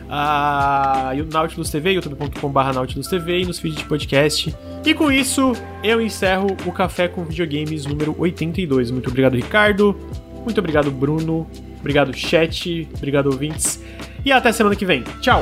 [0.09, 4.53] Ah, e o Nautilus TV, youtube.com.br Nautilus TV e nos feeds de podcast.
[4.85, 8.91] E com isso, eu encerro o Café com Videogames número 82.
[8.91, 9.97] Muito obrigado, Ricardo.
[10.43, 11.47] Muito obrigado, Bruno.
[11.79, 12.89] Obrigado, chat.
[12.97, 13.81] Obrigado, ouvintes.
[14.25, 15.01] E até semana que vem.
[15.21, 15.41] Tchau!